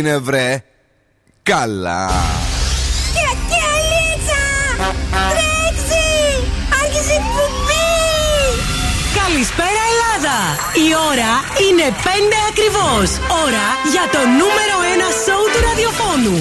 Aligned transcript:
έγινε 0.00 0.18
βρε. 0.18 0.62
Καλά. 1.42 2.10
Καλησπέρα 9.22 9.82
Ελλάδα! 9.90 10.38
Η 10.86 10.88
ώρα 11.10 11.32
είναι 11.66 11.86
5 12.04 12.06
ακριβώς. 12.50 13.08
Ώρα 13.44 13.66
για 13.92 14.04
το 14.14 14.20
νούμερο 14.40 14.76
1 14.96 15.24
σόου 15.24 15.46
του 15.52 15.60
ραδιοφώνου. 15.68 16.38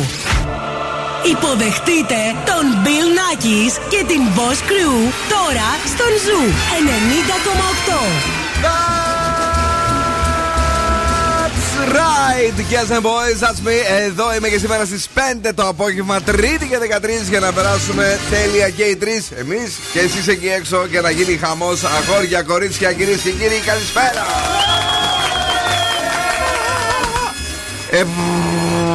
Υποδεχτείτε 1.34 2.20
τον 2.50 2.64
Bill 2.84 3.08
Nakis 3.18 3.74
και 3.92 4.02
την 4.12 4.22
Boss 4.36 4.60
Crew 4.70 4.96
τώρα 5.34 5.70
στον 5.94 6.12
Zoo 6.26 6.42
90,8 8.66 8.99
right, 11.88 12.54
yes 12.70 12.92
and 12.92 13.04
boys, 13.04 13.40
that's 13.40 13.62
me. 13.68 13.78
Εδώ 14.06 14.36
είμαι 14.36 14.50
και 14.50 14.58
σήμερα 14.58 14.86
στι 14.86 15.00
5 15.46 15.52
το 15.56 15.68
απόγευμα, 15.68 16.22
Τρίτη 16.22 16.68
και 16.68 16.78
13 16.78 17.30
για 17.30 17.40
να 17.40 17.52
περάσουμε 17.52 18.20
τέλεια 18.30 18.70
και 18.70 18.84
οι 18.84 18.96
τρει. 18.96 19.26
Εμεί 19.38 19.74
και 19.94 20.00
εσεί 20.00 20.32
εκεί 20.32 20.48
έξω 20.48 20.88
και 20.88 21.02
να 21.02 21.10
γίνει 21.10 21.38
χαμό. 21.38 21.72
Αγόρια, 21.98 22.42
κορίτσια, 22.42 22.94
κυρίε 22.94 23.16
και 23.16 23.30
κύριοι, 23.32 23.62
καλησπέρα. 23.66 24.26
Ε, 27.92 28.04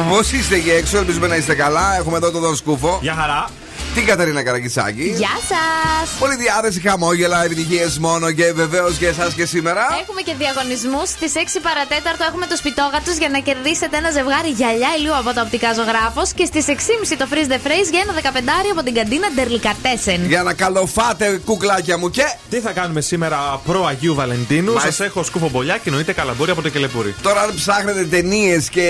Πώ 0.09 0.19
είστε 0.19 0.55
εκεί 0.55 0.71
έξω, 0.71 0.97
ελπίζουμε 0.97 1.27
να 1.27 1.35
είστε 1.35 1.55
καλά. 1.55 1.95
Έχουμε 1.97 2.17
εδώ 2.17 2.31
τον 2.31 2.41
Δον 2.41 2.55
Σκούφο. 2.55 2.99
Γεια 3.01 3.13
χαρά 3.13 3.49
την 3.95 4.05
Καταρίνα 4.05 4.43
Καρακιτσάκη. 4.43 5.07
Γεια 5.17 5.37
σας! 5.49 6.09
Πολύ 6.19 6.35
διάθεση, 6.35 6.79
χαμόγελα, 6.79 7.43
επιτυχίες 7.43 7.99
μόνο 7.99 8.31
και 8.31 8.51
βεβαίως 8.53 8.97
και 8.97 9.07
εσάς 9.07 9.33
και 9.33 9.45
σήμερα. 9.45 9.83
Έχουμε 10.01 10.21
και 10.21 10.33
διαγωνισμούς. 10.37 11.09
Στις 11.09 11.33
6 11.35 11.59
παρατέταρτο 11.67 12.23
έχουμε 12.29 12.45
του 12.47 12.57
σπιτόγατου 12.57 13.11
για 13.21 13.29
να 13.29 13.39
κερδίσετε 13.39 13.97
ένα 13.97 14.09
ζευγάρι 14.17 14.49
γυαλιά 14.59 14.91
ηλίου 14.97 15.15
από 15.21 15.33
το 15.33 15.41
οπτικά 15.41 15.73
ζωγράφος. 15.73 16.33
Και 16.37 16.45
στις 16.45 16.65
6.30 16.67 17.15
το 17.17 17.27
freeze 17.31 17.49
the 17.53 17.59
phrase 17.65 17.89
για 17.93 18.01
ένα 18.05 18.13
15 18.13 18.71
από 18.71 18.83
την 18.83 18.93
καντίνα 18.93 19.27
Ντερλικατέσεν. 19.35 20.25
Για 20.25 20.43
να 20.43 20.53
καλοφάτε 20.53 21.41
κουκλάκια 21.45 21.97
μου 21.97 22.09
και. 22.09 22.27
Τι 22.49 22.59
θα 22.59 22.71
κάνουμε 22.71 23.01
σήμερα 23.01 23.61
προ 23.65 23.85
Αγίου 23.85 24.15
Βαλεντίνου; 24.15 24.79
Σας 24.79 24.99
έχω 24.99 25.23
σκούφο 25.23 25.49
μπολιά 25.49 25.75
και 25.75 25.89
εννοείται 25.89 26.13
καλαμπούρι 26.13 26.51
από 26.51 26.61
το 26.61 26.69
κελεπούρι. 26.69 27.15
Τώρα, 27.21 27.41
αν 27.41 27.53
ψάχνετε 27.55 28.03
ταινίες 28.03 28.69
και 28.69 28.87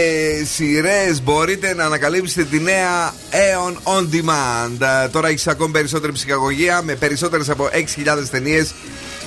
σειρές, 0.53 1.21
μπορείτε 1.23 1.73
να 1.73 1.83
ανακαλύψετε 1.85 2.43
τη 2.43 2.59
νέα 2.59 3.13
Aeon 3.31 3.73
On 3.93 4.03
Demand 4.15 4.94
τώρα 5.11 5.27
έχεις 5.27 5.47
ακόμη 5.47 5.71
περισσότερη 5.71 6.11
ψυχαγωγία 6.11 6.81
με 6.81 6.95
περισσότερες 6.95 7.49
από 7.49 7.69
6.000 7.73 8.23
ταινίες 8.31 8.73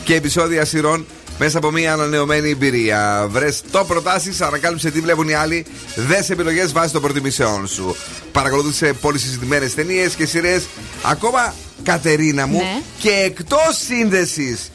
και 0.04 0.14
επεισόδια 0.14 0.64
σειρών 0.64 1.06
μέσα 1.38 1.58
από 1.58 1.70
μια 1.70 1.92
ανανεωμένη 1.92 2.50
εμπειρία. 2.50 3.26
Βρες 3.30 3.62
το 3.70 3.84
προτάσεις, 3.84 4.40
ανακάλυψε 4.40 4.90
τι 4.90 5.00
βλέπουν 5.00 5.28
οι 5.28 5.34
άλλοι, 5.34 5.66
δες 5.94 6.30
επιλογές 6.30 6.72
βάσει 6.72 6.92
των 6.92 7.02
προτιμήσεών 7.02 7.66
σου. 7.66 7.96
Παρακολούθησε 8.32 8.92
πολύ 8.92 9.18
συζητημένες 9.18 9.74
ταινίες 9.74 10.14
και 10.14 10.26
σειρές. 10.26 10.66
Ακόμα 11.02 11.54
Κατερίνα 11.82 12.46
μου 12.46 12.58
ναι. 12.58 12.82
και 12.98 13.10
εκτός 13.10 13.76
σύνδεσης 13.86 14.70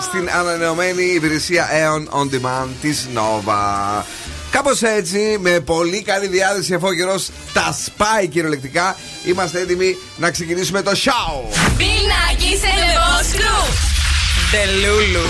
στην 0.00 0.30
ανανεωμένη 0.38 1.02
υπηρεσία 1.02 1.68
Aeon 1.70 2.20
On 2.20 2.34
Demand 2.34 2.68
της 2.80 3.08
Nova. 3.14 4.02
Κάπως 4.50 4.82
έτσι, 4.82 5.36
με 5.40 5.60
πολύ 5.60 6.02
καλή 6.02 6.26
διάθεση, 6.26 6.74
αφού 6.74 6.86
ο 6.86 6.92
καιρός 6.92 7.30
τα 7.52 7.76
σπάει 7.84 8.28
κυριολεκτικά, 8.28 8.96
είμαστε 9.24 9.60
έτοιμοι 9.60 9.96
να 10.16 10.30
ξεκινήσουμε 10.30 10.82
το 10.82 10.90
show. 10.90 11.56
Πινάκι 11.76 12.56
σε 12.56 12.68
Τελούλου. 14.50 15.26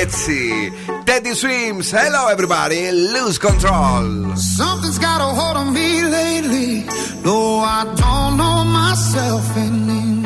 Έτσι. 0.00 0.72
Teddy 1.08 1.34
Swims, 1.42 1.88
hello 1.92 2.22
everybody, 2.34 2.80
lose 3.14 3.38
control. 3.38 4.04
Something's 4.58 4.98
got 4.98 5.18
a 5.20 5.30
hold 5.38 5.56
on 5.62 5.68
me 5.78 5.90
lately. 6.18 6.72
No, 7.26 7.36
I 7.78 7.80
don't 8.02 8.32
know 8.40 8.58
myself 8.80 9.44
anymore. 9.56 10.25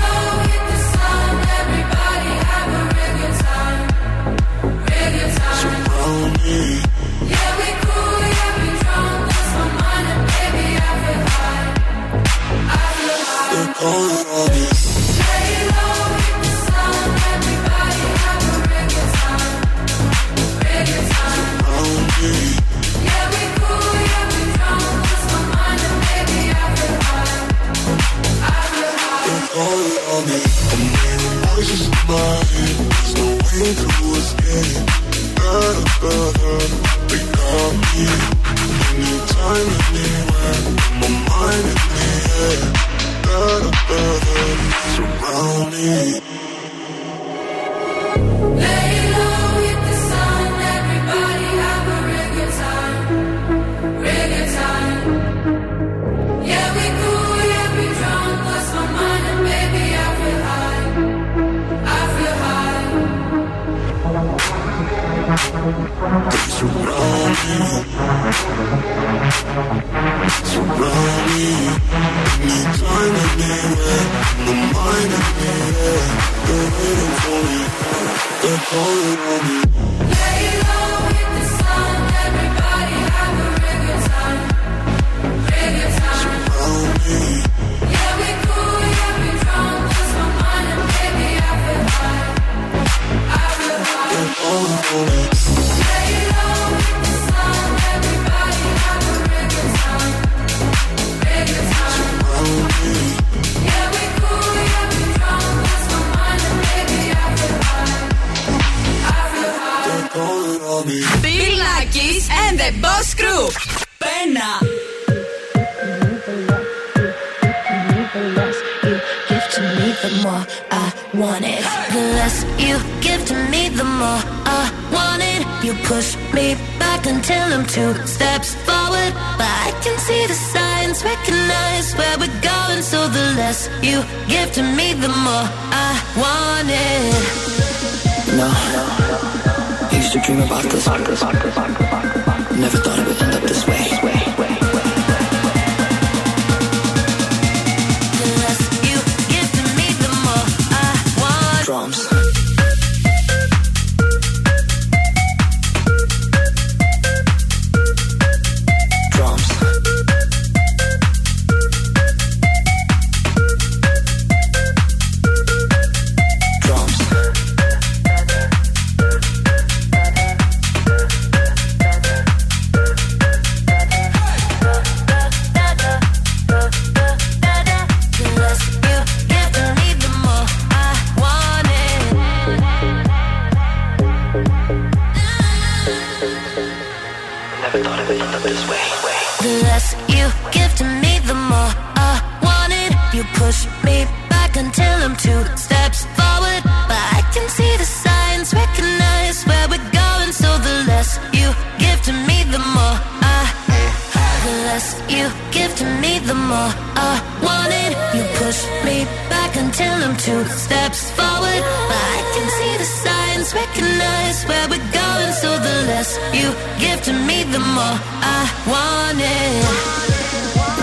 less 216.01 216.17
you 216.33 216.49
give 216.79 217.01
to 217.03 217.13
me, 217.13 217.43
the 217.43 217.59
more 217.59 217.97
I 218.37 218.41
want 218.71 219.19
it. 219.19 219.63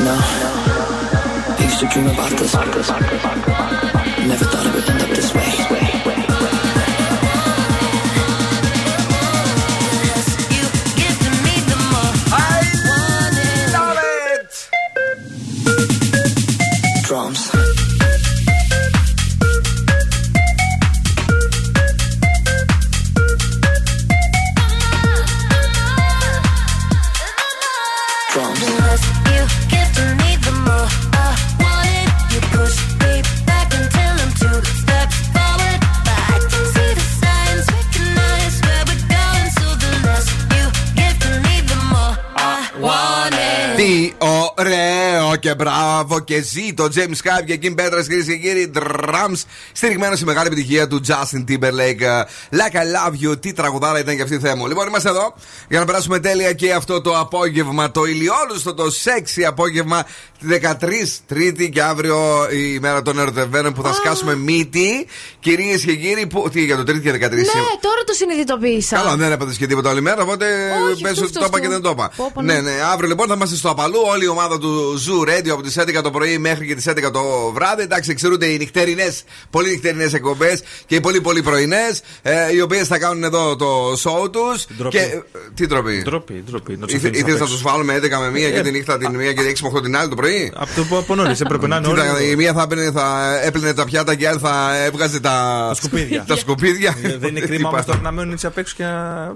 No, 0.07 0.15
I 1.57 1.63
used 1.65 1.81
to 1.81 1.87
dream 1.93 2.07
about 2.07 2.31
this. 2.39 2.55
Never 4.29 4.45
thought 4.45 4.67
it 4.67 4.75
would 4.75 4.91
end 4.91 5.03
up. 5.03 5.08
Μπράβο 46.19 46.25
και 46.25 46.43
ζει 46.43 46.75
το 46.75 46.89
James 46.95 47.29
Hype 47.29 47.45
και 47.45 47.59
Kim 47.63 47.81
Petras 47.81 48.05
κυρίες 48.07 48.27
και 48.27 48.37
κύριοι. 48.37 48.71
Drums 48.75 49.43
στηριγμένο 49.73 50.17
στη 50.17 50.25
μεγάλη 50.25 50.47
επιτυχία 50.47 50.87
του 50.87 51.01
Justin 51.07 51.45
Timberlake. 51.49 52.25
Like 52.51 52.77
I 52.77 52.85
love 52.97 53.31
you. 53.31 53.41
Τι 53.41 53.53
τραγουδάρα 53.53 53.99
ήταν 53.99 54.17
και 54.17 54.23
αυτή 54.23 54.35
η 54.35 54.39
θέμα. 54.39 54.69
Λοιπόν, 54.69 54.87
είμαστε 54.89 55.09
εδώ 55.09 55.35
για 55.69 55.79
να 55.79 55.85
περάσουμε 55.85 56.19
τέλεια 56.19 56.53
και 56.53 56.73
αυτό 56.73 57.01
το 57.01 57.19
απόγευμα. 57.19 57.91
Το 57.91 58.05
ηλιόλουστο, 58.05 58.75
το 58.75 58.91
σεξι 58.91 59.45
απόγευμα 59.45 60.07
13 60.47 60.73
Τρίτη 61.27 61.71
και 61.71 61.83
αύριο 61.83 62.19
η 62.53 62.79
μέρα 62.79 63.03
των 63.03 63.19
ερωτευμένων 63.19 63.73
που 63.73 63.83
θα 63.83 63.93
σκάσουμε 63.93 64.37
μύτη. 64.37 65.07
Κυρίες 65.41 65.85
και 65.85 65.97
κύριοι, 65.97 66.27
που... 66.27 66.49
τι 66.53 66.65
για 66.65 66.77
το 66.77 66.85
Τρίτη 66.85 67.01
και 67.01 67.11
13. 67.11 67.21
Ναι, 67.21 67.27
τώρα 67.81 68.03
το 68.07 68.13
συνειδητοποίησα. 68.13 68.97
Καλά, 68.97 69.17
δεν 69.17 69.33
έπαθε 69.33 69.55
και 69.59 69.67
τίποτα 69.67 69.91
άλλη 69.91 70.01
μέρα, 70.01 70.23
οπότε 70.23 70.47
πες 71.03 71.21
ότι 71.21 71.33
το 71.33 71.45
είπα 71.47 71.61
και 71.61 71.69
δεν 71.69 71.81
το 71.81 71.91
είπα. 71.91 72.11
Ναι. 72.43 72.53
ναι, 72.53 72.61
ναι, 72.61 72.71
αύριο 72.93 73.09
λοιπόν 73.09 73.27
θα 73.29 73.35
είμαστε 73.35 73.57
στο 73.57 73.71
απαλού. 73.71 74.01
Όλη 74.13 74.25
η 74.25 74.29
ομάδα 74.29 74.59
του 74.59 75.03
Zoo 75.07 75.29
Radio 75.29 75.49
από 75.49 75.63
τις 75.63 75.79
11 75.79 76.03
το 76.03 76.11
πρωί 76.11 76.39
μέχρι 76.39 76.67
και 76.67 76.75
τις 76.75 76.89
11 76.89 77.11
το 77.13 77.53
βράδυ. 77.55 77.83
Εντάξει, 77.83 78.11
εξαιρούνται 78.11 78.47
οι 78.47 78.57
νυχτερινές, 78.57 79.25
πολύ 79.51 79.71
νυχτερινές 79.71 80.15
εκπομπές 80.15 80.63
και 80.87 80.95
οι 80.95 81.01
πολύ 81.01 81.21
πολύ 81.21 81.43
πρωινές, 81.43 82.01
ε, 82.23 82.53
οι 82.53 82.61
οποίες 82.61 82.87
θα 82.87 82.99
κάνουν 82.99 83.25
εδώ 83.25 83.57
το 83.57 83.93
show 83.93 84.33
τους. 84.33 84.67
Και... 84.89 84.99
Ε, 84.99 85.23
τι 85.55 85.67
ντροπή. 85.67 86.03
Ντροπή, 86.03 86.45
ντροπή. 86.51 86.79
Ήθελες 86.87 87.41
να 87.41 87.47
τους 87.47 87.63
βάλουμε 87.63 88.01
11 88.03 88.09
με 88.33 88.49
1 88.49 88.53
και 88.53 88.61
τη 88.61 88.71
νύχτα 88.71 88.99
την 88.99 89.17
1 89.17 89.35
και 89.35 89.55
6 89.61 89.61
με 89.61 89.71
8 89.79 89.83
την 89.83 89.97
άλλη 89.97 90.09
το 90.09 90.15
πρωί; 90.15 90.28
Από 90.55 90.71
το 90.91 90.99
από 90.99 91.15
νωρίς 91.15 91.41
έπρεπε 91.41 91.67
να 91.67 91.77
είναι 91.77 91.87
όλοι. 91.87 92.31
Η 92.31 92.37
μία 92.37 92.53
θα, 92.53 92.67
έπαιρνε 93.45 93.75
τα 93.75 93.85
πιάτα 93.85 94.15
και 94.15 94.25
η 94.25 94.27
άλλη 94.27 94.39
θα 94.39 94.77
έβγαζε 94.85 95.21
τα 95.21 95.71
σκουπίδια. 95.75 96.25
Τα 96.27 96.37
σκουπίδια. 96.37 96.95
Ε, 97.03 97.17
δεν 97.17 97.37
είναι 97.37 97.41
κρίμα 97.41 97.69
όμως 97.69 97.85
τώρα 97.85 98.01
να 98.01 98.11
μένουν 98.11 98.33
έτσι 98.33 98.47
απ' 98.47 98.59
έξω 98.59 98.75
και. 98.77 98.85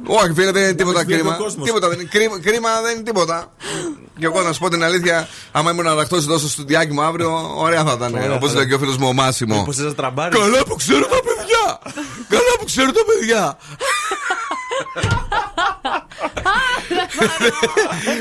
Όχι, 0.07 0.33
φίλε, 0.35 0.51
δεν 0.51 0.63
είναι 0.63 0.73
τίποτα 0.73 1.05
κρίμα. 1.05 1.37
Τίποτα 1.65 1.89
δεν 1.89 1.99
είναι. 2.01 2.09
Κρίμα 2.43 2.69
δεν 2.83 2.95
είναι 2.95 3.03
τίποτα. 3.03 3.53
Και 4.19 4.25
εγώ 4.25 4.43
να 4.43 4.53
σου 4.53 4.61
πω 4.61 4.69
την 4.69 4.85
αλήθεια, 4.85 5.29
άμα 5.53 5.71
ήμουν 5.71 5.87
ανακτώσει 5.87 6.27
τόσο 6.27 6.49
στο 6.49 6.63
διάκι 6.63 6.93
μου 6.93 7.03
αύριο, 7.03 7.53
ωραία 7.57 7.85
θα 7.85 7.93
ήταν. 7.97 8.33
Όπως 8.33 8.55
λέει 8.55 8.67
και 8.67 8.75
ο 8.75 8.79
φίλος 8.79 8.97
μου 8.97 9.09
ο 9.09 9.13
Μάσιμο. 9.13 9.67
Καλά 10.15 10.65
που 10.69 10.75
ξέρω 10.75 11.07
τα 11.07 11.21
παιδιά! 11.27 11.79
Καλά 12.29 12.53
που 12.59 12.65
ξέρω 12.65 12.91
τα 12.93 13.01
παιδιά! 13.05 13.57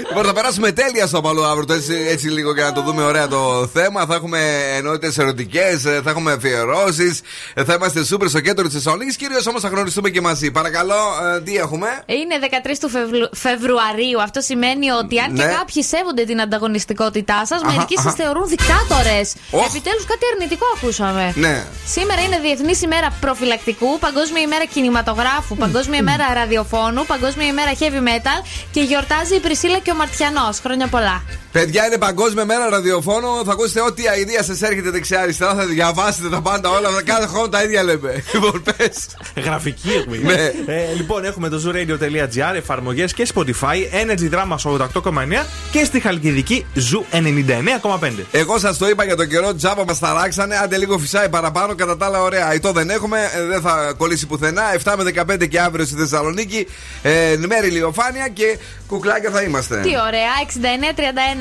λοιπόν, 0.08 0.25
θα 0.25 0.34
περάσουμε 0.34 0.72
τέλεια 0.72 1.08
στο 1.08 1.22
παλού 1.22 1.46
αύριο. 1.46 1.75
Έτσι, 1.75 2.05
έτσι 2.10 2.27
λίγο 2.27 2.53
για 2.53 2.63
να 2.63 2.72
το 2.72 2.81
δούμε 2.81 3.03
ωραία 3.03 3.27
το 3.27 3.70
θέμα. 3.74 4.05
Θα 4.05 4.15
έχουμε 4.15 4.39
ενότητες 4.75 5.17
ερωτικές, 5.17 5.81
θα 5.81 6.10
έχουμε 6.10 6.31
αφιερώσεις. 6.31 7.22
Θα 7.65 7.74
είμαστε 7.74 8.03
σούπερ 8.03 8.29
στο 8.29 8.39
κέντρο 8.39 8.65
της 8.65 8.74
Θεσσαλονίκης. 8.74 9.15
Κυρίως 9.15 9.48
όμως 9.48 9.62
θα 9.62 9.67
γνωριστούμε 9.67 10.10
και 10.10 10.22
μαζί. 10.22 10.51
Παρακαλώ, 10.51 10.96
ε, 11.36 11.41
τι 11.41 11.55
έχουμε; 11.55 11.88
Είναι 12.05 12.36
13 12.39 12.79
του 12.79 12.89
Φεβρουαρίου. 13.36 14.22
Αυτό 14.22 14.41
σημαίνει 14.41 14.91
ότι 14.91 15.20
αν 15.20 15.34
και 15.34 15.43
ναι. 15.43 15.51
κάποιοι 15.51 15.84
σέβονται 15.84 16.24
την 16.24 16.41
ανταγωνιστικότητά 16.41 17.46
σας, 17.46 17.62
μερικοί 17.63 17.98
σας 17.98 18.13
θεωρούν 18.13 18.48
δικτάτορες. 18.48 19.34
Επιτέλους 19.67 20.05
κάτι 20.05 20.25
αρνητικό 20.34 20.65
ακούσαμε. 20.75 21.34
Ναι. 21.36 21.63
Σήμερα 21.86 22.22
είναι 22.22 22.39
Διεθνής 22.39 22.81
ημέρα 22.81 23.08
προφυλακτικού, 23.20 24.00
Παγκόσμια 24.00 24.41
ημέρα 24.41 24.65
κινηματογράφου, 24.65 25.55
Παγκόσμια 25.55 26.00
ημέρα 26.00 26.34
ραδιοφώνου, 26.34 27.05
Παγκόσμια 27.05 27.48
ημέρα 27.48 27.74
heavy 27.91 28.07
metal 28.07 28.45
και 28.71 28.81
γιορτάζει 28.81 29.36
η 29.36 29.39
Πρισίλα 29.39 29.79
και 29.79 29.91
ο 29.91 29.95
Μαρτιανός. 29.95 30.60
Χρόνια 30.60 30.88
πολλά. 30.88 31.24
Παιδιά, 31.51 31.86
είναι 31.86 31.98
παγκόσμια 31.98 32.46
μέρα 32.46 32.70
ραδιοφώνου. 32.70 33.46
Θα 33.46 33.51
ακούσετε 33.51 33.81
ό,τι 33.81 34.08
αηδία 34.08 34.43
σας 34.43 34.62
έρχεται 34.62 34.89
δεξιά-αριστερά. 34.89 35.55
Θα 35.55 35.65
διαβάσετε 35.65 36.29
τα 36.29 36.41
πάντα 36.41 36.70
όλα. 36.70 36.89
Κάθε 37.03 37.25
χρόνο 37.27 37.50
τα 37.50 37.63
ίδια 37.63 37.84
λέμε. 37.84 38.24
Λοιπόν, 38.34 38.63
πες. 38.63 39.17
Γραφική 39.43 39.89
έχουμε. 39.91 40.17
ναι. 40.17 40.74
ε, 40.74 40.93
λοιπόν, 40.96 41.25
έχουμε 41.25 41.50
το 41.50 41.62
zooradio.gr, 41.65 42.55
εφαρμογές 42.55 43.13
και 43.13 43.27
Spotify, 43.36 44.05
Energy 44.05 44.34
Drama 44.34 44.55
88,9 45.03 45.46
και 45.72 45.84
στη 45.84 46.00
Χαλκιδική 46.00 46.65
Zoo 46.75 47.15
99,5. 47.15 48.12
Εγώ 48.31 48.58
σας 48.60 48.77
το 48.77 48.88
είπα 48.88 49.03
για 49.03 49.15
τον 49.15 49.27
καιρό, 49.27 49.55
τζάμπα 49.55 49.86
μας 49.86 50.00
ταράξανε. 50.00 50.58
Άντε 50.58 50.77
λίγο 50.77 50.98
φυσάει 50.98 51.29
παραπάνω, 51.29 51.75
κατά 51.75 51.98
τα 51.98 52.05
άλλα 52.05 52.22
ωραία. 52.22 52.53
Ητό 52.53 52.72
δεν 52.72 52.89
έχουμε, 52.89 53.20
ε, 53.36 53.46
δεν 53.46 53.62
θα 53.62 53.93
κολλήσει 53.98 54.27
πουθενά. 54.27 54.63
7 54.84 54.93
με 54.98 55.03
15 55.03 55.48
και 55.48 55.60
αύριο 55.60 55.86
στη 55.86 55.96
Θεσσαλονίκη. 55.96 56.67
Ε, 57.01 57.36
μέρη 57.48 57.67
ηλιοφάνεια 57.67 58.27
και 58.27 58.58
κουκλάκια 58.88 59.29
θα 59.31 59.41
είμαστε. 59.41 59.75
Τι 59.75 59.89
ωραία, 59.89 60.31
69 60.48 60.93
31 60.96 61.40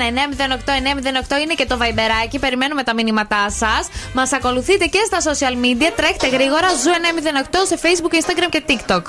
είναι 1.43 1.53
και 1.55 1.65
το 1.65 1.77
βαϊμπεράκι. 1.77 2.39
Περιμένουμε 2.39 2.83
τα 2.83 2.93
μηνύματά 2.93 3.49
σας. 3.49 3.87
Μας 4.13 4.33
ακολουθείτε 4.33 4.85
και 4.85 4.99
στα 5.05 5.31
social 5.31 5.55
media. 5.65 5.91
Τρέχτε 5.95 6.27
γρήγορα. 6.27 6.67
Zoo 6.83 6.91
908 6.91 7.65
σε 7.67 7.79
Facebook, 7.81 8.13
Instagram 8.13 8.49
και 8.49 8.63
TikTok. 8.67 9.01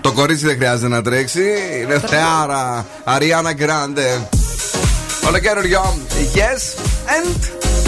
Το 0.00 0.12
κορίτσι 0.12 0.46
δεν 0.46 0.56
χρειάζεται 0.56 0.88
να 0.88 1.02
τρέξει. 1.02 1.44
Είναι 1.82 1.98
θεάρα. 1.98 2.86
Ariana 3.04 3.52
Grande. 3.52 4.28
Όλο 5.26 5.38
καινούριο. 5.38 5.98
Yes 6.34 6.80
and. 7.08 7.87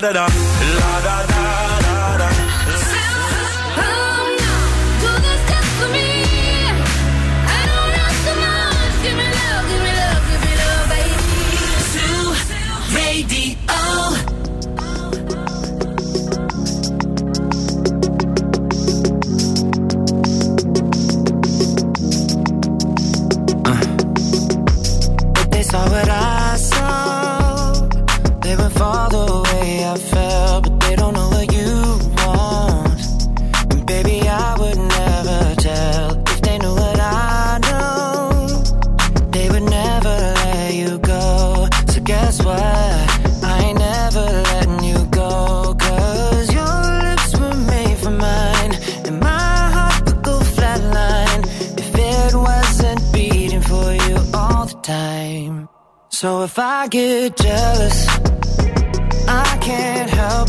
Da 0.00 0.12
da. 0.14 0.39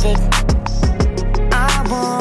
It. 0.04 0.20
I 1.54 1.84
want 1.90 2.21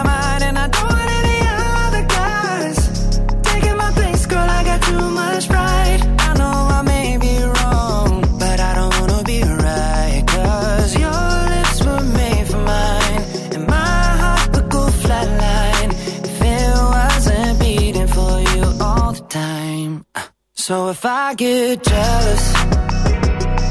So 20.71 20.87
if 20.87 21.03
I 21.05 21.33
get 21.33 21.83
jealous, 21.83 22.53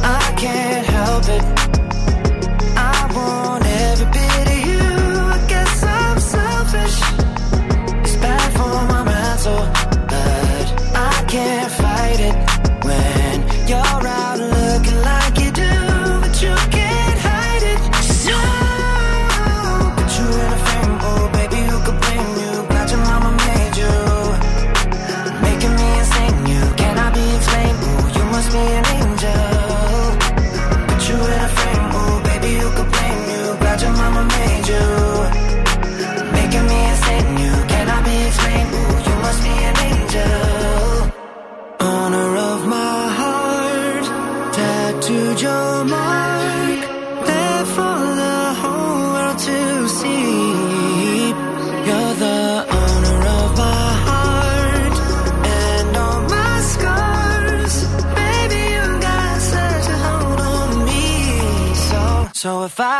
I 0.04 0.34
can't 0.36 0.86
help 0.86 1.24
it. 1.36 1.44
I 2.76 2.96
want 3.16 3.64
every 3.64 4.10
bit 4.18 4.46
of 4.54 4.60
you. 4.68 4.84
I 5.34 5.46
guess 5.48 5.82
I'm 5.82 6.18
selfish. 6.20 6.96
It's 8.04 8.16
bad 8.16 8.48
for 8.52 8.76
my 8.92 9.02
mental, 9.14 9.62
but 10.12 10.66
I 10.94 11.24
can't 11.26 11.72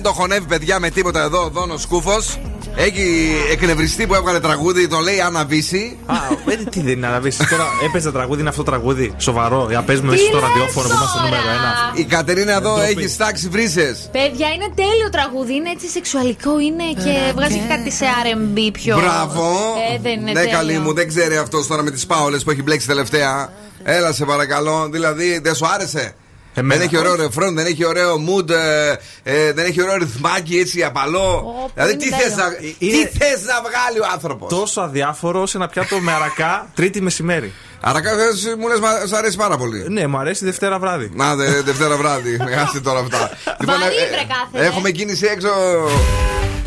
Δεν 0.00 0.06
το 0.06 0.12
χωνεύει 0.12 0.46
παιδιά 0.46 0.80
με 0.80 0.90
τίποτα 0.90 1.22
εδώ 1.22 1.44
ο 1.44 1.48
Δόνος 1.48 1.82
Σκούφος 1.82 2.38
Έχει 2.76 3.32
εκνευριστεί 3.50 4.06
που 4.06 4.14
έβγαλε 4.14 4.40
τραγούδι, 4.40 4.88
το 4.88 4.98
λέει 4.98 5.20
Αναβίση. 5.20 5.96
Α, 6.06 6.14
ε, 6.52 6.56
τι 6.56 6.80
δεν 6.80 6.92
είναι 6.92 7.06
αναβήσει. 7.06 7.48
Τώρα 7.50 7.64
έπαιζε 7.84 8.12
τραγούδι, 8.12 8.40
είναι 8.40 8.48
αυτό 8.48 8.62
το 8.62 8.70
τραγούδι. 8.70 9.14
Σοβαρό. 9.16 9.66
Για 9.68 9.82
πες 9.82 10.00
μου 10.00 10.10
Τι 10.10 10.14
εσύ 10.14 10.24
στο 10.24 10.38
λες 10.38 10.48
ραδιόφωνο 10.48 10.88
που 10.88 10.94
είμαστε 10.94 11.18
τώρα; 11.18 11.28
νούμερο 11.28 11.50
ένα. 11.50 11.92
Η 11.94 12.04
Κατερίνα 12.04 12.52
εδώ 12.52 12.74
Δεν 12.74 12.82
το 12.84 12.88
έχει 12.90 12.94
πει. 12.94 13.08
στάξει 13.08 13.48
βρύσες. 13.48 14.08
Παιδιά, 14.12 14.48
είναι 14.54 14.68
τέλειο 14.74 15.08
τραγούδι. 15.10 15.54
Είναι 15.54 15.70
έτσι 15.70 15.88
σεξουαλικό, 15.88 16.60
είναι 16.60 16.84
και 17.04 17.32
βγάζει 17.34 17.60
κάτι 17.68 17.90
σε 17.92 18.04
RB 18.24 18.70
πιο. 18.72 18.96
Μπράβο. 19.00 19.56
Ε, 19.94 19.98
δεν 20.02 20.12
είναι 20.12 20.32
ναι, 20.32 20.40
τέλειο. 20.40 20.50
καλή 20.56 20.78
μου, 20.78 20.92
δεν 20.92 21.08
ξέρει 21.08 21.36
αυτός 21.36 21.66
τώρα 21.66 21.82
με 21.82 21.90
τις 21.90 22.06
πάολες 22.06 22.42
που 22.44 22.50
έχει 22.50 22.62
μπλέξει 22.62 22.86
τελευταία. 22.86 23.52
Έλα 23.82 24.12
σε 24.12 24.24
παρακαλώ. 24.24 24.88
Δηλαδή, 24.90 25.38
δεν 25.42 25.54
σου 25.54 25.66
άρεσε; 25.66 26.14
Εμένα. 26.58 26.80
Δεν 26.80 26.86
έχει 26.86 26.98
ωραίο 26.98 27.14
ρεφρόν, 27.16 27.54
δεν 27.54 27.66
έχει 27.66 27.84
ωραίο 27.86 28.16
mood, 28.28 28.50
ε, 28.50 28.92
ε, 29.22 29.52
δεν 29.52 29.64
έχει 29.66 29.82
ωραίο 29.82 29.96
ρυθμάκι 29.96 30.58
έτσι 30.58 30.82
απαλό. 30.84 31.32
Ω, 31.64 31.70
δηλαδή, 31.74 31.92
είναι 31.92 32.02
τι 32.02 32.08
τέλειο. 32.10 32.26
θες 32.26 32.36
να, 32.36 32.44
Είναι- 32.78 33.06
τι 33.08 33.18
θες 33.18 33.42
να 33.44 33.54
βγάλει 33.60 33.98
ο 34.00 34.06
άνθρωπος; 34.12 34.48
Τόσο 34.48 34.80
αδιάφορο 34.80 35.46
σε 35.46 35.56
ένα 35.56 35.68
πιάτο 35.68 35.98
με 36.00 36.12
αρακά 36.12 36.66
τρίτη 36.74 37.00
μεσημέρι. 37.00 37.52
Άρα 37.80 38.00
θες, 38.02 38.54
μου 38.58 38.68
λες, 38.68 38.78
σ' 39.08 39.12
αρέσει 39.12 39.36
πάρα 39.36 39.56
πολύ. 39.56 39.84
Ναι, 39.88 40.06
μου 40.06 40.18
αρέσει 40.18 40.44
Δευτέρα 40.44 40.78
βράδυ. 40.78 41.10
Να, 41.14 41.34
δε, 41.36 41.62
Δευτέρα 41.62 41.96
βράδυ. 41.96 42.36
Άσε 42.64 42.80
τώρα 42.80 42.98
αυτά. 43.00 43.30
Βαρύ, 43.64 43.82
ε, 43.82 44.08
βρε, 44.08 44.24
κάθε, 44.52 44.66
Έχουμε 44.66 44.90
κίνηση 44.90 45.26
έξω. 45.26 45.48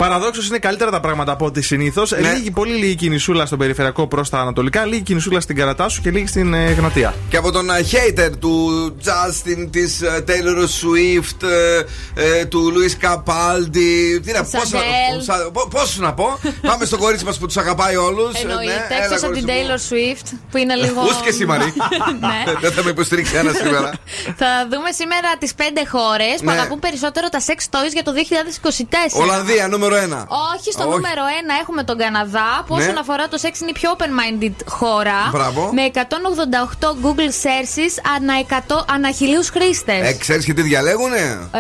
Παραδόξως 0.02 0.48
είναι 0.48 0.58
καλύτερα 0.60 0.92
τα 0.92 1.00
πράγματα 1.00 1.32
από 1.32 1.46
ό,τι 1.46 1.62
συνήθως. 1.62 2.12
Ναι. 2.12 2.34
Λίγη, 2.34 2.52
πολύ 2.52 2.74
λίγη 2.74 2.96
κινησούλα 2.96 3.46
στον 3.46 3.58
περιφερειακό 3.58 4.08
προς 4.08 4.30
τα 4.30 4.40
ανατολικά, 4.40 4.86
λίγη 4.86 5.02
κινησούλα 5.02 5.40
στην 5.40 5.56
Καρατάσου 5.56 6.02
και 6.02 6.12
λίγη 6.12 6.28
στην 6.28 6.54
ε, 6.54 6.72
Γνατία. 6.72 7.14
Και 7.30 7.38
από 7.38 7.52
τον 7.52 7.70
ε, 7.70 7.74
hater 7.92 8.30
του 8.40 8.96
Justin, 9.06 9.68
της 9.72 10.02
Taylor 10.28 10.60
Swift, 10.62 11.48
ε, 11.48 12.38
ε, 12.40 12.46
του 12.46 12.74
Louis 12.76 13.06
Capaldi. 13.06 14.20
Τι 14.26 14.32
να, 14.32 14.44
πώς, 14.44 14.72
να- 14.72 14.80
Sandel. 14.80 15.24
σα- 15.26 15.52
πο- 15.52 15.68
πόσους 15.68 15.98
να 16.00 16.14
πω. 16.14 16.40
Πάμε 16.70 16.86
στο 16.86 16.98
κορίτσι 16.98 17.26
μας 17.26 17.38
που 17.40 17.46
τους 17.46 17.58
αγαπάει 17.58 17.94
Ναι, 17.94 18.00
όλου. 18.00 18.32
Εννοείται, 18.42 18.74
εκτός 19.04 19.24
από 19.24 19.34
την 19.34 19.46
Taylor 19.48 19.80
Swift 19.94 20.28
που 20.52 20.58
είναι 20.58 20.76
λίγο. 20.76 21.02
Ούς 21.02 21.22
και 21.22 21.30
εσύ, 21.30 21.46
Μαρή. 21.46 21.74
ναι. 22.20 22.54
Δεν 22.62 22.72
θα 22.72 22.84
με 22.84 22.90
υποστηρίξει 22.90 23.36
ένας 23.36 23.56
σήμερα. 23.58 23.92
Θα 24.38 24.48
δούμε 24.72 24.92
σήμερα 24.92 25.30
τις 25.40 25.54
πέντε 25.54 25.82
χώρες 25.92 26.36
που 26.38 26.46
Ναι. 26.46 26.52
αγαπούν 26.52 26.80
περισσότερο 26.80 27.30
τα 27.30 27.40
sex 27.48 27.60
toys 27.76 27.92
για 27.94 28.04
το 28.04 28.12
2024. 28.12 29.22
Ολλανδία, 29.22 29.68
νούμερο 29.68 29.91
ένα. 29.96 30.28
Όχι, 30.56 30.72
στο 30.72 30.82
Όχι. 30.84 30.92
νούμερο 30.96 31.24
1 31.40 31.54
έχουμε 31.62 31.84
τον 31.84 31.98
Καναδά 31.98 32.64
που 32.68 32.76
Ναι. 32.76 32.82
όσον 32.84 32.98
αφορά 32.98 33.28
το 33.28 33.38
σεξ 33.38 33.60
είναι 33.60 33.70
η 33.70 33.74
πιο 33.74 33.96
open-minded 33.98 34.56
χώρα. 34.68 35.30
Μπράβο. 35.32 35.70
Με 35.74 35.82
188 35.84 36.88
Google 37.04 37.32
searches 37.44 37.94
ανά, 38.16 38.34
100, 38.40 38.86
ανά 38.94 39.12
χιλίους 39.12 39.50
χρήστες. 39.50 40.10
Ε, 40.10 40.14
ξέρεις 40.14 40.46
και 40.46 40.54
τι 40.54 40.62
διαλέγουνε; 40.62 41.50
Ε, 41.52 41.60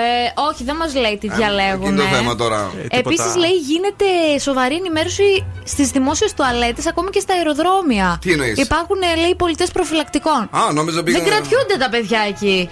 όχι, 0.49 0.63
δεν 0.63 0.75
μας 0.75 0.95
λέει 0.95 1.17
τι 1.17 1.27
διαλέγουν. 1.29 1.83
Εκείνο 1.85 2.01
το 2.01 2.15
θέμα 2.15 2.35
τώρα. 2.35 2.59
Ε, 2.77 2.81
τίποτα. 2.81 2.97
Επίσης, 2.97 3.35
λέει, 3.35 3.51
γίνεται 3.71 4.05
σοβαρή 4.39 4.75
ενημέρωση 4.75 5.45
στις 5.63 5.89
δημόσιες 5.89 6.33
τουαλέτες, 6.33 6.87
ακόμη 6.87 7.09
και 7.09 7.19
στα 7.19 7.33
αεροδρόμια. 7.33 8.17
Τι 8.21 8.31
εννοείς; 8.31 8.57
Υπάρχουν, 8.57 8.97
ε, 9.01 9.19
λέει, 9.19 9.35
πολιτές 9.35 9.71
προφυλακτικών. 9.71 10.49
Α, 10.51 10.73
νόμιζα 10.73 11.03
πήγα. 11.03 11.17
Δεν 11.19 11.27
κρατιούνται 11.27 11.77
τα 11.79 11.89
παιδιά 11.89 12.19
εκεί. 12.27 12.69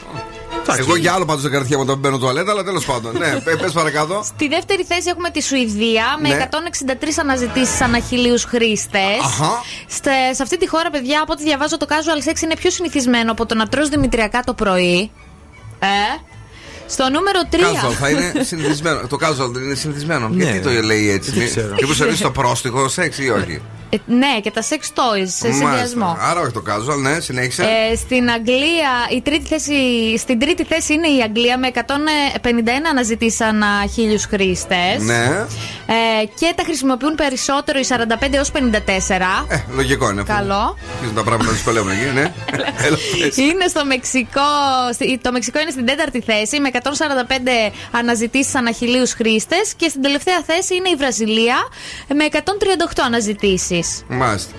Εγώ 0.77 0.95
για 0.95 1.13
άλλο 1.13 1.25
πάντως 1.25 1.41
δεν 1.41 1.51
κρατιέμαι 1.51 1.83
όταν 1.83 1.97
μπαίνω 1.97 2.17
τουαλέτα, 2.17 2.51
αλλά 2.51 2.63
τέλος 2.63 2.85
πάντων. 2.85 3.17
Ναι, 3.17 3.39
πε 3.39 3.69
παρακάτω. 3.73 4.21
Στη 4.23 4.47
δεύτερη 4.47 4.83
θέση 4.83 5.09
έχουμε 5.09 5.29
τη 5.29 5.43
Σουηδία 5.43 6.05
με 6.21 6.29
Ναι. 6.29 6.47
163 6.51 7.19
αναζητήσεις 7.19 7.81
ανά 7.81 7.99
χιλίου 7.99 8.35
χρήστες. 8.47 9.19
Αχα. 9.23 9.61
Σε 10.33 10.43
αυτή 10.43 10.57
τη 10.57 10.67
χώρα, 10.67 10.89
παιδιά, 10.89 11.21
από 11.21 11.31
ό,τι 11.31 11.43
διαβάζω, 11.43 11.77
το 11.77 11.85
casual 11.89 12.29
sex 12.29 12.41
είναι 12.41 12.55
πιο 12.55 12.69
συνηθισμένο 12.69 13.31
από 13.31 13.45
το 13.45 13.55
να 13.55 13.67
τρως 13.67 13.89
δημητριακά 13.89 14.41
το 14.43 14.53
πρωί. 14.53 15.11
Ε; 15.79 15.87
Στο 16.89 17.09
νούμερο 17.09 17.39
3. 17.51 17.55
Casual 17.55 17.93
θα 17.99 18.09
είναι 18.09 18.31
συνηθισμένο. 18.43 19.07
Το 19.07 19.17
casual 19.21 19.49
δεν 19.51 19.63
είναι 19.63 19.75
συνηθισμένο. 19.75 20.27
Ναι. 20.29 20.43
Γιατί 20.43 20.59
το 20.59 20.69
λέει 20.69 21.09
έτσι; 21.11 21.31
Δεν 21.31 21.45
ξέρω. 21.47 21.75
Και 21.75 21.85
πώ 21.85 22.03
αρέσει 22.03 22.21
το 22.21 22.31
πρόστιχο 22.31 22.87
σεξ 22.87 23.17
ή 23.17 23.29
όχι; 23.29 23.61
Ε, 23.89 23.97
ναι, 24.05 24.39
και 24.41 24.51
τα 24.51 24.61
sex 24.61 24.81
toys 24.99 25.25
σε 25.25 25.51
συνδυασμό. 25.51 26.05
Μάλιστα. 26.05 26.27
Άρα 26.29 26.39
όχι 26.41 26.51
το 26.51 26.63
casual, 26.67 26.97
ναι, 27.01 27.19
συνέχισε. 27.19 27.63
Ε, 27.63 27.95
στην 27.95 28.29
Αγγλία, 28.29 28.91
η 29.15 29.21
τρίτη 29.21 29.45
θέση, 29.47 29.73
στην 30.17 30.39
τρίτη 30.39 30.63
θέση 30.63 30.93
είναι 30.93 31.07
η 31.07 31.21
Αγγλία 31.23 31.57
με 31.57 31.71
151 31.73 31.79
αναζητήσει 32.89 33.43
ανά 33.43 33.67
χίλιους 33.93 34.25
χρήστες. 34.25 34.97
Ναι. 34.99 35.45
Ε, 35.85 36.25
και 36.39 36.53
τα 36.55 36.63
χρησιμοποιούν 36.63 37.15
περισσότερο 37.15 37.79
οι 37.79 37.85
45 37.87 38.33
έως 38.35 38.51
54. 38.51 39.45
Ε, 39.47 39.63
λογικό 39.75 40.09
είναι 40.09 40.21
αυτό. 40.21 40.33
Καλό. 40.33 40.77
Αρχίζουν 40.93 41.15
τα 41.15 41.23
πράγματα 41.23 41.49
να 41.49 41.55
δυσκολεύουν 41.55 41.89
εκεί, 41.91 42.11
ναι. 42.13 42.21
Έλα, 42.85 42.97
πες. 43.19 43.37
Είναι 43.37 43.67
στο 43.67 43.85
Μεξικό, 43.85 44.41
στη- 44.93 45.19
το 45.21 45.31
Μεξικό 45.31 45.59
είναι 45.59 45.71
στην 45.71 45.85
τέταρτη 45.85 46.21
θέση 46.21 46.59
με 46.59 46.69
145 46.83 47.71
αναζητήσεις 47.91 48.55
ανά 48.55 48.71
χιλίους 48.71 49.11
χρήστες 49.13 49.73
και 49.75 49.89
στην 49.89 50.01
τελευταία 50.01 50.41
θέση 50.45 50.75
είναι 50.75 50.89
η 50.89 50.95
Βραζιλία 50.95 51.57
με 52.15 52.25
138 52.31 52.37
αναζητήσεις. 53.05 54.03
Μάλιστα. 54.07 54.53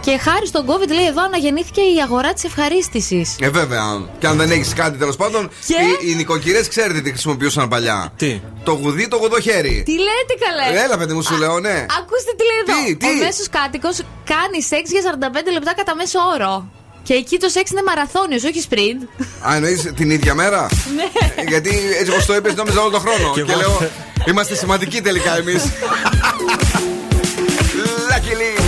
Και 0.00 0.18
χάρη 0.18 0.46
στον 0.46 0.66
COVID 0.66 0.88
λέει 0.88 1.06
εδώ 1.06 1.22
αναγεννήθηκε 1.22 1.80
η 1.80 2.00
αγορά 2.02 2.32
της 2.32 2.44
ευχαρίστησης. 2.44 3.36
Ε, 3.40 3.50
βέβαια. 3.50 3.82
Και 4.18 4.26
αν 4.26 4.36
δεν 4.36 4.50
έχεις 4.50 4.72
κάτι 4.72 4.98
τέλος 4.98 5.16
πάντων. 5.16 5.50
Και; 5.66 5.74
Οι, 5.74 6.10
οι 6.10 6.14
νοικοκυρές 6.14 6.68
ξέρετε 6.68 7.00
τι 7.00 7.10
χρησιμοποιούσαν 7.10 7.68
παλιά. 7.68 8.12
Τι; 8.16 8.40
Το 8.64 8.72
γουδί, 8.72 9.08
το 9.08 9.16
γουδοχέρι. 9.16 9.82
Τι 9.84 9.92
λέτε 9.92 10.34
καλέ; 10.44 10.82
Έλα, 10.84 10.98
παιδί 10.98 11.12
μου, 11.12 11.22
σου 11.22 11.36
λέω, 11.36 11.60
ναι. 11.60 11.86
Ακούστε 12.00 12.32
τι 12.36 12.44
λέει 12.44 12.58
εδώ. 12.66 12.86
Τι, 12.86 12.96
τι; 12.96 13.20
Ο 13.20 13.24
μέσος 13.24 13.48
κάτοικος 13.48 13.96
κάνει 14.24 14.62
σεξ 14.62 14.90
για 14.90 15.02
45 15.48 15.52
λεπτά 15.52 15.74
κατά 15.74 15.94
μέσο 15.94 16.18
όρο. 16.34 16.70
Και 17.02 17.14
εκεί 17.14 17.38
το 17.38 17.48
σεξ 17.48 17.70
είναι 17.70 17.82
μαραθώνιος, 17.86 18.44
όχι 18.44 18.64
sprint. 18.70 19.22
Α, 19.50 19.54
εννοείς 19.54 19.92
την 19.96 20.10
ίδια 20.10 20.34
μέρα; 20.34 20.68
Ναι. 20.96 21.42
Γιατί 21.48 21.70
έτσι 21.98 22.10
όπως 22.12 22.26
το 22.26 22.34
είπες, 22.34 22.54
νόμιζα 22.54 22.80
όλο 22.80 22.90
τον 22.90 23.00
χρόνο. 23.00 23.32
Κι 23.32 23.42
Και 23.42 23.52
εγώ. 23.52 23.60
λέω, 23.60 23.90
είμαστε 24.28 24.54
σημαντικοί 24.54 25.00
τελικά 25.00 25.36
εμείς. 25.36 25.62
Lucky 28.10 28.61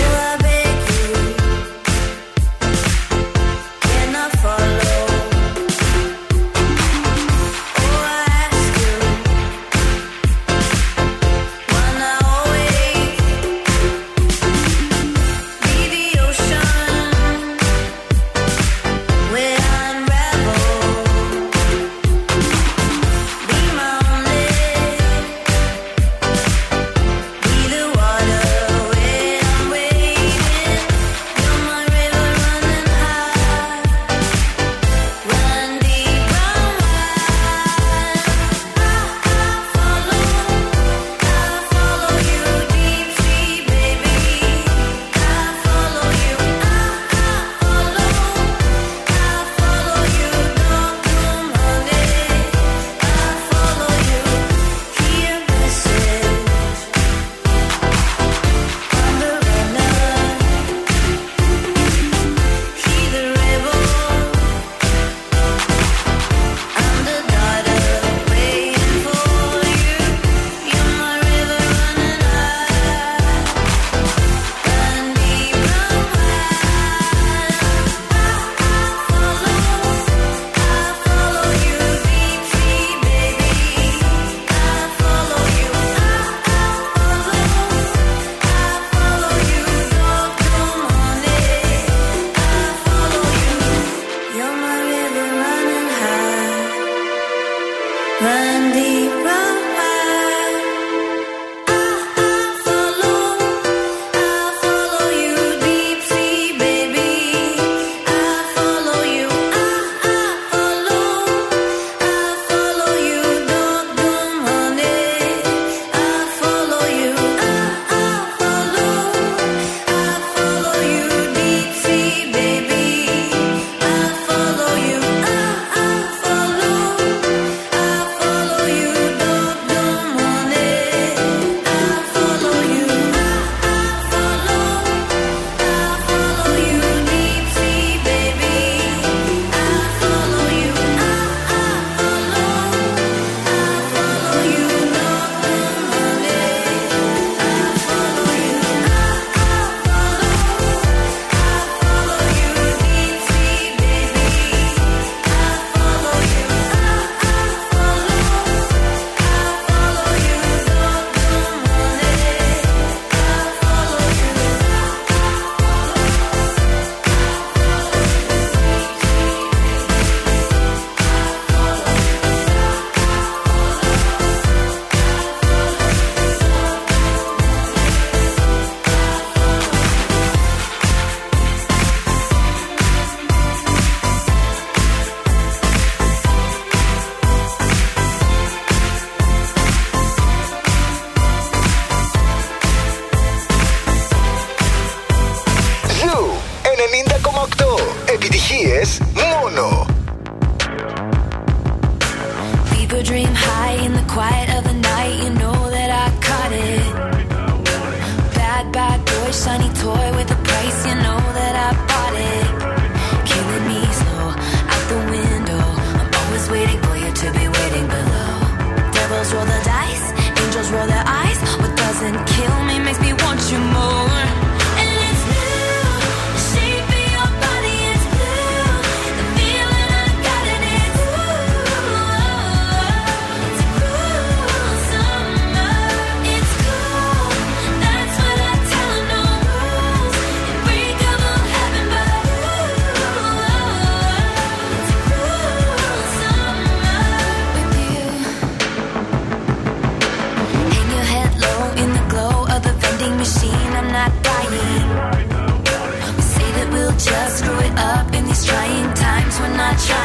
try. 259.76 260.03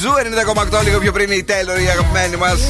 Hadley 0.00 0.10
στο 0.10 0.12
Zoo 0.12 0.78
90,8 0.78 0.82
λίγο 0.84 0.98
πιο 0.98 1.12
πριν 1.12 1.30
η 1.30 1.44
Taylor, 1.48 1.82
η 1.82 1.88
αγαπημένη 1.88 2.36
μας. 2.36 2.68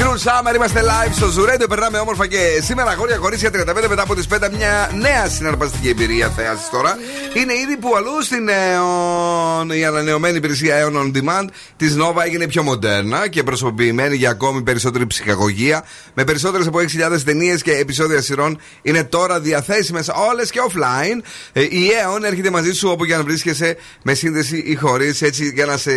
Cruel 0.00 0.18
Summer, 0.28 0.54
είμαστε 0.54 0.80
live 0.80 1.12
στο 1.12 1.26
Zoo 1.36 1.48
Radio, 1.48 1.68
περνάμε 1.68 1.98
όμορφα 1.98 2.26
και 2.26 2.60
σήμερα 2.62 2.90
αγόρια 2.90 3.16
κορίτσια 3.16 3.50
35 3.54 3.88
μετά 3.88 4.02
από 4.02 4.14
τις 4.14 4.26
5 4.34 4.48
μια 4.56 4.90
νέα 4.94 5.28
συναρπαστική 5.28 5.88
εμπειρία 5.88 6.28
θέαση 6.28 6.70
τώρα. 6.70 6.96
Είναι 7.34 7.52
ήδη 7.52 7.76
που 7.76 7.96
αλλού 7.96 8.22
στην 8.22 8.48
Aeon, 8.48 9.74
η 9.76 9.84
ανανεωμένη 9.84 10.36
υπηρεσία 10.36 10.86
Aeon 10.86 10.96
On 10.96 11.12
Demand 11.16 11.48
της 11.76 11.96
Nova 11.98 12.24
έγινε 12.24 12.46
πιο 12.46 12.62
μοντέρνα 12.62 13.28
και 13.28 13.42
προσωποποιημένη 13.42 14.16
για 14.16 14.30
ακόμη 14.30 14.62
περισσότερη 14.62 15.06
ψυχαγωγία. 15.06 15.84
Με 16.14 16.24
περισσότερες 16.24 16.66
από 16.66 16.78
6.000 17.12 17.20
ταινίες 17.24 17.62
και 17.62 17.72
επεισόδια 17.72 18.22
σειρών 18.22 18.60
είναι 18.82 19.04
τώρα 19.04 19.40
διαθέσιμες 19.40 20.10
όλες 20.30 20.50
και 20.50 20.60
offline. 20.68 21.22
Ε, 21.52 21.60
Η 21.62 21.90
Aeon 22.04 22.22
έρχεται 22.22 22.50
μαζί 22.50 22.72
σου 22.72 22.88
όπου 22.88 23.04
και 23.04 23.14
αν 23.14 23.24
βρίσκεσαι 23.24 23.76
με 24.02 24.14
σύνδεση 24.14 24.56
ή 24.66 24.74
χωρίς, 24.74 25.22
έτσι 25.22 25.50
για 25.54 25.66
να 25.66 25.76
σε 25.76 25.90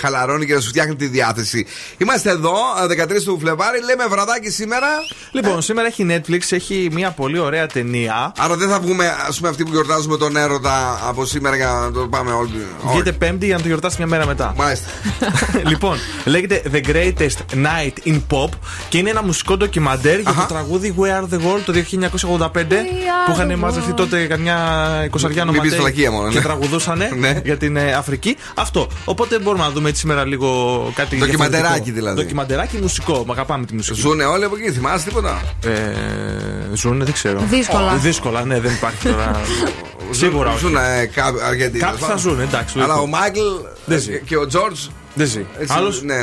χαλαρώνει 0.00 0.46
και 0.46 0.54
να 0.54 0.60
σου 0.60 0.68
φτιάχνει 0.68 0.96
τη 0.96 1.06
διάθεση. 1.06 1.66
Είμαστε 1.98 2.30
εδώ, 2.30 2.54
13 2.88 3.25
του 3.26 3.38
Φλεβάρι, 3.40 3.82
λέμε 3.84 4.06
βραδάκι 4.06 4.50
σήμερα. 4.50 4.86
Λοιπόν, 5.30 5.62
σήμερα 5.62 5.88
έχει 5.88 6.06
Netflix, 6.10 6.40
έχει 6.50 6.88
μια 6.92 7.10
πολύ 7.10 7.38
ωραία 7.38 7.66
ταινία. 7.66 8.32
Άρα 8.38 8.56
δεν 8.56 8.68
θα 8.68 8.80
βγούμε, 8.80 9.14
ας 9.28 9.36
πούμε, 9.36 9.48
αυτοί 9.48 9.62
που 9.64 9.70
γιορτάζουμε 9.70 10.16
τον 10.16 10.36
έρωτα 10.36 11.00
από 11.08 11.24
σήμερα 11.24 11.56
για 11.56 11.66
να 11.66 11.92
το 11.92 12.06
πάμε 12.08 12.32
όλοι. 12.32 12.66
Βγείτε 12.92 13.12
Πέμπτη 13.12 13.46
για 13.46 13.54
να 13.56 13.60
το 13.60 13.66
γιορτάσει 13.66 13.96
μια 13.98 14.06
μέρα 14.06 14.26
μετά. 14.26 14.54
Μάλιστα. 14.56 14.88
λοιπόν, 15.70 15.96
λέγεται 16.24 16.62
The 16.72 16.80
Greatest 16.88 17.54
Night 17.54 18.08
in 18.08 18.20
Pop 18.30 18.48
και 18.88 18.98
είναι 18.98 19.10
ένα 19.10 19.22
μουσικό 19.22 19.56
ντοκιμαντέρ 19.56 20.20
για 20.20 20.32
το 20.32 20.44
τραγούδι 20.48 20.94
We 20.98 21.04
Are 21.04 21.34
the 21.34 21.38
World 21.38 21.60
το 21.64 21.72
1985 22.48 22.48
που 23.26 23.32
είχαν 23.32 23.58
μαζευτεί 23.58 23.92
τότε 23.92 24.26
καμιά 24.26 24.56
εικοσαριά 25.04 25.44
Μην 25.44 25.52
πεις 25.52 25.60
νοματέ 25.62 25.76
φλακία 25.82 26.10
μόνο, 26.10 26.28
και 26.28 26.34
ναι. 26.36 26.42
τραγουδούσαν 26.42 27.02
Ναι. 27.18 27.40
για 27.44 27.56
την 27.56 27.76
ε, 27.76 27.92
Αφρική. 27.92 28.36
Αυτό. 28.54 28.88
Οπότε 29.04 29.38
μπορούμε 29.38 29.64
να 29.64 29.70
δούμε 29.70 29.88
έτσι 29.88 30.00
σήμερα 30.00 30.24
λίγο 30.24 30.46
κάτι. 30.94 31.16
Ντοκιμαντεράκι 31.16 31.62
διαφορετικό. 31.62 31.94
δηλαδή. 31.96 32.20
Ντοκιμαντεράκι 32.20 32.76
μουσικό. 32.76 33.15
Μ' 33.26 33.30
αγαπάμε 33.30 33.64
τη 33.66 33.74
μουσική. 33.74 34.00
Ζούνε 34.00 34.24
όλοι 34.24 34.44
από 34.44 34.56
εκεί, 34.56 34.70
θυμάσαι 34.72 35.04
τίποτα; 35.04 35.42
Ε, 35.64 35.70
ζούνε, 36.74 37.04
δεν 37.04 37.12
ξέρω. 37.12 37.40
Δύσκολα. 37.48 37.92
Ε, 37.92 37.96
δύσκολα, 37.96 38.44
ναι, 38.44 38.60
δεν 38.60 38.72
υπάρχει 38.72 39.08
τώρα. 39.08 39.40
Σίγουρα 40.10 40.50
όχι. 40.50 40.58
Ζουν 40.58 40.76
ε, 40.76 41.06
κάποιοι 41.14 41.40
αρκετοί. 41.42 41.78
Κάποιοι 41.78 42.06
θα 42.06 42.16
ζουν, 42.16 42.40
εντάξει. 42.40 42.74
Αλλά 42.78 42.86
λογικό. 42.86 43.02
ο 43.02 43.06
Μάικλ 43.06 43.40
Δεν 43.84 43.96
ε, 43.96 44.00
ζει. 44.00 44.20
και 44.26 44.36
ο 44.36 44.46
Τζορτζ. 44.46 44.80
Δεν 45.14 45.26
ζει. 45.26 45.44
έτσι, 45.58 45.74
Άλλος; 45.76 46.02
Ναι, 46.02 46.14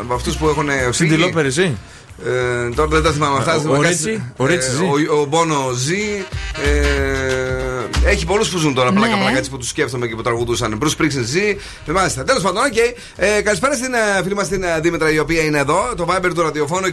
από 0.00 0.14
αυτούς 0.14 0.36
που 0.36 0.48
έχουν 0.48 0.68
φύγει. 0.68 0.92
Συντηλόπερη 0.92 1.50
ζει; 1.50 1.72
Ε, 2.24 2.68
τώρα 2.74 2.88
δεν 2.88 3.02
τα 3.02 3.10
θυμάμαι 3.12 3.38
αυτά. 3.38 3.54
Ο- 3.56 3.58
θυμάμαι 3.60 3.78
ο 3.78 3.80
κάτι- 3.80 3.94
Richie, 3.94 4.32
ο 4.36 4.46
Richie 4.46 4.68
ε, 4.68 4.74
ζει; 4.74 4.84
ο- 4.84 5.20
Ο 5.20 5.24
Bono 5.24 5.70
ζει. 5.72 6.24
ε, 6.64 7.73
Έχει 8.04 8.26
πολλούς 8.26 8.48
που 8.48 8.58
ζουν 8.58 8.74
τώρα. 8.74 8.92
Πλάκα 8.92 9.14
Ναι. 9.14 9.20
πλάκα 9.22 9.38
έτσι 9.38 9.50
που 9.50 9.58
τους 9.58 9.68
σκέφτομαι 9.68 10.06
και 10.06 10.14
που 10.14 10.22
τραγουδούσαν. 10.22 10.76
Bruce 10.76 10.90
Springsteen 10.90 11.24
ζει. 11.24 11.56
Μάλιστα. 11.86 12.24
Τέλος 12.24 12.42
πάντων, 12.42 12.62
οκ. 12.64 12.76
Ε, 13.16 13.40
Καλησπέρα 13.40 13.74
στην 13.74 13.94
ε, 13.94 14.22
φίλη 14.22 14.34
μας 14.34 14.48
την 14.48 14.62
ε, 14.62 14.80
Δήμητρα 14.80 15.12
η 15.12 15.18
οποία 15.18 15.42
είναι 15.42 15.58
εδώ. 15.58 15.92
Το 15.96 16.06
Viber 16.10 16.30
του 16.34 16.42
ραδιοφώνου 16.42 16.86
6931 16.86 16.90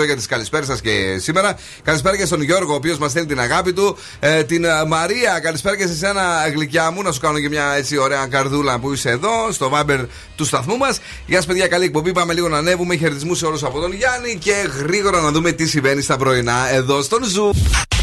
908 0.00 0.04
για 0.04 0.16
τις 0.16 0.26
καλησπέρες 0.26 0.66
σας 0.66 0.80
και 0.80 1.16
σήμερα. 1.18 1.58
Καλησπέρα 1.82 2.16
και 2.16 2.24
στον 2.26 2.42
Γιώργο, 2.42 2.72
ο 2.72 2.76
οποίος 2.76 2.98
μας 2.98 3.10
στέλνει 3.10 3.28
την 3.28 3.40
αγάπη 3.40 3.72
του. 3.72 3.96
Ε, 4.20 4.42
την 4.44 4.64
ε, 4.64 4.84
Μαρία, 4.88 5.40
καλησπέρα 5.42 5.76
και 5.76 5.86
σε 5.86 5.94
σένα, 5.94 6.22
γλυκιά 6.54 6.90
μου, 6.90 7.02
να 7.02 7.12
σου 7.12 7.20
κάνω 7.20 7.38
και 7.38 7.48
μια 7.48 7.74
έτσι 7.76 7.96
ωραία 7.96 8.26
καρδούλα 8.26 8.78
που 8.78 8.92
είσαι 8.92 9.10
εδώ, 9.10 9.30
στο 9.50 9.70
Viber 9.74 10.06
του 10.36 10.44
σταθμού 10.44 10.76
μας. 10.76 10.98
Γεια 11.26 11.36
σας, 11.36 11.46
παιδιά, 11.46 11.66
καλή 11.66 11.84
εκπομπή. 11.84 12.12
Πάμε 12.12 12.32
λίγο 12.34 12.48
να 12.48 12.56
ανέβουμε. 12.58 12.96
Χαιρετισμούς 12.96 13.34
σε 13.34 13.46
όλους 13.46 13.62
από 13.64 13.80
τον 13.80 13.92
Γιάννη 13.92 14.36
και 14.40 14.54
γρήγορα 14.78 15.20
να 15.20 15.30
δούμε 15.30 15.52
τι 15.52 15.66
συμβαίνει 15.66 16.02
στα 16.02 16.16
πρωινά 16.16 16.72
εδώ 16.72 17.02
στον 17.02 17.24
Zoo. 17.24 17.50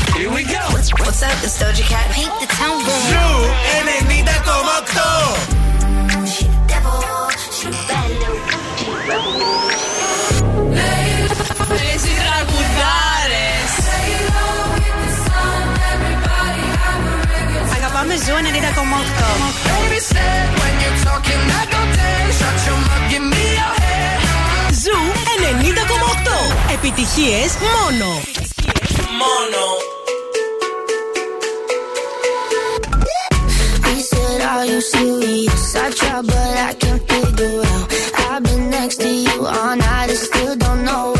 What's 0.09 1.23
up, 1.23 1.43
it's 1.43 1.57
Doja 1.61 1.83
Cat. 1.87 2.07
Paint 2.11 2.33
the 2.41 2.47
town 2.47 2.77
red. 2.85 3.39
Εσύ 11.93 12.11
τραγουδάρες. 12.19 13.71
Αγαπάμε 17.75 18.15
ζου 18.15 18.33
90,8. 18.33 19.59
Ζου 24.83 24.97
90,8. 25.51 26.73
Επιτυχίες 26.73 27.51
μόνο. 27.61 28.07
Μόνο. 29.21 29.88
Are 34.59 34.65
you 34.65 34.81
serious? 34.81 35.75
I 35.77 35.89
try, 35.91 36.21
but 36.21 36.35
I 36.35 36.73
can't 36.73 37.01
figure 37.09 37.61
out. 37.63 37.93
I've 38.29 38.43
been 38.43 38.69
next 38.69 38.97
to 38.97 39.07
you 39.07 39.45
all 39.45 39.75
night 39.77 40.09
and 40.09 40.17
still 40.17 40.55
don't 40.57 40.83
know 40.83 41.18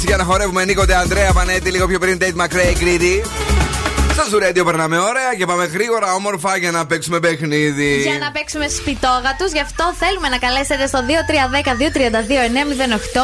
έτσι 0.00 0.10
για 0.12 0.20
να 0.24 0.30
χορεύουμε 0.30 0.64
Νίκο 0.64 0.84
Αντρέα 1.02 1.32
Πανέτη, 1.32 1.70
λίγο 1.70 1.86
πιο 1.86 1.98
πριν 1.98 2.18
Tate 2.20 2.36
McRae 2.42 2.74
Greedy. 2.82 3.14
Στα 4.12 4.24
Zoo 4.30 4.43
Radio 4.43 4.64
περνάμε 4.64 4.98
ωραία 4.98 5.34
και 5.38 5.46
πάμε 5.46 5.64
γρήγορα 5.64 6.14
όμορφα 6.14 6.56
για 6.56 6.70
να 6.70 6.86
παίξουμε 6.86 7.20
παιχνίδι. 7.20 7.96
Για 7.96 8.18
να 8.18 8.30
παίξουμε 8.30 8.68
σπιτόγατου, 8.68 9.46
γι' 9.52 9.60
αυτό 9.60 9.84
θέλουμε 10.02 10.28
να 10.28 10.38
καλέσετε 10.38 10.86
στο 10.86 10.98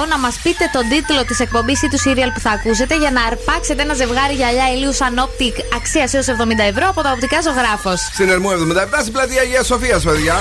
2310-232-908 0.03 0.09
να 0.09 0.19
μας 0.19 0.41
πείτε 0.43 0.65
τον 0.73 0.89
τίτλο 0.89 1.25
της 1.25 1.41
εκπομπής 1.41 1.83
ή 1.83 1.89
του 1.89 1.99
σίριαλ 1.99 2.31
που 2.33 2.41
θα 2.41 2.51
ακούσετε 2.51 2.97
για 2.97 3.11
να 3.11 3.23
αρπάξετε 3.23 3.83
ένα 3.83 3.95
ζευγάρι 3.95 4.35
γυαλιά 4.35 4.67
ηλίου 4.75 4.93
Sun 4.93 5.19
Optic 5.19 5.55
αξίας 5.79 6.15
έως 6.15 6.27
70 6.27 6.33
ευρώ 6.73 6.87
από 6.89 7.03
τα 7.03 7.11
οπτικά 7.13 7.41
Ζωγράφος. 7.41 8.01
Στην 8.01 8.29
Ερμού 8.29 8.51
77 8.51 8.55
στην 9.01 9.13
πλατεία 9.13 9.41
Αγίας 9.41 9.63
Σοφίας, 9.63 10.03
παιδιά. 10.05 10.37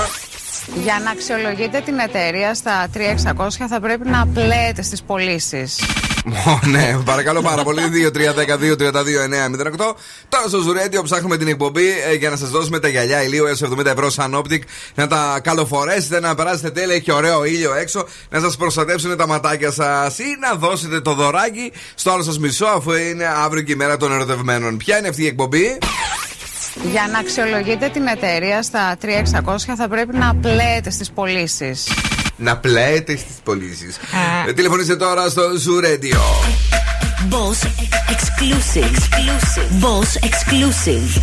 Για 0.84 1.02
να 1.04 1.10
αξιολογείτε 1.12 1.82
την 1.86 2.00
εταιρεία 2.00 2.54
στα 2.54 2.88
3600 2.94 3.68
θα 3.70 3.80
πρέπει 3.80 4.08
να 4.10 4.28
πλέετε 4.34 4.82
στις 4.82 5.04
πωλήσεις. 5.04 5.80
Ω, 6.26 6.60
ναι, 6.68 6.98
παρακαλώ 7.06 7.42
πάρα 7.42 7.64
πολύ. 7.64 7.82
2-3-10-2-32-9-08. 8.14 9.96
Τώρα 10.30 10.48
στο 10.48 10.60
Zoo 10.60 10.75
Radio 10.75 11.02
ψάχνουμε 11.04 11.38
την 11.38 11.48
εκπομπή 11.48 11.86
ε, 12.12 12.14
για 12.14 12.30
να 12.30 12.36
σας 12.36 12.50
δώσουμε 12.50 12.80
τα 12.80 12.88
γυαλιά 12.88 13.24
ηλίου 13.24 13.46
έως 13.46 13.64
70 13.64 13.86
ευρώ 13.86 14.10
Sun 14.10 14.34
Optic. 14.34 14.64
Να 14.96 15.08
τα 15.08 15.40
καλοφορέσετε, 15.44 16.20
να 16.20 16.36
περάσετε 16.36 16.70
τέλεια. 16.70 16.96
Έχει 16.96 17.12
ωραίο 17.12 17.46
ήλιο 17.46 17.74
έξω. 17.74 18.08
Να 18.30 18.40
σας 18.40 18.58
προστατεύσουν 18.58 19.18
τα 19.18 19.28
ματάκια 19.28 19.72
σας 19.72 20.20
ή 20.20 20.38
να 20.40 20.54
δώσετε 20.56 21.02
το 21.02 21.14
δωράκι 21.14 21.72
στο 21.96 22.12
άλλο 22.12 22.24
σας 22.24 22.40
μισό 22.40 22.66
αφού 22.66 22.94
είναι 22.94 23.26
αύριο 23.44 23.64
και 23.64 23.72
η 23.72 23.76
μέρα 23.76 23.98
των 23.98 24.12
ερωτευμένων. 24.12 24.78
Ποια 24.78 24.98
είναι 24.98 25.08
αυτή 25.08 25.24
η 25.24 25.28
εκπομπή; 25.28 25.78
Για 26.92 27.08
να 27.12 27.20
αξιολογείτε 27.20 27.90
την 27.90 28.08
εταιρεία 28.08 28.62
στα 28.62 28.98
3600 29.02 29.56
θα 29.78 29.88
πρέπει 29.88 30.18
να 30.18 30.36
πλέετε 30.36 30.90
στις 30.90 31.12
πωλήσεις. 31.12 31.88
Να 32.36 32.58
πλέετε 32.58 33.16
στι 33.18 33.32
πωλήσει. 33.44 33.94
Ε, 34.48 34.54
Τηλεφωνήστε 34.54 34.96
τώρα 34.96 35.30
στο 35.30 35.42
Ζουρέντιο. 35.58 36.22
Boss 37.32 37.60
exclusive. 38.14 38.96
Boss 39.84 40.12
exclusive. 40.30 41.22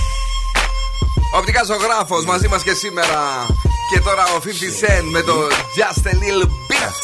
Οπτικά 1.39 1.65
ζωγράφο 1.65 2.23
μαζί 2.27 2.49
μα 2.49 2.59
και 2.59 2.73
σήμερα. 2.73 3.47
Και 3.93 4.01
τώρα 4.01 4.25
ο 4.25 4.39
50 4.45 4.47
Cent 4.81 5.05
με 5.11 5.21
το 5.23 5.35
Just 5.77 6.07
a 6.07 6.15
Little 6.23 6.47
Bit. 6.69 6.95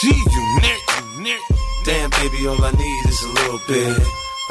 Gee, 0.00 0.20
you 0.34 0.42
nick, 0.64 0.82
you 0.96 1.22
nick. 1.24 1.42
Damn, 1.86 2.10
baby, 2.18 2.46
all 2.48 2.62
I 2.70 2.72
need 2.82 3.02
is 3.12 3.20
a 3.28 3.30
little 3.38 3.60
bit. 3.70 3.96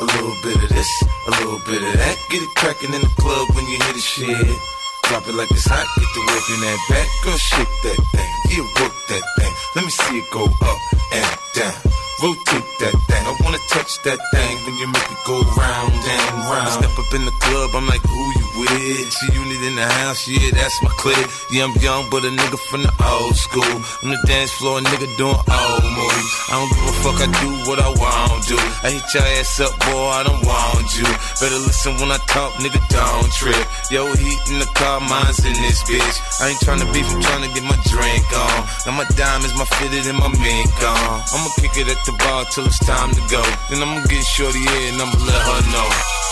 A 0.04 0.06
little 0.14 0.36
bit 0.44 0.58
of 0.64 0.70
this, 0.76 0.92
a 1.30 1.32
little 1.40 1.62
bit 1.70 1.82
of 1.88 1.94
that. 2.02 2.16
Get 2.32 2.42
it 2.48 2.54
cracking 2.60 2.94
in 2.98 3.02
the 3.08 3.14
club 3.22 3.46
when 3.56 3.66
you 3.72 3.78
hear 3.84 3.94
the 4.00 4.06
shit. 4.14 4.75
Drop 5.10 5.28
it 5.28 5.36
like 5.36 5.52
it's 5.52 5.68
hot, 5.70 5.86
get 6.02 6.10
the 6.18 6.24
work 6.26 6.46
in 6.50 6.60
that 6.66 6.80
back. 6.90 7.08
Girl, 7.24 7.38
shake 7.38 7.76
that 7.86 8.00
thing, 8.10 8.32
yeah, 8.50 8.66
work 8.82 8.96
that 9.10 9.26
thing. 9.38 9.54
Let 9.76 9.86
me 9.86 9.92
see 9.92 10.18
it 10.18 10.28
go 10.32 10.46
up 10.46 10.80
and 11.14 11.30
down. 11.54 11.78
Rotate 12.24 12.70
that 12.80 12.96
thing. 13.06 13.24
I 13.28 13.34
wanna 13.44 13.62
touch 13.70 14.02
that 14.04 14.20
thing 14.34 14.56
when 14.66 14.76
you 14.82 14.88
make 14.88 15.10
it 15.12 15.22
go 15.28 15.42
round 15.58 15.94
and 15.94 16.34
round. 16.50 16.72
Step 16.74 16.96
up 16.98 17.12
in 17.14 17.26
the 17.26 17.36
club, 17.44 17.70
I'm 17.76 17.88
like, 17.88 18.02
who 18.02 18.24
you 18.40 18.45
with? 18.58 19.12
See 19.12 19.32
unit 19.34 19.62
in 19.64 19.76
the 19.76 19.88
house, 19.88 20.28
yeah, 20.28 20.52
that's 20.52 20.82
my 20.82 20.90
clique. 20.98 21.28
Yeah, 21.52 21.66
I'm 21.66 21.76
young, 21.82 22.10
but 22.10 22.24
a 22.26 22.32
nigga 22.32 22.60
from 22.70 22.84
the 22.84 22.94
old 23.04 23.36
school. 23.36 23.76
On 24.04 24.10
the 24.10 24.20
dance 24.26 24.52
floor, 24.52 24.80
nigga 24.80 25.08
doing 25.18 25.36
old 25.36 25.86
moves. 25.96 26.32
I 26.50 26.60
don't 26.60 26.72
give 26.72 26.88
a 26.88 26.96
fuck, 27.04 27.20
I 27.22 27.28
do 27.42 27.50
what 27.70 27.80
I 27.80 27.90
want 27.90 28.44
to. 28.50 28.58
I 28.86 28.92
hit 28.96 29.08
your 29.14 29.26
ass 29.40 29.60
up, 29.60 29.74
boy, 29.86 30.10
I 30.10 30.24
don't 30.24 30.44
want 30.46 30.88
you. 30.98 31.08
Better 31.40 31.60
listen 31.64 31.94
when 32.00 32.12
I 32.12 32.20
talk, 32.32 32.54
nigga, 32.64 32.82
don't 32.90 33.32
trip. 33.34 33.66
Yo, 33.92 34.08
heat 34.16 34.42
in 34.52 34.60
the 34.60 34.70
car, 34.76 35.00
mine's 35.00 35.40
in 35.44 35.54
this 35.62 35.84
bitch. 35.84 36.18
I 36.42 36.50
ain't 36.50 36.60
tryna 36.62 36.92
beef, 36.94 37.08
I'm 37.12 37.22
tryna 37.22 37.54
get 37.54 37.64
my 37.64 37.78
drink 37.90 38.26
on. 38.34 38.60
Now 38.86 38.98
my 38.98 39.08
diamonds, 39.16 39.56
my 39.58 39.66
fitted, 39.78 40.08
and 40.08 40.18
my 40.18 40.30
mink 40.42 40.72
on. 40.84 41.22
I'ma 41.34 41.50
kick 41.60 41.78
it 41.78 41.88
at 41.88 42.02
the 42.06 42.14
bar 42.20 42.46
till 42.52 42.66
it's 42.66 42.80
time 42.86 43.12
to 43.14 43.22
go. 43.30 43.44
Then 43.70 43.82
I'ma 43.82 44.06
get 44.08 44.24
shorty 44.24 44.60
here 44.60 44.94
and 44.94 45.02
I'ma 45.02 45.18
let 45.26 45.42
her 45.42 45.62
know. 45.72 46.25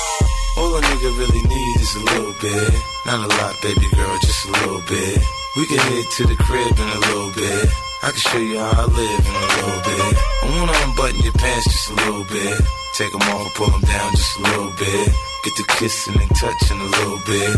All 0.56 0.76
a 0.76 0.82
nigga 0.82 1.18
really 1.18 1.42
need 1.42 1.76
is 1.82 1.96
a 1.96 2.00
little 2.00 2.34
bit. 2.42 2.74
Not 3.06 3.26
a 3.26 3.28
lot, 3.28 3.56
baby 3.62 3.88
girl, 3.96 4.18
just 4.20 4.46
a 4.46 4.52
little 4.52 4.82
bit. 4.88 5.18
We 5.58 5.66
can 5.66 5.78
head 5.78 6.06
to 6.18 6.28
the 6.28 6.36
crib 6.36 6.78
in 6.78 6.90
a 6.90 7.00
little 7.10 7.32
bit. 7.32 7.70
I 8.04 8.12
can 8.12 8.20
show 8.20 8.38
you 8.38 8.60
how 8.60 8.72
I 8.72 8.86
live 8.86 9.26
in 9.26 9.36
a 9.36 9.48
little 9.58 9.82
bit. 9.82 10.14
I 10.44 10.46
wanna 10.54 10.78
unbutton 10.86 11.22
your 11.22 11.34
pants 11.34 11.66
just 11.66 11.90
a 11.90 11.96
little 11.96 12.26
bit. 12.26 12.62
Take 12.98 13.12
them 13.12 13.22
off, 13.34 13.54
pull 13.56 13.70
them 13.70 13.82
down 13.82 14.12
just 14.12 14.38
a 14.38 14.42
little 14.44 14.74
bit. 14.78 15.10
Get 15.44 15.54
the 15.58 15.66
kissing 15.80 16.22
and 16.22 16.36
touching 16.36 16.80
a 16.80 16.90
little 16.98 17.20
bit. 17.26 17.58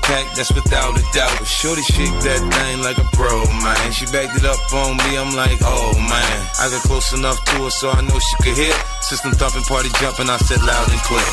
packed, 0.01 0.35
that's 0.35 0.51
without 0.51 0.97
a 0.97 1.03
doubt. 1.13 1.35
But 1.39 1.47
Shorty 1.47 1.81
shake 1.83 2.17
that 2.25 2.41
thing 2.41 2.81
like 2.81 2.97
a 2.97 3.07
pro, 3.13 3.43
man. 3.61 3.91
She 3.91 4.05
backed 4.09 4.35
it 4.37 4.45
up 4.45 4.59
on 4.73 4.97
me, 4.97 5.17
I'm 5.17 5.33
like, 5.35 5.59
oh 5.61 5.93
man. 5.97 6.37
I 6.59 6.69
got 6.69 6.81
close 6.83 7.13
enough 7.13 7.39
to 7.45 7.55
her 7.65 7.69
so 7.69 7.91
I 7.91 8.01
know 8.01 8.17
she 8.17 8.35
could 8.43 8.57
hear. 8.57 8.75
System 9.01 9.31
thumping, 9.33 9.63
party 9.63 9.89
jumping, 9.99 10.29
I 10.29 10.37
said 10.37 10.61
loud 10.61 10.87
and 10.89 11.01
clear. 11.05 11.31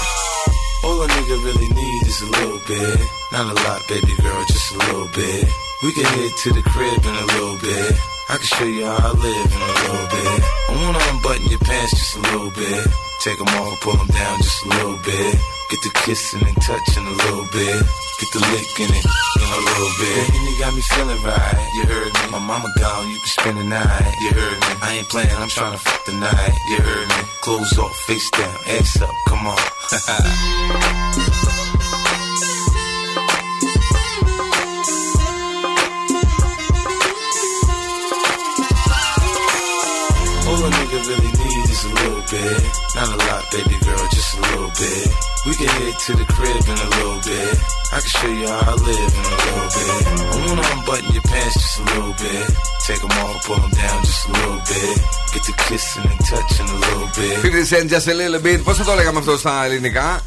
All 0.84 1.02
a 1.02 1.08
nigga 1.08 1.36
really 1.44 1.68
need 1.68 2.02
is 2.06 2.22
a 2.22 2.30
little 2.30 2.60
bit. 2.66 3.00
Not 3.32 3.50
a 3.50 3.54
lot, 3.66 3.82
baby 3.88 4.14
girl, 4.22 4.44
just 4.46 4.74
a 4.74 4.78
little 4.78 5.08
bit. 5.10 5.44
We 5.82 5.92
can 5.92 6.04
head 6.04 6.32
to 6.42 6.48
the 6.54 6.62
crib 6.62 7.02
in 7.04 7.14
a 7.14 7.26
little 7.34 7.58
bit. 7.58 7.92
I 8.30 8.36
can 8.36 8.46
show 8.46 8.64
you 8.64 8.86
how 8.86 8.98
I 8.98 9.12
live 9.12 9.50
in 9.52 9.62
a 9.62 9.74
little 9.82 10.08
bit. 10.12 10.40
I 10.68 10.72
wanna 10.82 11.02
unbutton 11.10 11.46
your 11.50 11.60
pants 11.60 11.92
just 11.98 12.16
a 12.16 12.20
little 12.20 12.50
bit. 12.50 12.86
Take 13.22 13.38
them 13.38 13.48
off, 13.48 13.80
pull 13.80 13.96
them 13.96 14.06
down 14.06 14.38
just 14.38 14.64
a 14.64 14.68
little 14.68 14.98
bit. 15.04 15.34
Get 15.70 15.80
the 15.82 15.90
kissing 16.04 16.46
and 16.46 16.56
touching 16.62 17.06
a 17.06 17.10
little 17.10 17.46
bit. 17.52 18.07
Get 18.18 18.32
the 18.32 18.40
lick 18.40 18.80
in 18.80 18.90
it 18.90 19.04
in 19.04 19.46
a 19.46 19.60
little 19.62 19.92
bit. 20.00 20.34
And 20.34 20.42
you 20.50 20.58
got 20.58 20.74
me 20.74 20.80
feeling 20.82 21.22
right. 21.22 21.70
You 21.74 21.84
heard 21.86 22.12
me. 22.12 22.30
My 22.32 22.38
mama 22.40 22.68
gone, 22.76 23.08
you 23.10 23.18
can 23.18 23.26
spend 23.26 23.58
the 23.58 23.64
night. 23.64 24.14
You 24.20 24.30
heard 24.30 24.58
me. 24.60 24.66
I 24.82 24.94
ain't 24.98 25.08
playing, 25.08 25.30
I'm 25.30 25.48
trying 25.48 25.72
to 25.72 25.78
fuck 25.78 26.04
the 26.04 26.14
night. 26.14 26.52
You 26.68 26.80
heard 26.80 27.08
me. 27.08 27.14
Clothes 27.42 27.78
off, 27.78 27.94
face 28.06 28.28
down, 28.30 28.56
ass 28.66 29.00
up, 29.00 29.14
come 29.28 29.46
on. 29.46 29.54
All 40.48 40.64
a 40.64 40.70
nigga 40.70 40.98
really 41.06 41.30
need 41.38 41.57
is 41.74 41.82
a 41.90 41.92
little 42.00 42.24
bit. 42.34 42.60
Not 42.96 43.08
a 43.14 43.18
lot, 43.26 43.42
baby 43.54 43.76
girl, 43.86 44.04
just 44.16 44.30
a 44.38 44.40
little 44.48 44.72
bit. 44.82 45.06
We 45.46 45.52
can 45.58 45.68
head 45.78 45.94
to 46.06 46.12
the 46.20 46.26
crib 46.34 46.62
in 46.72 46.78
a 46.86 46.88
little 46.96 47.20
bit. 47.30 47.54
I 47.96 47.98
can 48.04 48.10
show 48.18 48.32
you 48.40 48.46
how 48.54 48.72
I 48.72 48.76
live 48.90 49.12
in 49.20 49.24
a 49.34 49.38
little 49.44 49.68
bit. 49.76 49.92
I 50.32 50.36
wanna 50.46 50.64
unbutton 50.74 51.10
your 51.16 51.26
pants 51.32 51.54
just 51.62 51.78
a 51.80 51.84
little 51.92 52.14
bit. 52.24 52.46
Take 52.86 53.00
them 53.04 53.14
off, 53.22 53.36
pull 53.46 53.58
them 53.64 53.72
down 53.82 53.98
just 54.08 54.22
a 54.28 54.30
little 54.38 54.60
bit. 54.70 54.96
Get 55.32 55.42
the 55.48 55.54
kissing 55.66 56.06
and 56.12 56.20
touching 56.30 56.68
a 56.76 56.78
little 56.84 57.08
bit. 57.18 57.34
50 57.38 57.64
Cent, 57.70 57.86
just 57.94 58.08
a 58.08 58.14
little 58.20 58.40
bit. 58.46 58.58
Πώ 58.64 58.72
θα 58.74 58.84
το 58.84 58.94
λέγαμε 58.94 59.18
αυτό 59.18 59.36
στα 59.38 59.64
ελληνικά. 59.64 60.20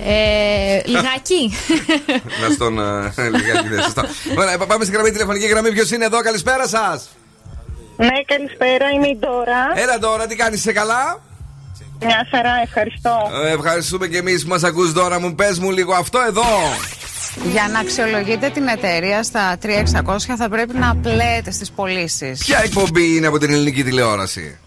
Ε, 0.00 0.80
λιγάκι. 0.84 1.52
Να 2.40 2.54
στον. 2.54 2.78
ε, 2.78 3.28
λιγάκι, 3.36 3.68
ναι, 3.68 3.82
σωστά. 3.82 4.08
Ωραία, 4.38 4.58
πάμε 4.58 4.84
στην 4.84 4.94
γραμμή 4.96 5.10
τηλεφωνική 5.10 5.46
γραμμή. 5.46 5.72
Ποιο 5.72 5.94
είναι 5.94 6.04
εδώ, 6.04 6.20
καλησπέρα 6.20 6.68
σα. 6.68 7.17
Ναι, 8.00 8.22
καλησπέρα, 8.26 8.90
είμαι 8.94 9.06
η 9.08 9.16
Ντόρα. 9.20 9.62
Έλα 9.74 9.98
τώρα, 9.98 10.26
τι 10.26 10.36
κάνεις, 10.36 10.58
είσαι 10.58 10.72
καλά; 10.72 11.20
Μια 12.00 12.26
χαρά, 12.30 12.60
ευχαριστώ. 12.62 13.30
Ε, 13.44 13.50
ευχαριστούμε 13.52 14.06
και 14.06 14.16
εμείς 14.16 14.42
που 14.42 14.48
μας 14.48 14.62
ακούς 14.64 14.92
τώρα 14.92 15.20
μου. 15.20 15.34
Πες 15.34 15.58
μου 15.58 15.70
λίγο 15.70 15.94
αυτό 15.94 16.18
εδώ. 16.26 16.44
Για 17.52 17.68
να 17.72 17.78
αξιολογείτε 17.78 18.48
την 18.50 18.66
εταιρεία 18.66 19.22
στα 19.22 19.56
3600 19.62 20.36
θα 20.38 20.48
πρέπει 20.48 20.76
να 20.76 20.96
πλέετε 21.02 21.50
στις 21.50 21.70
πωλήσεις. 21.70 22.38
Ποια 22.44 22.60
εκπομπή 22.64 23.16
είναι 23.16 23.26
από 23.26 23.38
την 23.38 23.50
ελληνική 23.52 23.84
τηλεόραση; 23.84 24.58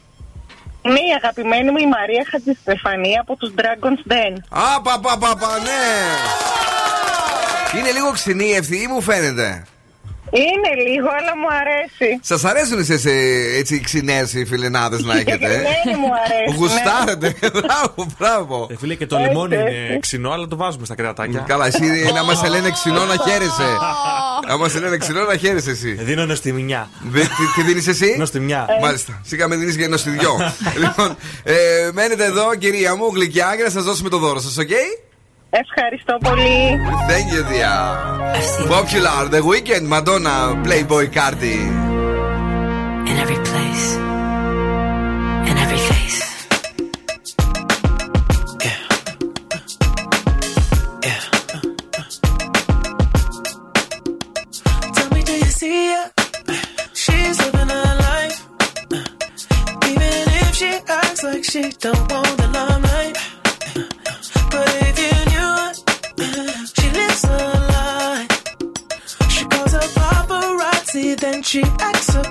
Είναι 0.82 0.99
η 0.99 1.13
αγαπημένη 1.17 1.71
μου 1.71 1.77
η 1.77 1.88
Μαρία 1.88 2.25
Χατζηστεφανή 2.32 3.17
από 3.19 3.36
τους 3.36 3.53
Dragon's 3.57 4.11
Den. 4.11 4.38
Α, 4.49 4.82
πα, 4.82 4.99
πα, 4.99 5.17
πα, 5.17 5.36
πα, 5.39 5.47
ναι. 5.63 5.79
Είναι 7.79 7.91
λίγο 7.91 8.11
ξινή 8.11 8.45
η 8.45 8.55
ευθύνη 8.55 8.88
μου 8.88 9.01
φαίνεται. 9.01 9.65
Είναι 10.32 10.89
λίγο, 10.89 11.07
αλλά 11.19 11.34
μου 11.41 11.47
αρέσει. 11.61 12.19
Σας 12.21 12.43
αρέσουν 12.43 12.79
εσείς 12.79 13.05
ε, 13.05 13.11
έτσι 13.57 13.75
οι 13.75 13.79
ξινές 13.79 14.34
οι 14.34 14.45
φιλενάδες 14.45 15.03
να 15.03 15.13
ναι, 15.13 15.19
έχετε. 15.19 15.53
Ε? 15.53 15.57
Ναι, 15.59 15.97
μου 15.97 16.11
αρέσει. 16.25 16.55
Γουστάρετε. 16.57 17.36
Μπράβο, 17.53 18.05
μπράβο. 18.19 18.67
Ε, 18.71 18.77
φίλε, 18.77 18.95
και 18.95 19.05
το 19.05 19.17
λιμόνι 19.17 19.55
είναι 19.55 19.97
ξινό, 19.99 20.32
αλλά 20.32 20.47
το 20.47 20.55
βάζουμε 20.55 20.86
στα 20.86 20.95
κρεατάκια. 20.95 21.39
Καλά, 21.47 21.65
εσύ 21.65 22.11
να 22.13 22.23
μας 22.23 22.47
λένε 22.49 22.71
ξινό 22.71 23.05
να 23.05 23.15
χαίρεσαι. 23.27 23.69
Να 24.47 24.57
μας 24.57 24.79
λένε 24.79 24.97
ξινό 24.97 25.23
να 25.23 25.38
χαίρεσαι 25.38 25.71
εσύ. 25.71 25.91
Δίνω 25.91 26.25
νοστιμιά. 26.25 26.89
Τι 27.55 27.61
δίνεις 27.61 27.88
εσύ; 27.88 28.15
Νοστιμιά. 28.17 28.67
Μάλιστα. 28.82 29.21
Σίγα 29.25 29.47
με 29.47 29.55
δίνεις 29.55 29.75
για 29.75 29.88
νοστιδιό. 29.88 30.53
Λοιπόν, 30.82 31.15
μένετε 31.93 32.25
εδώ, 32.25 32.55
κυρία 32.55 32.95
μου, 32.95 33.11
γλυκιά, 33.13 33.53
και 33.57 33.63
να 33.63 33.69
σας 33.69 33.84
δώσουμε 33.84 34.09
το 34.09 34.17
δώρο 34.17 34.39
σας, 34.39 34.57
οκ; 34.57 34.69
Ευχαριστώ 35.54 36.18
πολύ. 36.22 36.80
Thank 37.12 37.28
you, 37.34 37.43
dear. 37.52 37.76
Popular, 38.78 39.20
The 39.36 39.41
Weeknd, 39.51 39.86
Madonna, 39.93 40.36
Playboi 40.66 41.05
Carti. 41.18 41.59
In 43.10 43.16
every 43.24 43.39
place, 43.49 43.86
in 45.49 45.56
every 45.64 45.82
face. 45.91 46.20
Yeah. 48.66 48.80
Yeah. 51.08 51.22
Tell 54.95 55.10
me, 55.16 55.22
do 55.30 55.34
you 55.43 55.52
see 55.62 55.80
her? 55.95 56.06
She's 57.02 57.36
living 57.43 57.70
her 57.78 57.93
life. 58.10 58.38
Even 59.91 60.14
if 60.41 60.49
she 60.60 60.72
acts 60.99 61.22
like 61.30 61.45
she 61.54 61.64
don't 61.86 62.06
want 62.12 62.34
the 62.41 62.47
limelight. 62.58 63.16
But 64.54 64.70
if 64.88 64.95
you 65.04 65.11
and 71.42 71.48
she 71.48 71.64
acts 71.80 72.16
up. 72.16 72.30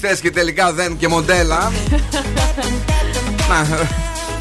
τραγουδιστέ 0.00 0.22
και 0.22 0.30
τελικά 0.30 0.72
δεν 0.72 0.96
και 0.96 1.08
μοντέλα. 1.08 1.72
Να, 3.48 3.86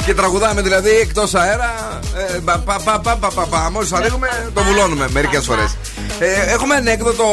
και 0.05 0.13
τραγουδάμε 0.13 0.61
δηλαδή 0.61 0.89
εκτός 0.89 1.35
αέρα. 1.35 1.99
Ε, 2.35 2.39
πα, 2.39 2.59
πα, 2.59 2.79
πα, 2.83 2.99
πα, 2.99 3.17
πα, 3.17 3.27
πα, 3.27 3.45
πα. 3.45 3.69
Μόλις 3.71 3.93
ανοίγουμε, 3.93 4.51
το 4.53 4.61
βουλώνουμε 4.61 5.07
μερικές 5.11 5.45
φορές. 5.45 5.77
Ε, 6.19 6.53
έχουμε 6.53 6.75
ανέκδοτο 6.75 7.25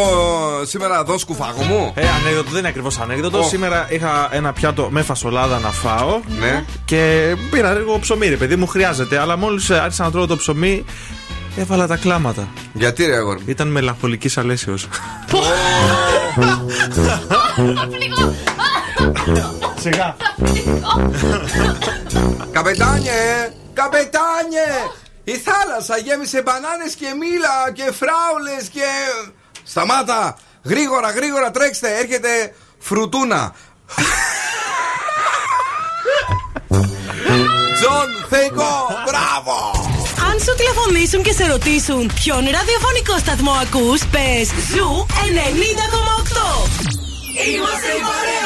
σήμερα 0.63 1.01
εδώ, 1.01 1.19
σκουφάγο 1.19 1.63
μου. 1.63 1.93
Ε, 1.95 2.05
ανέκδοτο, 2.21 2.51
δεν 2.51 2.59
είναι 2.59 2.69
ακριβώς 2.69 2.99
ανέκδοτο. 2.99 3.39
Ω. 3.39 3.43
Σήμερα 3.43 3.87
είχα 3.91 4.29
ένα 4.31 4.53
πιάτο 4.53 4.89
με 4.91 5.03
φασολάδα 5.03 5.59
να 5.59 5.71
φάω. 5.71 6.21
Ναι. 6.41 6.65
Και 6.85 7.35
πήρα 7.51 7.73
λίγο 7.73 7.99
ψωμί, 7.99 8.29
ρε 8.29 8.37
παιδί 8.37 8.57
μου, 8.57 8.67
χρειάζεται. 8.67 9.19
Αλλά 9.19 9.37
μόλις 9.37 9.71
άρχισα 9.71 10.05
να 10.05 10.11
τρώω 10.11 10.27
το 10.27 10.37
ψωμί, 10.37 10.85
έβαλα 11.57 11.87
τα 11.87 11.97
κλάματα. 11.97 12.49
Γιατί 12.73 13.05
ρε 13.05 13.17
αγόρι. 13.17 13.41
Ήταν 13.47 13.69
μελαγχολική 13.69 14.31
αλέσεως. 14.37 14.89
Σιγά. 19.85 20.17
Καπετάνιε! 22.53 23.53
Καπετάνιε! 23.75 24.71
Η 25.25 25.33
θάλασσα 25.47 25.97
γέμισε 25.97 26.43
μπανάνες 26.43 26.95
και 26.95 27.07
μήλα 27.21 27.73
και 27.73 27.93
φράουλες 28.01 28.69
και... 28.73 28.89
Σταμάτα! 29.65 30.37
Γρήγορα, 30.65 31.11
γρήγορα 31.11 31.51
τρέξτε! 31.51 31.99
Έρχεται 31.99 32.55
φρουτούνα! 32.79 33.55
Τζον 37.77 38.09
Θεϊκό! 38.29 38.75
Μπράβο! 39.07 39.57
Αν 40.31 40.41
σου 40.41 40.55
τηλεφωνήσουν 40.57 41.23
και 41.23 41.33
σε 41.33 41.47
ρωτήσουν 41.47 42.13
ποιον 42.15 42.43
ραδιοφωνικό 42.57 43.19
σταθμό 43.19 43.53
ακούς, 43.53 44.01
πες 44.07 44.49
Zoo 44.73 45.07
90,8. 45.09 45.15
Είμαστε 47.47 47.91
η 47.99 48.03
παρέα 48.09 48.44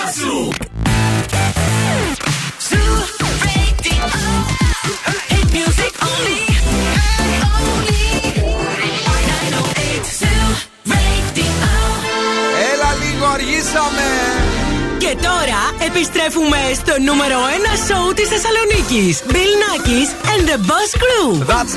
επιστρέφουμε 16.29 16.74
στο 16.83 16.95
νούμερο 17.09 17.39
1 17.74 17.76
σοου 17.89 18.12
της 18.14 18.29
Θεσσαλονίκης. 18.33 19.22
Bill 19.35 19.53
Nackis 19.62 20.09
and 20.33 20.43
the 20.51 20.59
Boss 20.68 20.91
Crew. 21.03 21.29
That's 21.53 21.74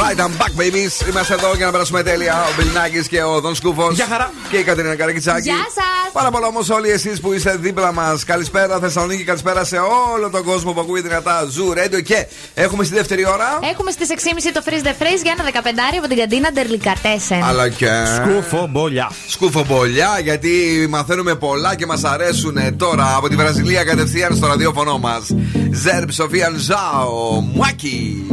right, 0.00 0.18
I'm 0.24 0.34
back, 0.40 0.52
babies. 0.62 1.08
Είμαστε 1.08 1.34
εδώ 1.34 1.54
για 1.56 1.66
να 1.66 1.72
περάσουμε 1.72 2.02
τέλεια. 2.02 2.34
Ο 2.48 2.52
Μπιλνάκη 2.56 3.08
και 3.08 3.22
ο 3.22 3.40
Δον 3.40 3.54
Σκούφος. 3.54 3.94
Γεια 3.94 4.06
χαρά. 4.10 4.32
Και 4.50 4.56
η 4.56 4.62
Κατερίνα 4.62 4.94
Καρακιτσάκη. 4.96 5.42
Γεια 5.42 5.66
σας. 5.74 6.12
Πάρα 6.12 6.30
πολλά 6.30 6.46
όμως 6.46 6.70
όλοι 6.70 6.90
εσείς 6.90 7.20
που 7.20 7.32
είστε 7.32 7.56
δίπλα 7.60 7.92
μας. 7.92 8.24
Καλησπέρα, 8.24 8.78
Θεσσαλονίκη. 8.78 9.24
Καλησπέρα 9.24 9.64
σε 9.64 9.78
όλο 10.14 10.30
τον 10.30 10.44
κόσμο 10.44 10.72
που 10.72 10.80
ακούει 10.80 11.00
δυνατά. 11.00 11.46
Ζου, 11.50 11.72
Radio 11.76 12.02
και 12.02 12.26
έχουμε 12.54 12.84
στη 12.84 12.94
δεύτερη 12.94 13.26
ώρα. 13.26 13.58
Έχουμε 13.72 13.90
στις 13.90 14.08
6.30 14.08 14.50
το 14.52 14.62
Freeze 14.66 14.86
the 14.86 14.94
Phrase 15.00 15.22
για 15.22 15.34
ένα 15.38 15.44
15 15.62 15.98
από 15.98 16.08
την 16.08 16.16
καντίνα 16.16 16.50
Ντερλικατέσεν. 16.52 17.42
Αλλά 17.44 17.68
και. 17.68 17.90
Σκουφομπολιά. 18.16 19.10
Σκουφομπολιά, 19.28 20.18
γιατί 20.22 20.50
μαθαίνουμε 20.90 21.34
πολλά 21.34 21.74
και 21.74 21.86
μας 21.86 22.04
αρέσουν 22.04 22.76
τώρα 22.76 22.99
από 23.16 23.28
τη 23.28 23.36
Βραζιλία 23.36 23.84
κατευθείαν 23.84 24.36
στο 24.36 24.46
ραδιόφωνο 24.46 24.98
μας. 24.98 25.22
Ζέρμ 25.70 26.08
Σοφία 26.10 26.52
Ζάο, 26.56 27.40
Μουάκι. 27.40 28.26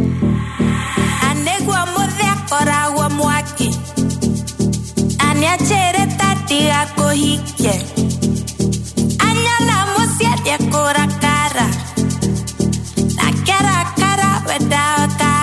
Ανέγω 1.29 1.79
μου 1.93 2.03
διαφορά, 2.19 2.81
ο 2.97 3.11
Μουάκι. 3.13 3.79
Ανια 5.29 5.55
τσέρετα 5.63 6.29
τι 6.47 6.55
ακοχήκε. 6.81 7.85
Ανια 9.27 9.55
λαμό 9.67 10.13
σιάτια 10.17 10.57
κορακάρα. 10.69 11.67
Τα 13.15 13.27
κέρα 13.43 13.93
καρά, 13.99 14.43
βεντάω 14.45 15.05
καρά. 15.17 15.36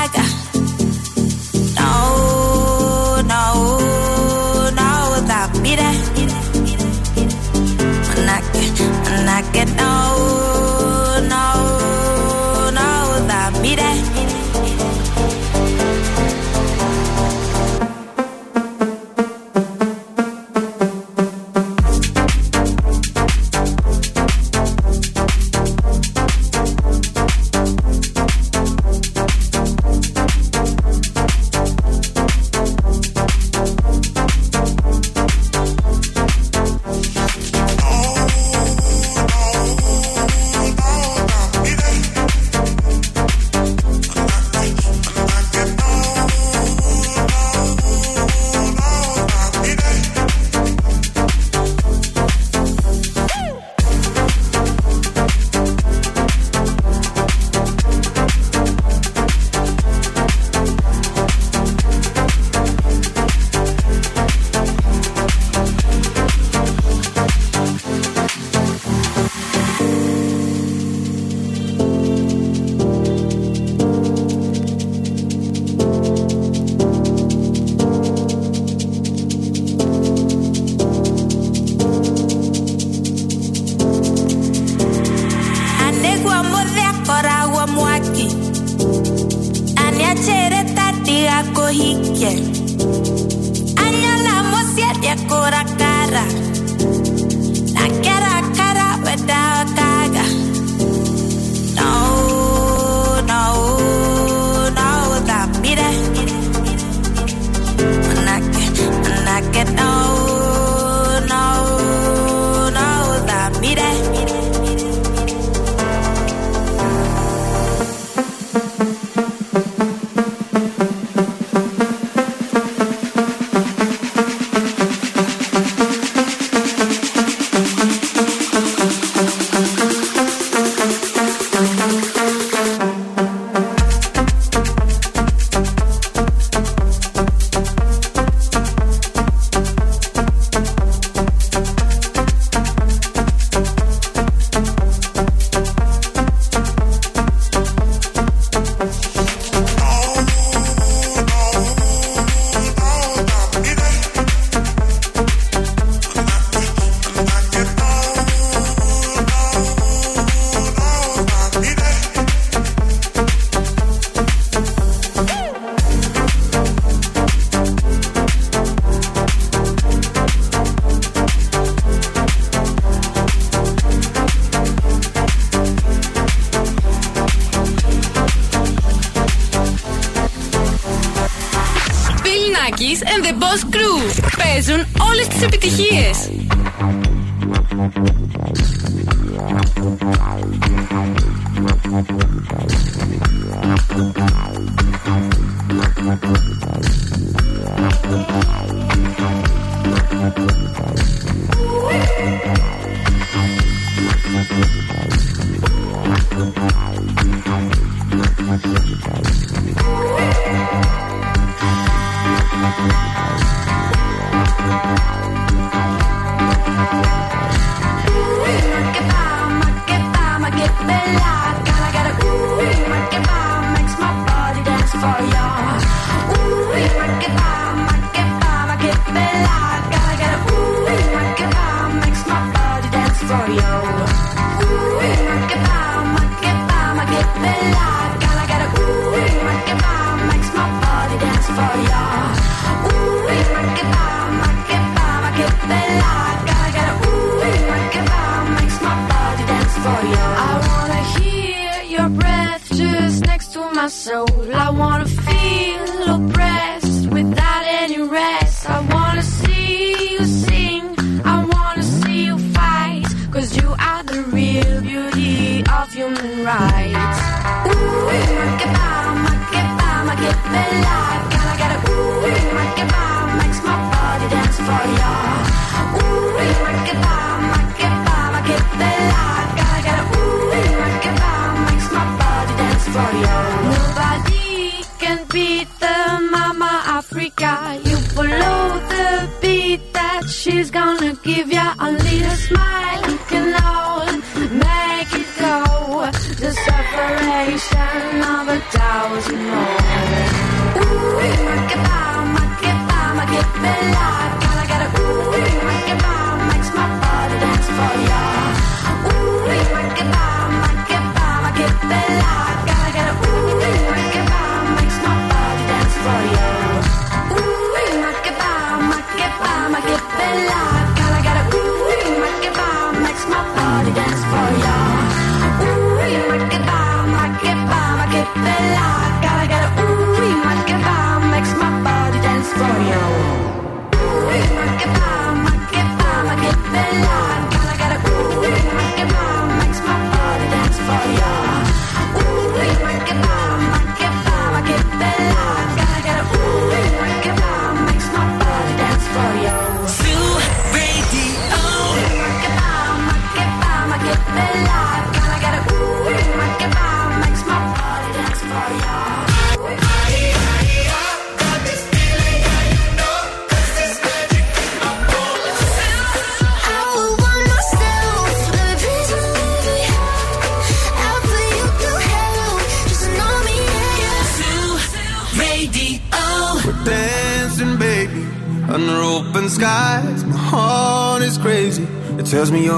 Tells 382.44 382.52
me 382.52 382.68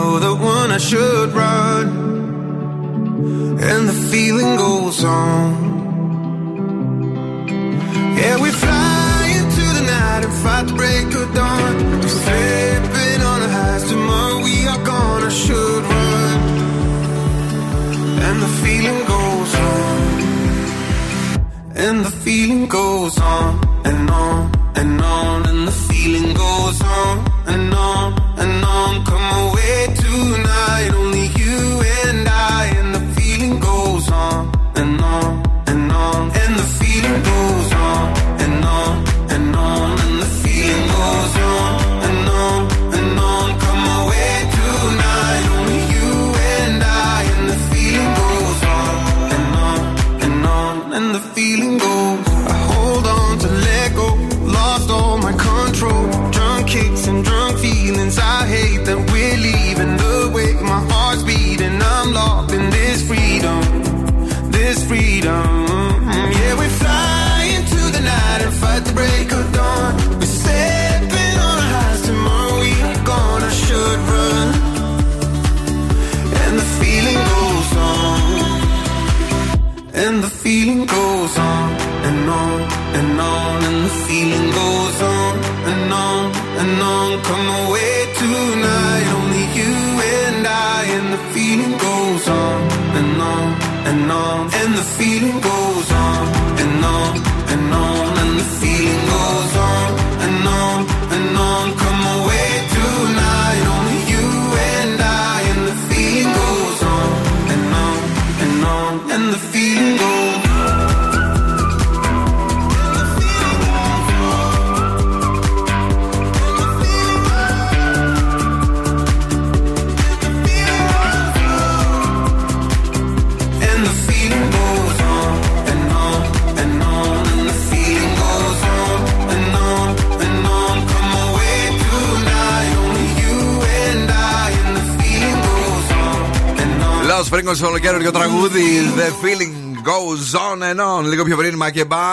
Τζο 137.80 137.88
Φρίγκο 137.88 137.96
όλο 137.96 138.00
καινούριο 138.00 138.10
τραγούδι. 138.10 138.62
The 138.96 139.10
feeling 139.24 139.54
goes 139.90 140.34
on 140.34 140.62
and 140.62 140.80
on. 140.80 141.02
Λίγο 141.04 141.24
πιο 141.24 141.36
πριν, 141.36 141.56
Μακεμπά 141.56 141.96
ε, 141.96 142.05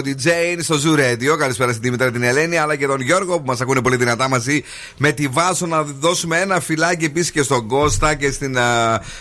από 0.00 0.08
την 0.08 0.18
Jane 0.24 0.58
στο 0.62 0.76
Zoo 0.84 0.98
Radio. 0.98 1.38
Καλησπέρα 1.38 1.70
στην 1.70 1.82
Δήμητρα 1.82 2.10
την 2.10 2.22
Ελένη, 2.22 2.56
αλλά 2.56 2.76
και 2.76 2.86
τον 2.86 3.00
Γιώργο 3.00 3.38
που 3.38 3.46
μας 3.46 3.60
ακούνε 3.60 3.80
πολύ 3.82 3.96
δυνατά 3.96 4.28
μαζί 4.28 4.62
με 4.96 5.12
τη 5.12 5.28
Βάσο. 5.28 5.66
Να 5.66 5.82
δώσουμε 5.82 6.38
ένα 6.40 6.60
φυλάκι 6.60 7.04
επίσης 7.04 7.30
και 7.30 7.42
στον 7.42 7.66
Κώστα 7.68 8.14
και 8.14 8.30
στην 8.30 8.56
ε, 8.56 8.60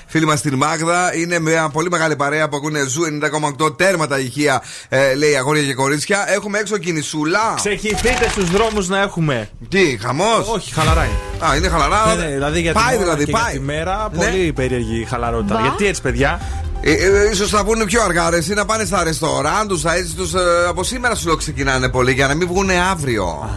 φίλη 0.08 0.26
μας 0.26 0.42
την 0.42 0.56
Μάγδα. 0.56 1.16
Είναι 1.16 1.40
μια 1.40 1.70
πολύ 1.70 1.90
μεγάλη 1.90 2.16
παρέα 2.16 2.50
που 2.50 2.56
ακούνε 2.56 2.80
Zoo 2.80 3.64
90,8 3.66 3.78
τέρματα 3.78 4.20
ηχεία, 4.20 4.64
ε, 4.90 5.16
λέει 5.16 5.36
αγόρια 5.36 5.64
και 5.64 5.74
κορίτσια. 5.74 6.26
Έχουμε 6.28 6.58
έξω 6.58 6.78
κινησούλα. 6.78 7.54
Ξεχυθείτε 7.56 8.30
στους 8.30 8.50
δρόμους 8.50 8.88
να 8.88 9.02
έχουμε. 9.02 9.50
Τι, 9.70 9.98
χαμός; 10.02 10.48
Όχι, 10.48 10.74
χαλαρά 10.74 11.04
είναι. 11.04 11.46
Α, 11.50 11.56
είναι 11.56 11.68
χαλαρά. 11.68 12.16
Ναι, 12.16 12.24
ναι, 12.24 12.30
δηλαδή 12.34 12.62
για 12.62 12.74
πάει 12.74 12.84
την 12.84 12.96
ώρα 12.96 13.04
δηλαδή, 13.04 13.26
και 13.26 13.32
πάει. 13.32 13.52
Για 13.52 13.60
τη 13.60 13.66
μέρα, 13.66 14.10
Ναι. 14.12 14.18
πολύ 14.26 14.54
περίεργη 14.54 15.00
η 15.00 15.04
χαλαρότητα. 15.06 15.54
Μπα. 15.56 15.62
Γιατί 15.62 15.86
έτσι, 15.86 16.02
παιδιά; 16.02 16.42
Ε, 16.82 16.92
ε, 16.92 17.30
ίσως 17.32 17.50
θα 17.50 17.64
βγουν 17.64 17.86
πιο 17.86 18.02
αργά, 18.04 18.30
ρε, 18.30 18.38
εσύ 18.38 18.54
να 18.54 18.66
πάνε 18.66 18.86
στα 18.86 19.04
ρεστοράν 19.04 19.68
τους, 19.68 19.82
θα 19.82 19.94
έτσι 19.94 20.16
τους, 20.16 20.34
ε, 20.34 20.40
από 20.68 20.84
σήμερα 20.84 21.16
σου 21.16 21.28
λέω 21.28 21.36
ξεκινάνε 21.36 21.90
πολύ 21.90 22.12
για 22.12 22.28
να 22.28 22.34
μην 22.36 22.48
βγουν 22.48 22.70
αύριο. 22.92 23.50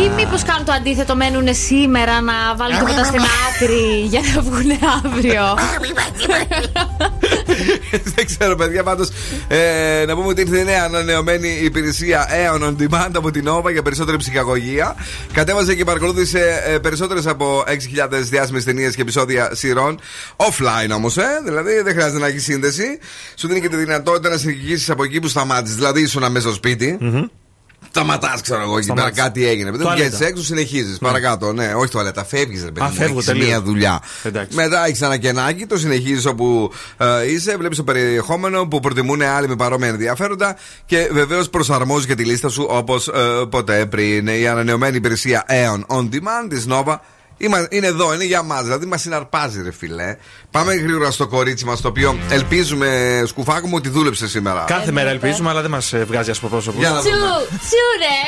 Ή 0.00 0.08
μήπως 0.16 0.42
κάνουν 0.42 0.64
το 0.64 0.72
αντίθετο, 0.72 1.16
μένουν 1.16 1.54
σήμερα 1.54 2.20
να 2.20 2.32
βάλουν 2.56 2.78
τίποτα 2.78 3.04
στην 3.04 3.20
άκρη 3.20 4.04
για 4.04 4.20
να 4.34 4.42
βγουν 4.42 4.70
αύριο; 5.04 5.42
Δεν 8.14 8.26
ξέρω, 8.26 8.56
παιδιά, 8.56 8.82
πάντως 8.82 9.08
ε, 9.48 10.04
να 10.06 10.14
πούμε 10.14 10.26
ότι 10.26 10.40
ήρθε 10.40 10.58
η 10.58 10.64
νέα 10.64 10.84
ανανεωμένη 10.84 11.48
υπηρεσία 11.48 12.28
Aeon 12.28 12.62
On 12.62 12.76
Demand 12.82 13.10
από 13.14 13.30
την 13.30 13.48
Nova 13.48 13.72
για 13.72 13.82
περισσότερη 13.82 14.16
ψυχαγωγία. 14.16 14.96
Κατέβασε 15.32 15.74
και 15.74 15.84
παρακολούθησε 15.84 16.62
ε, 16.66 16.78
περισσότερες 16.78 17.26
από 17.26 17.64
6.000 17.66 17.74
διάσημες 18.10 18.64
ταινίες 18.64 18.94
και 18.94 19.02
επεισόδια 19.02 19.50
σειρών. 19.54 20.00
Offline 20.36 20.94
όμως, 20.94 21.16
ε, 21.16 21.40
δηλαδή 21.44 21.80
δεν 21.82 21.92
χρειάζεται 21.92 22.18
να 22.18 22.26
έχεις 22.26 22.44
σύνδεση. 22.44 22.98
Σου 23.34 23.48
δίνει 23.48 23.60
και 23.60 23.68
τη 23.68 23.76
δυνατότητα 23.76 24.28
να 24.28 24.36
συνεχίσεις 24.36 24.90
από 24.90 25.04
εκεί 25.04 25.20
που 25.20 25.28
σταμάτησες. 25.28 25.76
Δηλαδή 25.76 26.00
ήσουν 26.00 26.30
μέσα 26.30 26.40
στο 26.40 26.52
σπίτι. 26.52 26.98
Σταματάς, 27.88 28.40
ξέρω 28.40 28.60
εγώ, 28.60 28.78
εκεί 28.78 28.86
πέρα 28.86 28.96
Σταμάτησε. 29.00 29.22
κάτι 29.22 29.46
έγινε. 29.48 29.70
Δεν 29.70 29.80
Τουαλέτα. 29.80 30.04
βγαίνεις 30.08 30.26
έξω, 30.28 30.42
συνεχίζεις. 30.44 30.98
Παρακάτω, 30.98 31.52
ναι, 31.52 31.72
όχι 31.74 31.90
τουαλέτα, 31.90 32.24
φεύγεις, 32.24 32.64
ρε 32.64 32.70
παιδί. 32.70 32.86
Α, 32.86 32.88
μου, 32.88 32.94
φεύγω 32.94 33.12
έχεις 33.14 33.24
τελείως. 33.24 33.46
μία 33.46 33.62
δουλειά. 33.62 34.00
Εντάξει. 34.22 34.56
Μετά 34.56 34.86
έχεις 34.86 35.00
ένα 35.02 35.16
κενάκι, 35.16 35.66
το 35.66 35.78
συνεχίζεις 35.78 36.26
όπου 36.26 36.72
ε, 36.96 37.30
είσαι, 37.32 37.56
βλέπεις 37.56 37.76
το 37.76 37.84
περιεχόμενο 37.84 38.66
που 38.66 38.80
προτιμούν 38.80 39.22
άλλοι 39.22 39.48
με 39.48 39.56
παρόμοια 39.56 39.88
ενδιαφέροντα 39.88 40.56
και 40.86 41.08
βεβαίως 41.12 41.48
προσαρμόζεις 41.50 42.06
και 42.06 42.14
τη 42.14 42.24
λίστα 42.24 42.48
σου 42.48 42.66
όπως 42.68 43.10
ποτέ 43.50 43.86
πριν. 43.86 44.26
Η 44.26 44.46
ανανεωμένη 44.48 44.96
υπηρεσία 44.96 45.44
Aeon 45.48 45.96
On 45.96 46.02
Demand 46.12 46.48
της 46.48 46.66
Nova 46.68 46.96
Είμα- 47.36 47.66
είναι 47.70 47.86
εδώ, 47.86 48.14
είναι 48.14 48.24
για 48.24 48.42
μας. 48.42 48.62
Δηλαδή 48.62 48.86
μας 48.86 49.00
συναρπάζει, 49.00 49.62
ρε 49.62 49.72
φιλέ. 49.72 50.16
Πάμε 50.52 50.74
γρήγορα 50.74 51.10
στο 51.10 51.26
κορίτσι 51.26 51.64
μας, 51.64 51.80
το 51.80 51.88
οποίο 51.88 52.18
ελπίζουμε, 52.30 53.22
σκουφάκου 53.26 53.66
μου, 53.68 53.74
ότι 53.76 53.88
δούλεψε 53.88 54.28
σήμερα. 54.28 54.64
Κάθε 54.66 54.90
μέρα 54.92 55.10
ελπίζουμε, 55.10 55.50
αλλά 55.50 55.60
δεν 55.60 55.70
μας 55.70 55.92
βγάζει 56.06 56.30
από 56.30 56.48
πρόσωπο. 56.48 56.78
Για 56.78 56.90
να 56.90 56.98
Τσου, 57.00 57.08
τσουρε. 57.10 58.18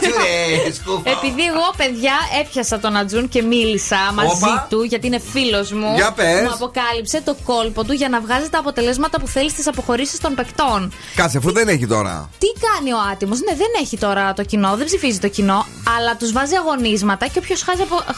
Τσουρε, 0.00 0.72
σκούφα. 0.72 1.10
Επειδή 1.10 1.42
εγώ, 1.46 1.66
παιδιά, 1.76 2.12
έπιασα 2.40 2.78
τον 2.78 2.96
Ατζούν 2.96 3.28
και 3.28 3.42
μίλησα 3.42 3.96
μαζί 4.14 4.44
Όπα. 4.44 4.66
του, 4.70 4.82
γιατί 4.82 5.06
είναι 5.06 5.20
φίλος 5.32 5.72
μου. 5.72 5.92
Για 5.94 6.12
πες. 6.12 6.42
Μου 6.42 6.52
αποκάλυψε 6.52 7.20
το 7.24 7.36
κόλπο 7.44 7.84
του 7.84 7.92
για 7.92 8.08
να 8.08 8.20
βγάζει 8.20 8.48
τα 8.48 8.58
αποτελέσματα 8.58 9.20
που 9.20 9.26
θέλει 9.26 9.50
στις 9.50 9.66
αποχωρήσεις 9.66 10.20
των 10.20 10.34
παικτών. 10.34 10.92
Κάτσε, 11.16 11.38
αφού 11.38 11.52
δεν 11.52 11.68
έχει 11.68 11.86
τώρα. 11.86 12.30
Τι 12.38 12.46
κάνει 12.66 12.92
ο 12.92 12.98
άτιμος, 13.12 13.38
Ναι, 13.40 13.54
δεν 13.56 13.68
έχει 13.82 13.98
τώρα 13.98 14.32
το 14.32 14.42
κοινό, 14.44 14.76
δεν 14.76 14.86
ψηφίζει 14.86 15.18
το 15.18 15.28
κοινό, 15.28 15.66
αλλά 15.96 16.16
τους 16.16 16.32
βάζει 16.32 16.54
αγωνίσματα 16.54 17.26
και 17.26 17.38
όποιος 17.38 17.62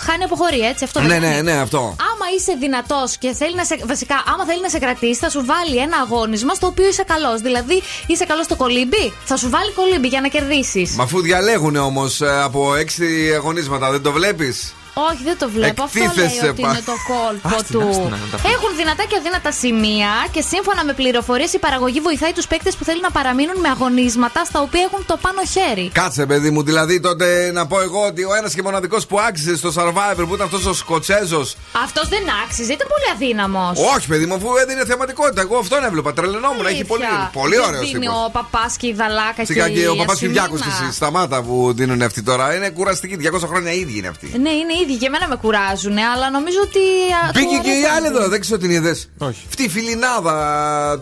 χάνει 0.06 0.24
αποχωρεί, 0.24 0.60
έτσι. 0.60 0.84
Αυτό 0.84 1.00
Ναι, 1.00 1.06
δεν 1.08 1.20
ναι, 1.20 1.26
είναι. 1.26 1.42
ναι, 1.42 1.52
αυτό. 1.60 1.78
Άμα 1.78 2.26
είσαι 2.36 2.52
δυνατός 2.60 3.16
και 3.16 3.32
θέλεις 3.32 3.50
να 3.54 3.64
σε. 3.64 3.78
Βασικά, 3.86 4.22
άμα 4.26 4.44
θέλει 4.44 4.60
να 4.60 4.68
σε 4.68 4.78
κρατήσει, 4.78 5.14
θα 5.14 5.30
σου 5.30 5.44
βάλει 5.44 5.76
ένα 5.76 5.96
αγώνισμα 5.96 6.54
στο 6.54 6.66
οποίο 6.66 6.88
είσαι 6.88 7.02
καλός. 7.02 7.40
Δηλαδή, 7.40 7.82
είσαι 8.06 8.24
καλός 8.24 8.44
στο 8.44 8.56
κολύμπι, 8.56 9.12
θα 9.24 9.36
σου 9.36 9.48
βάλει 9.50 9.72
κολύμπι 9.72 10.08
για 10.08 10.20
να 10.20 10.28
κερδίσεις. 10.28 10.94
Μα 10.96 11.04
αφού 11.04 11.20
διαλέγουν 11.20 11.76
όμως 11.76 12.22
από 12.22 12.74
έξι 12.74 13.32
αγωνίσματα, 13.34 13.90
δεν 13.90 14.02
το 14.02 14.12
βλέπεις; 14.12 14.74
Όχι, 14.94 15.22
δεν 15.24 15.38
το 15.38 15.48
βλέπω. 15.50 15.82
Αυτό 15.82 15.98
λέει 15.98 16.06
Εκτίθεσαι 16.08 16.48
ότι 16.48 16.62
πα- 16.62 16.68
είναι 16.70 16.82
το 16.92 16.96
κόλπο 17.10 17.48
Άστη, 17.56 17.72
του. 17.72 17.80
άστη 17.88 18.02
να 18.02 18.18
τα 18.32 18.36
πω. 18.42 18.48
Έχουν 18.54 18.70
δυνατά 18.76 19.04
και 19.10 19.16
αδύνατα 19.20 19.52
σημεία 19.52 20.10
και 20.34 20.42
σύμφωνα 20.52 20.84
με 20.84 20.92
πληροφορίες 20.92 21.52
η 21.52 21.58
παραγωγή 21.58 22.00
βοηθάει 22.00 22.32
τους 22.32 22.46
παίκτες 22.46 22.74
που 22.76 22.84
θέλουν 22.84 23.00
να 23.00 23.10
παραμείνουν 23.10 23.58
με 23.60 23.68
αγωνίσματα 23.68 24.44
στα 24.44 24.60
οποία 24.60 24.82
έχουν 24.88 25.02
το 25.06 25.16
πάνω 25.24 25.40
χέρι. 25.54 25.90
Κάτσε, 26.00 26.26
παιδί 26.26 26.50
μου, 26.50 26.62
δηλαδή 26.62 27.00
τότε 27.00 27.50
να 27.52 27.66
πω 27.66 27.80
εγώ 27.80 28.00
ότι 28.06 28.22
ο 28.24 28.34
ένας 28.38 28.54
και 28.54 28.62
μοναδικός 28.62 29.06
που 29.06 29.20
άξιζε 29.20 29.56
στο 29.56 29.70
Survivor 29.76 30.24
που 30.28 30.34
ήταν 30.34 30.46
αυτός 30.50 30.64
ο 30.66 30.74
Σκοτσέζος. 30.74 31.56
Αυτός 31.84 32.08
δεν 32.08 32.22
άξιζε, 32.44 32.72
ήταν 32.72 32.86
πολύ 32.94 33.06
αδύναμος. 33.14 33.78
Όχι, 33.96 34.06
παιδί 34.08 34.26
μου, 34.26 34.34
αφού 34.34 34.48
έδινε 34.62 34.84
θεματικότητα. 34.84 35.40
Εγώ 35.40 35.56
αυτόν 35.58 35.84
έβλεπα. 35.84 36.12
Τρελαινόμουν. 36.12 36.66
Έχει 36.66 36.84
πολύ, 36.84 37.04
πολύ 37.32 37.58
ωραίος 37.66 37.80
Δίνει 37.90 37.98
τύπος. 38.06 38.16
ο 38.26 38.30
παπάς 38.30 38.76
και 38.76 38.86
η 38.86 38.92
δαλάκα 38.92 39.44
Σιγά 39.44 39.68
και, 39.68 39.74
και 39.80 39.88
ο 39.88 39.94
η 39.94 39.96
παπά 39.96 40.12
Ασημίνα. 40.12 40.40
Κυριάκος 40.40 40.60
και 40.66 40.84
στη 40.84 40.94
σταμάτα 40.94 41.42
που 41.42 41.72
δίνουν 41.74 42.02
αυτοί 42.02 42.22
τώρα. 42.22 42.54
Είναι 42.54 42.70
κουραστική. 42.70 43.16
200 43.16 43.46
χρόνια 43.46 43.72
ίδιοι 43.72 43.98
είναι 43.98 44.08
αυτοί. 44.08 44.26
Ναι, 44.26 44.50
είναι 44.50 44.72
ίδιοι 44.82 44.96
και 44.96 45.06
εμένα 45.06 45.28
με 45.28 45.36
κουράζουν, 45.36 45.96
αλλά 46.14 46.30
νομίζω 46.30 46.58
ότι. 46.68 46.78
α, 47.18 47.30
του 47.32 47.38
Μπήκε 47.38 47.56
και 47.62 47.70
η 47.70 47.72
αρέσει 47.72 47.86
άλλη 47.96 48.06
αυτό. 48.06 48.18
εδώ, 48.18 48.28
δεν 48.28 48.40
ξέρω 48.40 48.58
την 48.58 48.70
είδες. 48.70 49.08
Όχι. 49.18 49.42
Αυτή 49.48 49.62
η 49.62 49.68
φιλινάδα 49.68 50.34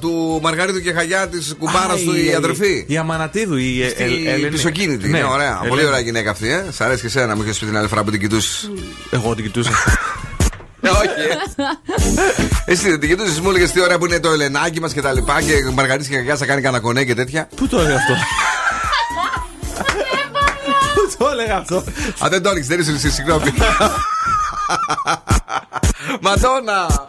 του 0.01 0.39
Μαργαρίτου 0.43 0.81
και 0.81 0.93
Χαγιά 0.93 1.29
της 1.29 1.55
κουμπάρας 1.59 2.01
Α, 2.01 2.05
του 2.05 2.15
η 2.17 2.35
αδερφή. 2.35 2.85
Η 2.89 2.97
Αμανατίδου, 2.97 3.57
η 3.57 3.87
Στη 3.91 4.03
Ελ- 4.03 4.27
Ελένη. 4.27 4.49
πισωκίνητη. 4.49 5.09
Ναι, 5.09 5.19
είναι 5.19 5.27
ωραία. 5.27 5.51
Ελένη. 5.55 5.69
Πολύ 5.69 5.85
ωραία 5.85 6.01
γυναίκα 6.01 6.31
αυτή, 6.31 6.49
ε. 6.53 6.65
Σ' 6.73 6.81
αρέσει 6.81 7.01
και 7.01 7.07
εσένα, 7.07 7.37
μου 7.37 7.43
είχε 7.43 7.53
πει 7.61 7.67
την 7.67 7.77
άλλη 7.77 7.89
φορά 7.89 8.05
που 8.05 8.11
την 8.11 8.21
κοιτούσες. 8.21 8.71
Εγώ 9.11 9.35
την 9.35 9.45
κοιτούσα. 9.45 9.71
Ε, 10.83 10.89
Όχι. 10.89 11.05
ε. 11.07 12.73
Εσύ 12.73 12.89
δεν 12.91 13.01
την 13.01 13.09
κοιτούσες, 13.09 13.41
μου 13.41 13.49
έλεγες 13.51 13.71
τι 13.71 13.81
ωραία 13.81 13.99
που 13.99 14.07
είναι 14.07 14.21
το 14.21 14.31
Ελενάκι 14.31 14.81
μας 14.81 14.93
και 14.93 15.01
τα 15.01 15.13
λοιπά. 15.13 15.43
Και 15.43 15.53
η 15.53 15.73
Μαργαρίτης 15.75 16.09
και 16.09 16.15
Χαγιά 16.17 16.37
θα 16.37 16.47
κάνει 16.47 16.61
κανένα 16.61 16.83
κονέ 16.83 17.05
και 17.05 17.15
τέτοια. 17.15 17.49
Πού 17.57 17.67
το 17.69 17.79
έλεγα 17.81 17.95
αυτό; 17.97 18.15
Πού 21.41 21.47
το 21.47 21.53
έλεγα 21.53 21.57
αυτό. 21.57 21.77
Α, 22.25 22.29
δεν 22.29 22.43
το 22.43 22.49
έριξε, 22.51 22.69
δεν 22.69 22.81
ήσουν 22.81 22.95
εσύ, 22.95 23.11
συγγνώμη. 23.11 23.53
Μαντόνα! 26.21 27.09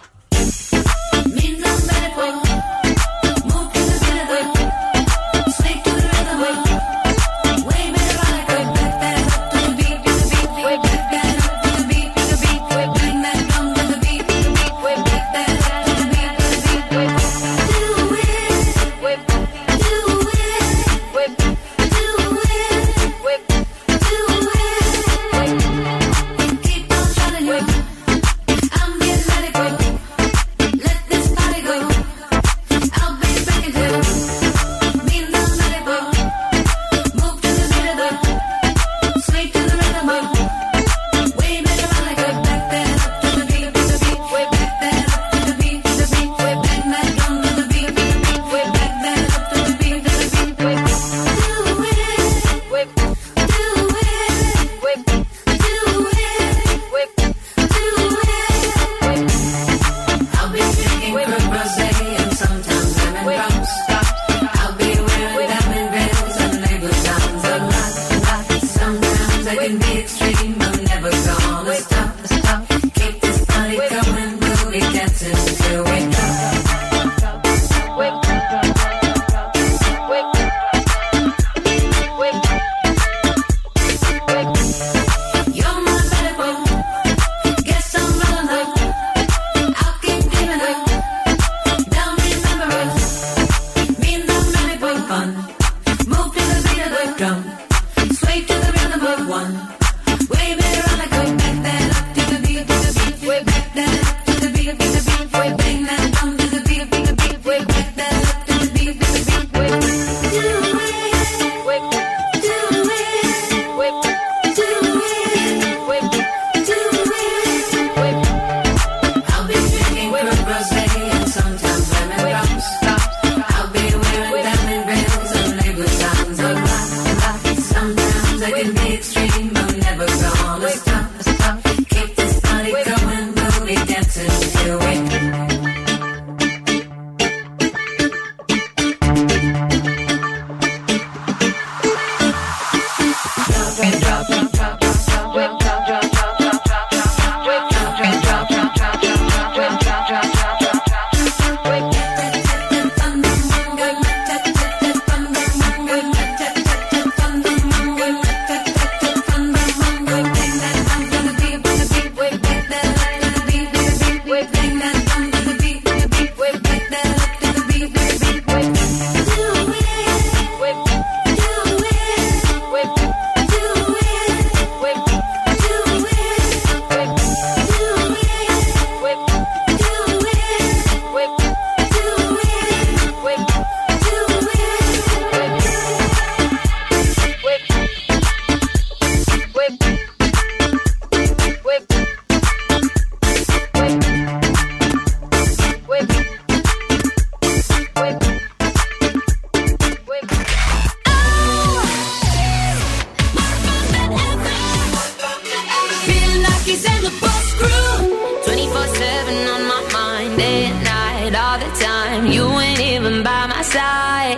it 211.31 211.35
all 211.35 211.57
the 211.57 211.71
time. 211.79 212.25
You 212.27 212.43
ain't 212.59 212.79
even 212.79 213.23
by 213.23 213.47
my 213.47 213.61
side. 213.61 214.37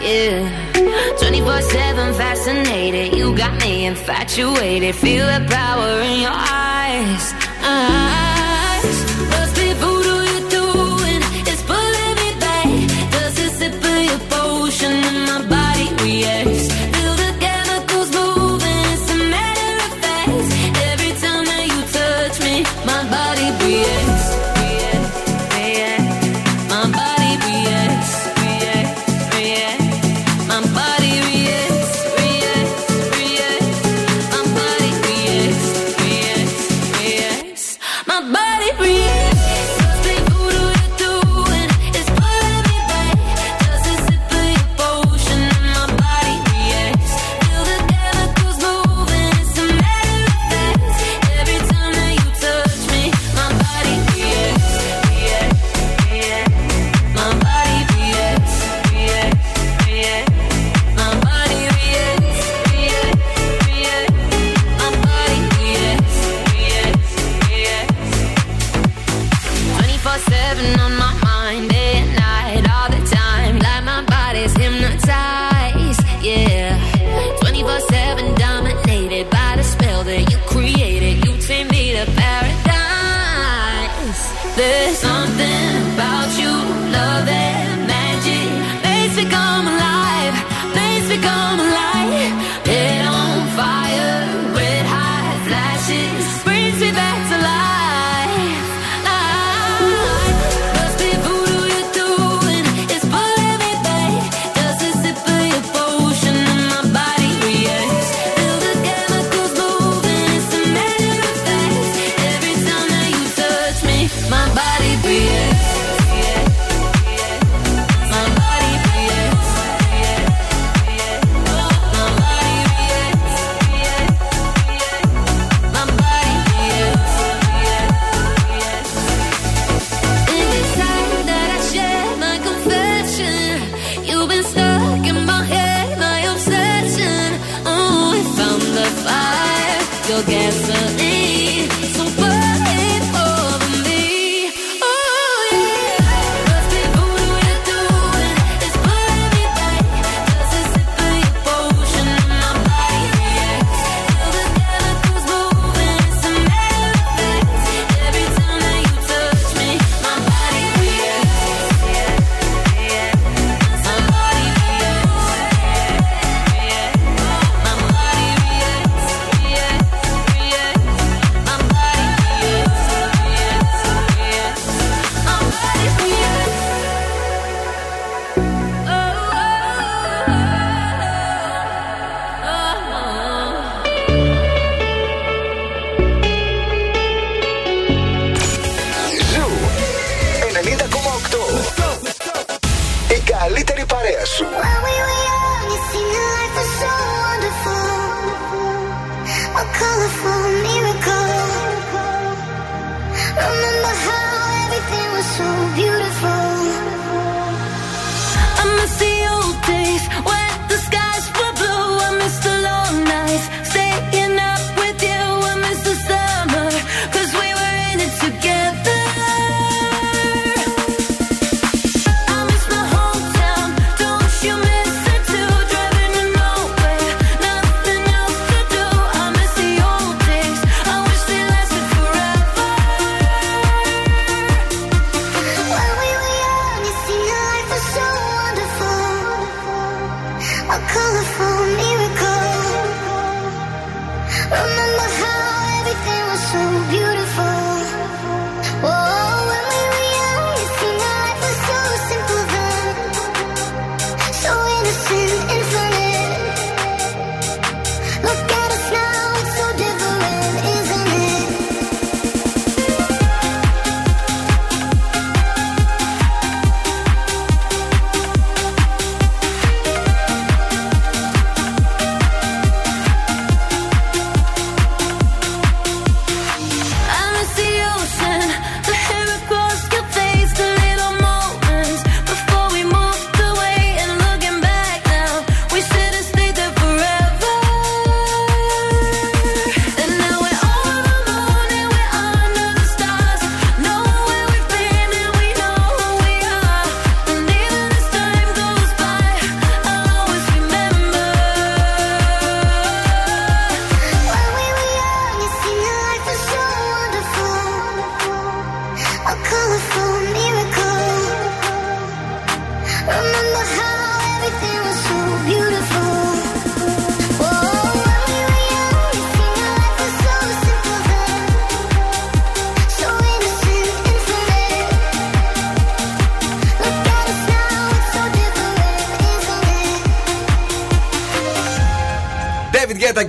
Yeah. 0.00 1.18
24 1.18 1.62
7 1.62 2.14
fascinated. 2.14 3.16
You 3.16 3.36
got 3.36 3.58
me 3.60 3.86
infatuated. 3.86 4.94
Feel 4.94 5.26
the 5.26 5.46
power 5.48 6.00
in 6.02 6.20
your 6.20 6.38
eyes. 6.76 7.24
Uh 7.62 7.88
-huh. 7.88 8.03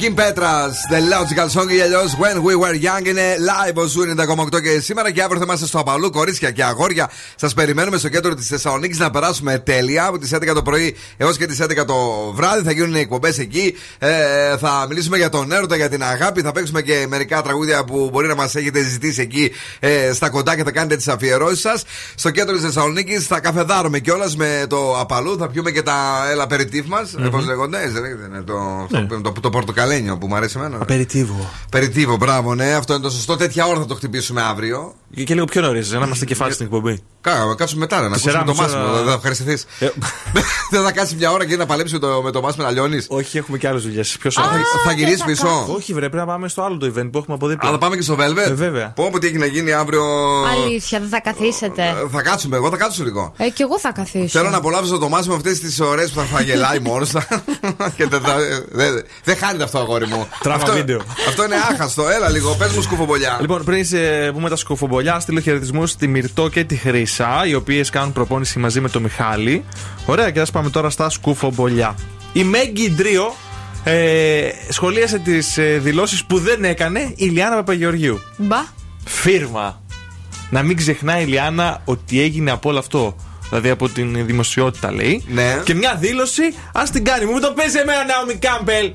Kim 0.05 0.15
Petras, 0.15 0.75
The 0.91 0.99
Logical 1.13 1.49
Song 1.59 1.71
ή 1.71 1.81
αλλιώς 1.81 2.01
When 2.01 2.37
We 2.37 2.63
Were 2.63 2.75
Young 2.85 3.05
είναι 3.07 3.35
live 3.39 3.73
ο 3.75 3.85
Zoo 3.85 4.01
90,8 4.55 4.61
και 4.61 4.79
σήμερα 4.79 5.11
και 5.11 5.21
αύριο 5.21 5.37
θα 5.39 5.43
είμαστε 5.45 5.65
στο 5.65 5.79
Απαλού, 5.79 6.09
κορίτσια 6.09 6.51
και 6.51 6.63
αγόρια. 6.63 7.09
Σας 7.35 7.53
περιμένουμε 7.53 7.97
στο 7.97 8.09
κέντρο 8.09 8.33
της 8.35 8.47
Θεσσαλονίκης 8.47 8.99
να 8.99 9.09
περάσουμε 9.09 9.59
τέλεια 9.59 10.05
από 10.05 10.17
τις 10.17 10.33
11 10.33 10.53
το 10.53 10.61
πρωί 10.61 10.95
έως 11.17 11.37
και 11.37 11.45
τις 11.45 11.61
11 11.61 11.85
το 11.85 11.95
βράδυ. 12.33 12.63
Θα 12.63 12.71
γίνουν 12.71 12.95
εκπομπές 12.95 13.37
εκεί. 13.39 13.75
Ε, 13.99 14.57
θα 14.57 14.85
μιλήσουμε 14.89 15.17
για 15.17 15.29
τον 15.29 15.51
έρωτα, 15.51 15.75
για 15.75 15.89
την 15.89 16.03
αγάπη. 16.03 16.41
Θα 16.41 16.51
παίξουμε 16.51 16.81
και 16.81 17.05
μερικά 17.09 17.41
τραγούδια 17.41 17.83
που 17.83 18.09
μπορεί 18.11 18.27
να 18.27 18.35
μας 18.35 18.55
έχετε 18.55 18.83
ζητήσει 18.83 19.21
εκεί 19.21 19.51
ε, 19.79 20.13
στα 20.13 20.29
κοντά 20.29 20.55
και 20.55 20.63
θα 20.63 20.71
κάνετε 20.71 20.95
τις 20.95 21.07
αφιερώσεις 21.07 21.59
σας. 21.59 21.83
Στο 22.15 22.29
κέντρο 22.29 22.53
της 22.55 22.63
Θεσσαλονίκης 22.63 23.27
θα 23.27 23.39
καφεδάρουμε 23.39 23.99
κιόλας 23.99 24.35
με 24.35 24.65
το 24.69 24.99
Απαλού. 24.99 25.37
Θα 25.37 25.47
πιούμε 25.47 25.71
και 25.71 25.81
τα 25.81 26.27
απεριτίφ 26.31 26.85
μας. 26.85 27.13
Μμμ. 27.17 27.29
Πώς 27.29 27.45
λέγονται, 27.45 27.89
δεν 27.89 28.01
λέγεται, 28.01 28.43
το, 28.45 28.87
Ναι. 28.89 29.05
το, 29.21 29.31
το, 29.41 29.49
το 29.65 29.73
πορτοκαλένιο 29.95 30.17
που 30.17 30.27
μου 30.27 30.35
αρέσει 30.35 30.57
εμένα. 30.57 30.81
Aperitivo. 30.81 31.49
Aperitivo, 31.69 32.17
μπράβο, 32.17 32.55
ναι, 32.55 32.73
αυτό 32.73 32.93
είναι 32.93 33.01
το 33.01 33.09
σωστό. 33.09 33.35
Τέτοια 33.35 33.65
ώρα 33.65 33.79
θα 33.79 33.85
το 33.85 33.95
χτυπήσουμε 33.95 34.41
αύριο. 34.41 34.93
Και 35.25 35.33
λίγο 35.33 35.45
πιο 35.45 35.61
νωρίς, 35.61 35.91
να 35.91 36.05
είμαστε 36.05 36.25
κεφάλι 36.25 36.53
στην 36.53 36.65
εκπομπή. 36.65 37.03
Κά, 37.21 37.55
κάτσουμε 37.57 37.79
μετά, 37.79 37.99
ρε, 38.01 38.07
να 38.07 38.13
Τεσσερά 38.13 38.39
ακούσουμε 38.39 38.67
το 38.67 38.73
μισή 38.73 38.75
μάσιμο. 38.77 38.93
ώρα. 38.93 39.01
Δεν 39.01 39.07
θα 39.09 39.13
ευχαριστηθείς. 39.13 39.65
δεν 40.71 40.83
θα 40.83 40.91
κάτσεις 40.91 41.15
μια 41.15 41.31
ώρα 41.31 41.45
και 41.45 41.55
να 41.55 41.65
παλέψει 41.65 41.93
με 41.93 41.99
το, 41.99 42.21
με 42.23 42.31
το 42.31 42.41
μάσιμο 42.41 42.65
να 42.65 42.71
λιώνεις. 42.71 43.05
Όχι, 43.09 43.37
έχουμε 43.37 43.57
και 43.57 43.67
άλλες 43.67 43.81
δουλειές. 43.83 44.17
Ποιος 44.19 44.33
θα, 44.35 44.41
θα 44.85 44.91
γυρίσει 44.91 45.23
πίσω. 45.25 45.65
Όχι, 45.75 45.93
βρε, 45.93 45.99
πρέπει 46.09 46.15
να 46.15 46.25
πάμε 46.25 46.47
στο 46.47 46.63
άλλο 46.63 46.77
το 46.77 46.85
event 46.95 47.09
που 47.11 47.17
έχουμε 47.17 47.35
από 47.35 47.47
δίπλα. 47.47 47.69
Α, 47.69 47.71
θα 47.71 47.77
πάμε 47.77 47.95
και 47.95 48.01
στο 48.01 48.15
Velvet. 48.19 48.37
Ε, 48.49 48.53
βέβαια. 48.53 48.89
Πω, 48.95 49.09
πω, 49.11 49.19
τι 49.19 49.27
έχει 49.27 49.37
να 49.37 49.45
γίνει 49.45 49.71
αύριο. 49.71 50.03
Αλήθεια, 50.51 50.99
δεν 50.99 51.09
θα 51.09 51.19
καθίσετε. 51.21 51.81
Ε, 51.83 51.93
Θα 52.11 52.21
κάτσουμε, 52.21 52.55
εγώ 52.55 52.69
θα 52.69 52.77
κάτσω 52.77 53.03
λίγο. 53.03 53.33
Ε, 53.37 53.49
κι 53.49 53.61
εγώ 53.61 53.79
θα 53.79 53.91
καθίσω. 53.91 54.27
Θέλω 54.39 54.49
να 54.49 54.57
απολαύσω 54.57 54.97
το 54.97 55.09
μάσιμο 55.09 55.35
αυτές 55.35 55.59
τις 55.59 55.79
ώρε 55.79 56.07
που 56.07 56.13
θα, 56.19 56.23
θα 56.23 56.41
γελάει 56.41 56.79
μόνος 56.79 57.09
του. 57.09 57.19
Και 57.97 58.05
δεν 58.07 58.21
θα- 58.21 58.37
δεν- 58.71 59.03
Δεν 59.23 59.37
χάνεται 59.37 59.63
αυτό, 59.63 59.79
αγόρι 59.79 60.07
μου. 60.07 60.27
Τράμα 60.41 60.57
Αυτό- 60.57 60.73
βίντεο. 60.73 61.01
Αυτό 61.27 61.43
είναι 61.45 61.55
άχαστο. 61.71 62.07
Έλα 62.09 62.29
λίγο, 62.29 62.55
πες 62.55 62.71
μου 62.71 62.81
σκουφομπολιά. 62.81 63.37
Λοιπόν, 63.41 63.63
πριν 63.63 63.85
σε 63.85 64.31
πούμε 64.33 64.49
τα 64.49 64.55
σκουφομπολιά, 64.55 65.04
στείλω 65.19 65.39
χαιρετισμούς 65.39 65.89
στη 65.91 66.07
Μυρτό 66.07 66.49
και 66.49 66.63
τη 66.63 66.75
Χρύσα, 66.75 67.45
οι 67.45 67.53
οποίες 67.53 67.89
κάνουν 67.89 68.13
προπόνηση 68.13 68.59
μαζί 68.59 68.81
με 68.81 68.89
τον 68.89 69.01
Μιχάλη. 69.01 69.63
Ωραία, 70.05 70.31
και 70.31 70.39
ας 70.39 70.51
πάμε 70.51 70.69
τώρα 70.69 70.89
στα 70.89 71.09
σκουφομπολιά. 71.09 71.95
Η 72.33 72.43
Μέγκη 72.43 72.91
Ντρίο 72.91 73.35
ε, 73.83 74.49
σχολίασε 74.69 75.19
τις 75.19 75.57
ε, 75.57 75.77
δηλώσεις 75.77 76.25
που 76.25 76.39
δεν 76.39 76.63
έκανε 76.63 77.13
η 77.15 77.25
Λιάννα 77.25 77.55
Παπαγεωργίου. 77.55 78.21
Μπα. 78.37 78.57
Φίρμα. 79.05 79.81
Να 80.49 80.63
μην 80.63 80.77
ξεχνάει 80.77 81.23
η 81.23 81.25
Λιάννα 81.25 81.81
ότι 81.85 82.21
έγινε 82.21 82.51
από 82.51 82.69
όλο 82.69 82.79
αυτό. 82.79 83.15
Δηλαδή 83.49 83.69
από 83.69 83.89
την 83.89 84.25
δημοσιότητα 84.25 84.91
λέει. 84.91 85.23
Ναι. 85.27 85.61
Και 85.63 85.73
μια 85.73 85.95
δήλωση, 85.95 86.41
ας 86.73 86.89
την 86.91 87.03
κάνει. 87.03 87.25
Μου 87.25 87.39
το 87.39 87.51
παίζει 87.51 87.77
εμένα, 87.77 88.05
Νάομι 88.05 88.33
Κάμπελ. 88.33 88.91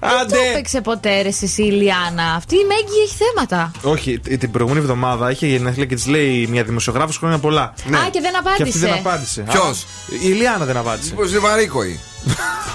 Δεν 0.00 0.28
το 0.28 0.36
έπαιξε 0.52 0.80
ποτέ 0.80 1.22
ρε 1.22 1.28
εσύ 1.28 1.62
η 1.62 1.70
Λιάννα. 1.70 2.32
Αυτή 2.36 2.54
η 2.54 2.64
Μέγκη 2.68 2.98
έχει 3.04 3.14
θέματα. 3.16 3.70
Όχι, 3.82 4.18
τ- 4.18 4.38
την 4.38 4.50
προηγούμενη 4.50 4.82
εβδομάδα 4.84 5.30
είχε 5.30 5.46
γενέθλια 5.46 5.84
και 5.84 5.94
της 5.94 6.06
λέει 6.06 6.46
μια 6.50 6.62
δημοσιογράφος 6.64 7.16
χρόνια 7.16 7.38
πολλά. 7.38 7.62
Α, 7.62 7.74
και 8.10 8.20
δεν 8.20 8.36
απάντησε. 8.38 8.62
Και 8.62 8.68
αυτή 8.68 8.78
δεν 8.78 8.92
απάντησε. 8.92 9.40
Ποιος; 9.50 9.82
Α, 9.82 9.86
Η 10.24 10.28
Λιάννα 10.28 10.64
δεν 10.64 10.76
απάντησε. 10.76 11.10
Μήπως 11.10 11.30
είναι 11.30 11.38
βαρύκοη. 11.38 12.00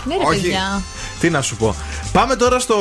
Ναι, 0.06 0.16
ρε 0.18 0.26
Όχι. 0.26 0.42
παιδιά. 0.42 0.82
Τι 1.20 1.30
να 1.30 1.42
σου 1.42 1.56
πω. 1.56 1.76
Πάμε 2.12 2.36
τώρα 2.36 2.60
στο... 2.60 2.78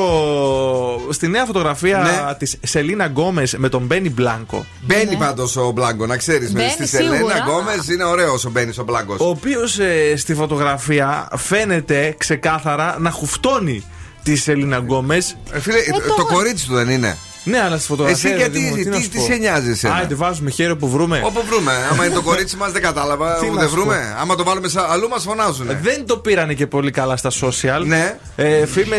στη 1.10 1.28
νέα 1.28 1.44
φωτογραφία 1.44 1.98
Ναι. 1.98 2.35
της 2.35 2.59
τη 2.60 2.66
Σελένα 2.66 3.07
Γκόμεζ 3.07 3.55
με 3.59 3.69
τον 3.69 3.82
Μπένι 3.82 4.10
Μπλάνκο. 4.10 4.66
Μπαίνει 4.81 5.16
πάντως 5.16 5.56
ο 5.56 5.70
Μπλάνκο, 5.70 6.06
να 6.06 6.16
ξέρεις. 6.16 6.52
Μπαίνει 6.52 6.70
Στη 6.70 6.86
σίγουρα. 6.86 7.16
Σελένα 7.16 7.39
Γκόμεζ 7.47 7.89
είναι 7.89 8.05
ωραίος 8.05 8.44
ο 8.44 8.51
Μπαίνει 8.51 8.73
ο 8.81 8.82
Μπλάνκο. 8.83 9.20
Ο 9.20 9.28
οποίος 9.28 9.78
στη 10.16 10.35
φωτογραφία 10.35 11.28
φαίνεται 11.36 12.14
ξεκάθαρα 12.19 12.97
να 12.98 13.10
χουφτώνει 13.10 13.85
της 14.23 14.43
Σελένα 14.43 14.77
Γκόμεζ. 14.79 15.37
Ε, 15.53 15.61
φίλε, 15.61 15.77
το 16.16 16.24
κορίτσι 16.24 16.66
του 16.66 16.74
δεν 16.74 16.89
είναι. 16.89 17.16
Ναι, 17.44 17.61
αλλά 17.61 17.78
στη 17.78 17.86
φωτογραφία. 17.86 18.31
Εσύ 18.31 18.39
ρε 18.39 18.43
γιατί- 18.43 18.59
παιδί 18.59 18.70
μου, 18.70 18.77
τι- 18.77 18.85
να 18.89 18.97
τι- 18.97 19.03
σου 19.03 19.09
τι 19.09 19.16
πω. 19.19 19.24
σε 19.24 19.35
νοιάζει 19.35 19.70
εσένα; 19.70 19.94
Άντε, 19.94 20.15
βάζουμε 20.15 20.51
χέρι 20.51 20.77
που 20.77 20.89
βρούμε. 20.90 21.20
Όπου 21.24 21.43
βρούμε. 21.49 21.73
Άμα 21.93 22.05
είναι 22.05 22.15
το 22.15 22.23
κορίτσι 22.23 22.57
μας, 22.57 22.73
δεν 22.73 22.82
κατάλαβα. 22.82 23.35
Τι 23.35 23.47
Που 23.47 23.55
να 23.55 23.61
δεν 23.61 23.69
σου 23.69 23.74
βρούμε. 23.74 24.16
Άμα 24.20 24.35
το 24.35 24.44
βάλουμε 24.44 24.69
σαν 24.69 24.85
αλλού, 24.90 25.09
μας 25.09 25.23
φωνάζουν. 25.23 25.66
Δεν 25.82 26.07
το 26.07 26.16
πήρανε 26.16 26.55
και 26.55 26.66
πολύ 26.66 26.90
καλά 26.90 27.16
στα 27.16 27.31
social. 27.40 27.82
Ναι. 27.86 28.19
Ε, 28.36 28.66
Φήμε 28.66 28.97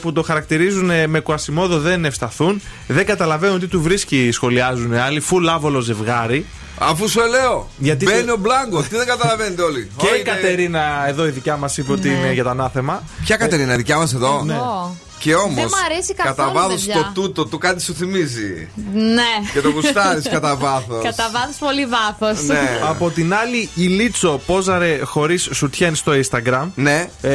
που 0.00 0.12
το 0.12 0.22
χαρακτηρίζουν 0.22 0.90
ε, 0.90 1.06
με 1.06 1.20
Κουασιμόδο 1.20 1.78
δεν 1.78 2.04
ευσταθούν. 2.04 2.60
Δεν 2.86 3.06
καταλαβαίνουν 3.06 3.60
τι 3.60 3.66
του 3.66 3.82
βρίσκει, 3.82 4.28
σχολιάζουν 4.32 4.94
άλλοι. 4.94 5.20
Φουλ 5.20 5.48
άβολο 5.48 5.80
ζευγάρι. 5.80 6.46
Αφού 6.78 7.08
σου 7.08 7.20
λέω. 7.30 7.68
Γιατί 7.78 8.04
Μπαίνει 8.04 8.24
το- 8.26 8.32
ο 8.32 8.36
Μπλάνκο. 8.36 8.82
Τι 8.82 8.96
δεν 8.96 9.06
καταλαβαίνετε 9.06 9.62
όλοι. 9.62 9.90
Και 9.96 10.06
Όχι, 10.06 10.14
η 10.14 10.22
ναι. 10.22 10.30
Κατερίνα 10.30 11.04
εδώ 11.08 11.26
η 11.26 11.30
δικιά 11.30 11.56
μας 11.56 11.76
είπε 11.76 11.92
ότι 11.92 12.08
Ναι. 12.08 12.14
είναι 12.14 12.32
για 12.32 12.44
τα 12.44 12.50
ανάθεμα. 12.50 13.02
Ποια 13.24 13.36
Κατερίνα, 13.36 13.76
δικιά 13.76 13.96
μας 13.96 14.14
εδώ; 14.14 14.42
Ναι. 14.44 14.54
Εγώ. 14.54 14.96
Και 15.18 15.34
όμως. 15.34 15.54
Δεν 15.54 15.64
μ' 15.64 15.84
αρέσει 15.90 16.14
καθόλου, 16.14 16.36
Κατά 16.36 16.52
βάθος 16.52 16.84
παιδιά. 16.84 17.12
το 17.14 17.20
τούτο 17.22 17.46
του 17.46 17.58
κάτι 17.58 17.82
σου 17.82 17.94
θυμίζει. 17.94 18.68
Ναι. 18.94 19.48
Και 19.52 19.60
το 19.60 19.70
γουστάρεις 19.70 20.28
κατά 20.34 20.56
βάθος. 20.56 21.02
Κατά 21.04 21.30
βάθος 21.32 21.56
πολύ 21.58 21.86
βάθος. 21.86 22.46
Ναι. 22.46 22.60
Από 22.88 23.10
την 23.10 23.34
άλλη, 23.34 23.68
η 23.74 23.82
Λίτσο 23.86 24.40
πόζαρε 24.46 24.98
χωρίς 25.04 25.48
σουτιέν 25.52 25.94
στο 25.94 26.12
Instagram. 26.12 26.66
Ναι. 26.74 27.08
Ε, 27.22 27.30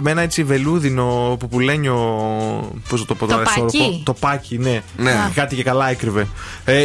με 0.00 0.10
ένα 0.10 0.20
έτσι 0.22 0.42
βελούδινο 0.44 1.36
πουπουλένιο. 1.38 1.96
Πώς 2.88 3.04
το 3.04 3.14
πω 3.14 3.26
τώρα, 3.26 3.42
Το 3.42 3.50
ισόρροπο. 3.50 3.78
πάκι. 3.78 4.02
Το 4.04 4.12
πάκι, 4.14 4.58
ναι. 4.58 4.82
Ναι. 4.96 5.10
Α. 5.10 5.30
Κάτι 5.34 5.56
και 5.56 5.62
καλά 5.62 5.90
έκρυβε. 5.90 6.26
Ε, 6.64 6.76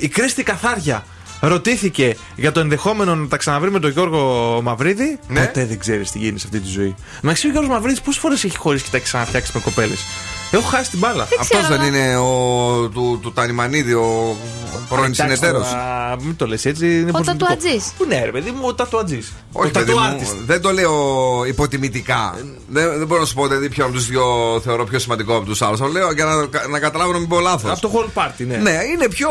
η 0.00 0.08
Κρίστη 0.08 0.42
Καθάρια 0.42 1.04
ρωτήθηκε 1.40 2.16
για 2.36 2.52
το 2.52 2.60
ενδεχόμενο 2.60 3.14
να 3.14 3.28
τα 3.28 3.36
ξαναβρει 3.36 3.70
με 3.70 3.80
τον 3.80 3.90
Γιώργο 3.90 4.60
Μαυρίδη. 4.62 5.18
Ναι. 5.28 5.46
Ποτέ 5.46 5.66
δεν 5.66 5.78
ξέρεις 5.78 6.10
τι 6.10 6.18
γίνει 6.18 6.38
σε 6.38 6.46
αυτή 6.46 6.60
τη 6.60 6.68
ζωή. 6.68 6.94
Μεταξύ 7.20 7.46
ο 7.46 7.50
Γιώργος 7.50 7.72
Μαυρίδης 7.72 8.00
πόσες 8.00 8.20
φορές 8.20 8.44
έχει 8.44 8.56
χωρίσει 8.56 8.84
και 8.84 8.90
τα 8.90 8.96
έχει 8.96 9.06
ξαναφτιάξει 9.06 9.50
με 9.54 9.60
κοπέλες; 9.60 10.04
Έχω 10.50 10.68
χάσει 10.68 10.90
την 10.90 10.98
μπάλα. 10.98 11.28
Αυτός 11.40 11.68
δεν 11.68 11.82
είναι 11.82 12.16
ο 12.16 12.88
του, 12.88 13.18
του 13.22 13.32
Τανιμανίδη, 13.32 13.92
ο 13.92 14.36
πρώην 14.88 15.04
Εντάξει, 15.04 15.20
συνεταίρος. 15.22 15.68
τώρα, 15.68 16.16
Μην 16.22 16.36
το 16.36 16.46
λες 16.46 16.64
έτσι. 16.64 16.86
είναι 17.00 17.10
Ο 17.10 17.12
προσωπικό. 17.12 17.44
τατουατζής. 17.46 17.92
Πού 17.98 18.04
ναι, 18.08 18.24
ρε 18.24 18.30
παιδί 18.30 18.50
μου, 18.50 18.60
ο 18.62 18.74
τατουατζής. 18.74 19.32
Όχι, 19.52 19.68
ο 19.68 19.70
παιδί 19.70 19.92
μου, 19.92 19.96
τατουάρτιστ. 19.98 20.32
δεν 20.46 20.60
το 20.60 20.72
λέω 20.72 20.92
υποτιμητικά. 21.46 22.34
δεν, 22.68 22.98
δεν 22.98 23.06
μπορώ 23.06 23.20
να 23.20 23.26
σου 23.26 23.34
πω 23.34 23.46
δηλαδή, 23.46 23.68
ποιο 23.68 23.84
από 23.84 23.92
τους 23.94 24.06
δύο 24.06 24.24
θεωρώ 24.64 24.84
πιο 24.84 24.98
σημαντικό 24.98 25.36
από 25.36 25.44
τους 25.44 25.62
άλλους. 25.62 25.78
Το 25.78 25.86
λέω 25.86 26.12
για 26.12 26.24
να, 26.24 26.34
να 26.68 26.78
καταλάβω 26.78 27.12
να 27.12 27.18
μην 27.18 27.28
πω 27.28 27.40
λάθος. 27.40 27.70
Από 27.70 27.80
το 27.80 27.90
whole 27.94 28.22
party, 28.22 28.46
ναι. 28.46 28.56
Ναι, 28.56 28.78
είναι 28.94 29.08
πιο, 29.08 29.28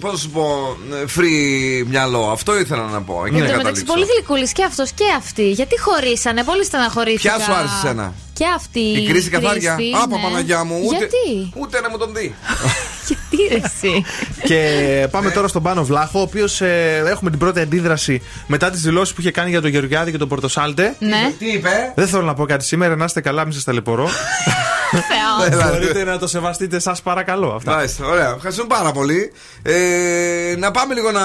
πώς 0.00 0.12
να 0.12 0.18
σου 0.18 0.30
πω, 0.30 0.76
free 1.16 1.84
μυαλό. 1.88 2.30
Αυτό 2.32 2.58
ήθελα 2.58 2.82
να 2.92 3.02
πω. 3.02 3.22
Εκεί 3.26 3.36
Εν 3.36 3.42
να 3.42 3.48
τω 3.50 3.56
μεταξύ, 3.56 3.82
καταλήξω. 3.82 3.92
πολύ 3.92 4.04
γλυκούλη 4.14 4.52
και 4.52 4.64
αυτός 4.64 4.90
και 4.90 5.04
αυτή. 5.16 5.50
Γιατί 5.50 5.80
χωρίσανε, 5.80 6.44
πολύ 6.44 6.64
στεναχωρήθηκα. 6.64 7.34
Ποια 7.34 7.44
σου 7.44 7.52
άρεσε 7.52 7.74
εσένα; 7.84 8.14
Και 8.38 8.44
αυτή. 8.54 8.80
Η 8.80 9.06
κρίση 9.06 9.30
καθάρια. 9.30 9.74
Κρίστη, 9.74 9.92
Από 10.02 10.16
ναι. 10.16 10.22
Παναγιά 10.22 10.64
μου. 10.64 10.80
Ούτε, 10.86 10.96
Γιατί; 10.96 11.52
ούτε 11.56 11.80
να 11.80 11.90
μου 11.90 11.98
τον 11.98 12.14
δει. 12.14 12.34
Γιατί 13.08 13.54
ρε 13.54 13.60
εσύ; 13.64 14.04
Και 14.44 15.08
πάμε 15.10 15.30
τώρα 15.30 15.48
στον 15.48 15.62
Πάνο 15.62 15.84
Βλάχο, 15.84 16.18
ο 16.18 16.22
οποίος 16.22 16.60
έχουμε 17.06 17.30
την 17.30 17.38
πρώτη 17.38 17.60
αντίδραση 17.60 18.22
μετά 18.46 18.70
τις 18.70 18.80
δηλώσεις 18.80 19.14
που 19.14 19.20
είχε 19.20 19.30
κάνει 19.30 19.50
για 19.50 19.60
τον 19.60 19.70
Γεωργιάδη 19.70 20.10
και 20.10 20.18
τον 20.18 20.28
Πορτοσάλτε. 20.28 20.96
Ναι. 20.98 21.32
Τι 21.38 21.46
είπε; 21.46 21.92
Δεν 21.94 22.08
θέλω 22.08 22.22
να 22.22 22.34
πω 22.34 22.44
κάτι 22.44 22.64
σήμερα, 22.64 22.96
να 22.96 23.04
είστε 23.04 23.20
καλά, 23.20 23.44
μην 23.44 23.52
σας 23.52 23.64
ταλαιπωρώ. 23.64 24.08
Θεό. 24.90 25.62
Μπορείτε 25.70 26.04
να 26.04 26.18
το 26.18 26.26
σεβαστείτε, 26.26 26.78
σας 26.78 27.02
παρακαλώ. 27.02 27.52
Αυτά. 27.54 27.72
Μάλιστα, 27.74 28.06
ωραία. 28.06 28.32
Ευχαριστούμε 28.36 28.68
πάρα 28.74 28.92
πολύ. 28.92 29.32
Ε, 29.62 30.54
να 30.58 30.70
πάμε 30.70 30.94
λίγο 30.94 31.10
να 31.10 31.20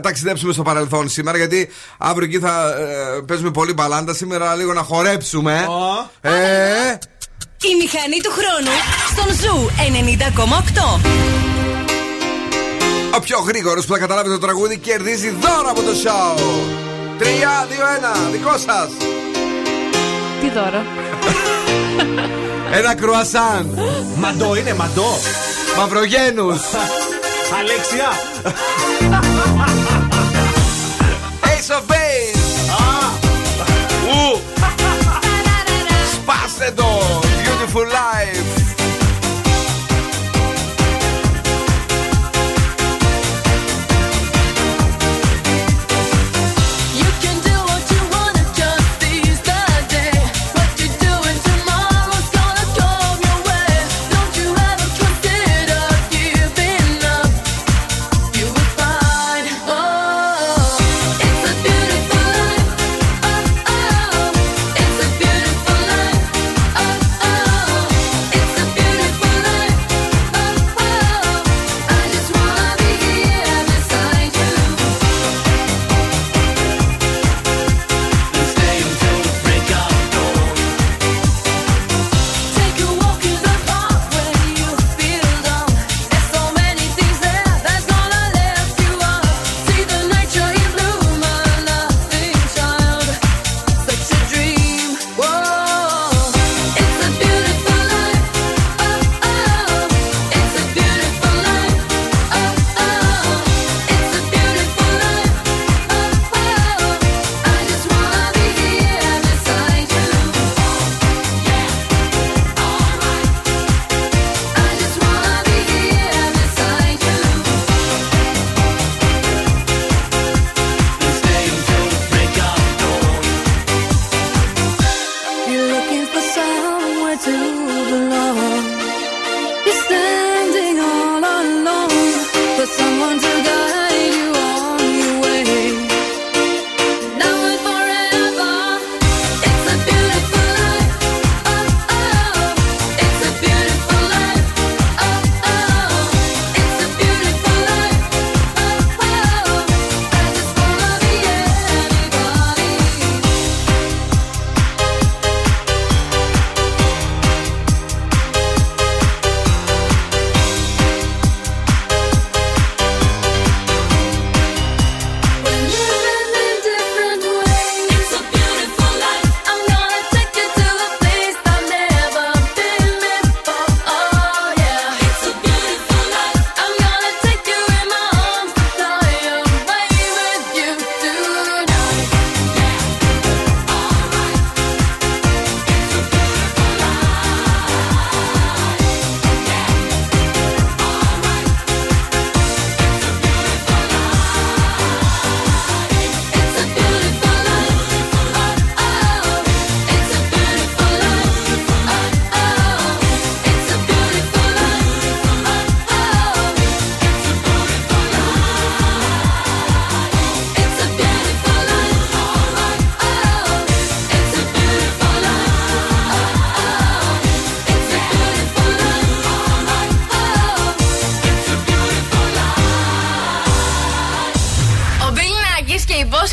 ταξιδέψουμε 0.00 0.52
στο 0.52 0.62
παρελθόν 0.62 1.08
σήμερα, 1.08 1.36
γιατί 1.38 1.68
αύριο 1.98 2.26
εκεί 2.28 2.38
θα 2.38 2.74
ε, 2.78 3.20
παίζουμε 3.26 3.50
πολύ 3.50 3.72
μπαλάντα. 3.72 4.14
Σήμερα 4.14 4.54
λίγο 4.54 4.72
να 4.72 4.82
χορέψουμε. 4.82 5.66
Ε, 6.20 6.30
Η 7.62 7.74
μηχανή 7.82 8.20
του 8.22 8.30
χρόνου 8.30 8.74
στον 9.10 9.34
Ζου 9.40 9.70
90,8. 10.36 11.00
ο 13.16 13.20
πιο 13.20 13.38
γρήγορος 13.38 13.86
που 13.86 13.92
θα 13.92 13.98
καταλάβει 13.98 14.28
το 14.28 14.38
τραγούδι 14.38 14.78
κερδίζει 14.78 15.28
δώρο 15.30 15.68
από 15.70 15.80
το 15.82 15.90
show. 16.04 16.38
3, 17.18 17.22
2, 17.22 17.26
1, 18.28 18.30
δικό 18.32 18.52
σας. 18.52 18.88
Τι 20.40 20.50
δώρο. 20.50 20.82
Ένα 22.72 22.94
κρουασάν. 22.94 23.78
Μαντό 24.16 24.56
είναι, 24.56 24.74
μαντό. 24.74 25.18
Μαυρογένους. 25.76 26.60
Αλέξια. 27.58 28.08
Ace 31.42 31.72
of 31.76 31.90
Base. 31.90 32.38
Ου. 34.10 34.40
Σπάστε 36.12 36.72
το. 36.76 37.00
Beautiful 37.22 37.86
life. 37.86 38.39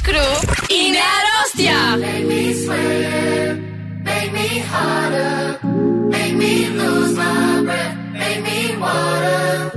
Cruz 0.07 0.39
y 0.69 0.91
Nerostia. 0.91 1.97
Make 1.97 2.25
me 2.27 2.53
swear, 2.53 3.55
make 4.05 4.31
me 4.31 4.59
harder, 4.59 5.59
make 6.07 6.33
me 6.33 6.69
lose 6.69 7.13
my 7.13 7.61
breath, 7.65 7.97
make 8.13 8.41
me 8.41 8.77
water, 8.77 9.71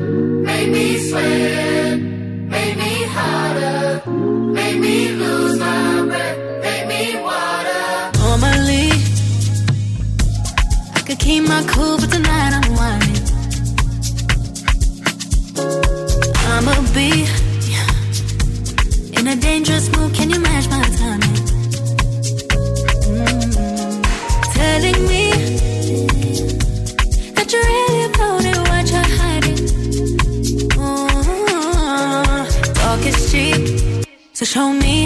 make 0.48 0.70
me 0.70 0.98
swear, 0.98 1.96
make 2.54 2.76
me 2.76 2.92
harder, 3.16 4.02
make 4.52 4.78
me 4.78 5.08
lose 5.22 5.58
my 5.58 6.02
breath, 6.10 6.38
make 6.62 6.86
me 6.86 7.02
water. 7.26 8.12
Normally, 8.20 8.92
I 10.94 11.00
could 11.06 11.18
keep 11.18 11.42
my 11.48 11.64
cool, 11.72 11.96
but 11.98 12.08
tonight 12.08 12.52
I'm 12.54 12.72
whining. 12.76 13.09
So 34.40 34.46
show 34.46 34.72
me 34.72 35.04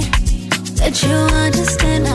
that 0.79 1.03
you 1.03 1.11
understand. 1.11 2.14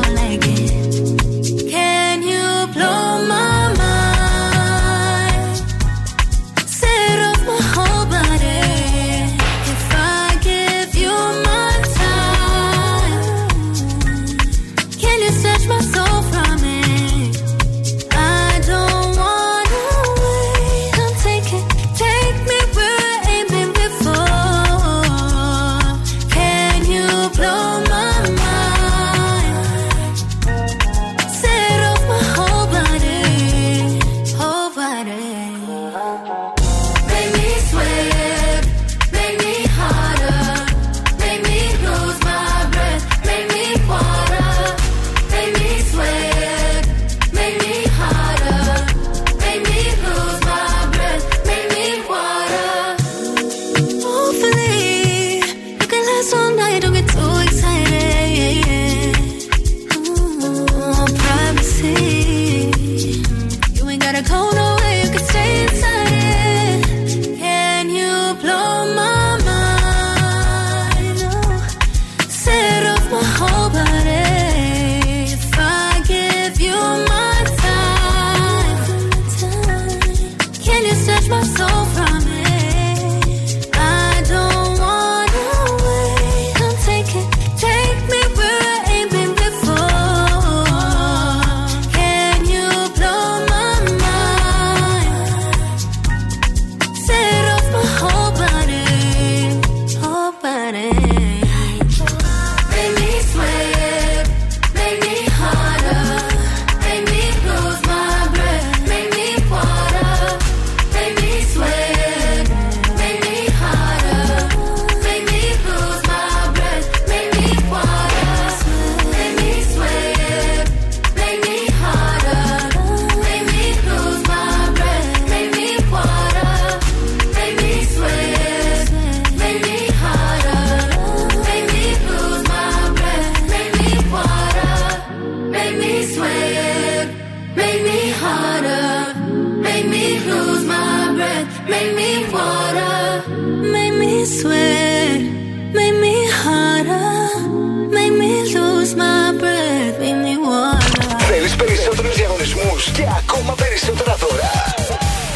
Και 152.99 153.05
ακόμα 153.17 153.53
περισσότερα 153.53 154.15
δώρα. 154.15 154.51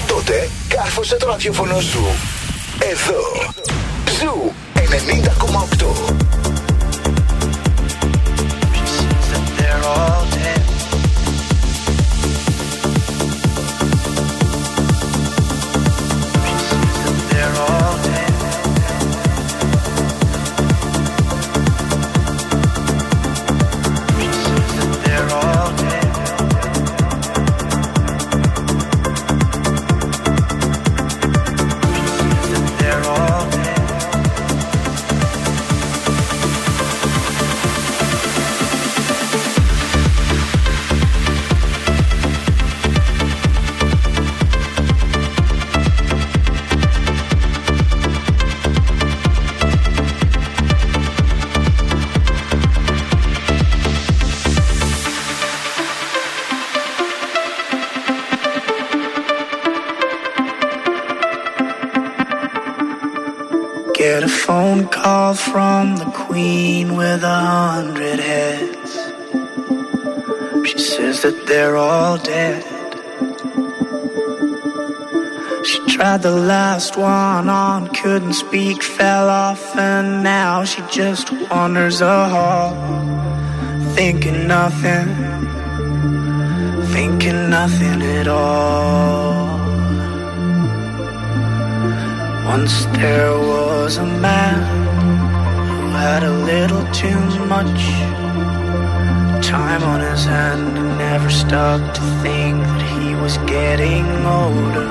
Τότε 0.07 0.49
κάρφωσε 0.67 1.15
το 1.15 1.27
ραδιόφωνο 1.27 1.79
σου. 1.79 2.03
Εδώ. 2.79 3.51
Zoo 4.19 4.51
90,8. 4.73 6.42
They're 71.53 71.77
all 71.77 72.17
dead. 72.17 72.63
She 75.63 75.79
tried 75.95 76.23
the 76.23 76.35
last 76.55 76.97
one 76.97 77.47
on, 77.47 77.89
couldn't 77.89 78.33
speak, 78.33 78.81
fell 78.81 79.29
off, 79.29 79.63
and 79.77 80.23
now 80.23 80.63
she 80.63 80.81
just 80.89 81.31
wanders 81.49 82.01
a 82.01 82.19
hall, 82.33 82.71
thinking 83.93 84.47
nothing, 84.47 85.07
thinking 86.95 87.41
nothing 87.51 88.01
at 88.01 88.27
all. 88.27 89.59
Once 92.53 92.85
there 92.97 93.37
was 93.53 93.97
a 93.97 94.09
man 94.27 94.57
who 95.69 95.87
had 96.05 96.23
a 96.23 96.35
little 96.51 96.83
too 97.01 97.21
much 97.55 97.81
time 99.45 99.83
on 99.83 99.99
his 99.99 100.25
hand 100.25 100.61
and 100.67 100.72
never 101.13 101.29
stopped 101.29 101.95
to 101.95 102.01
think 102.23 102.57
that 102.57 102.83
he 102.97 103.13
was 103.13 103.37
getting 103.45 104.03
older. 104.25 104.89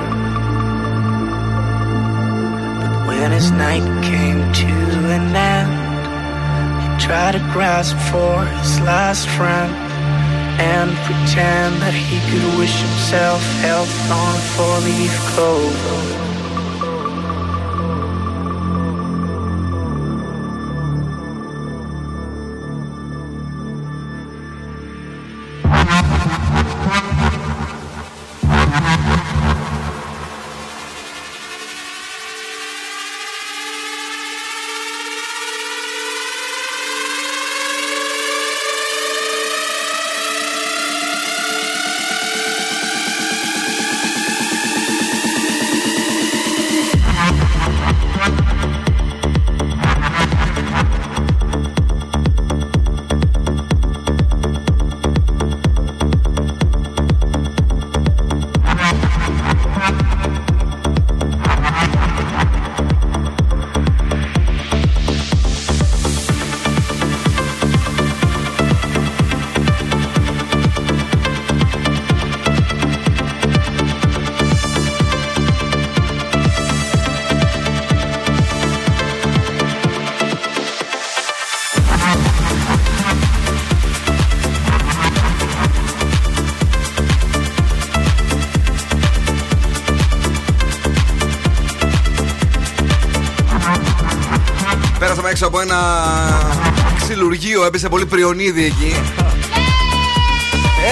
But 2.79 3.07
when 3.07 3.31
his 3.31 3.51
night 3.51 3.83
came 4.01 4.39
to 4.63 4.73
an 5.17 5.35
end, 5.35 5.73
he 6.81 7.05
tried 7.05 7.33
to 7.33 7.43
grasp 7.51 7.97
for 8.09 8.45
his 8.59 8.79
last 8.87 9.27
friend 9.35 9.73
and 10.71 10.89
pretend 11.07 11.81
that 11.81 11.93
he 11.93 12.17
could 12.29 12.57
wish 12.57 12.75
himself 12.79 13.41
health 13.59 13.93
on 14.09 14.33
a 14.33 14.43
four-leaf 14.55 15.13
clover. 15.33 16.22
Πέρασαμε 95.43 95.43
έξω 95.43 95.47
από 95.47 95.59
ένα 95.59 96.95
ξυλουργείο, 96.97 97.65
έπεσε 97.65 97.89
πολύ 97.89 98.05
πριονίδι 98.05 98.63
εκεί. 98.63 98.93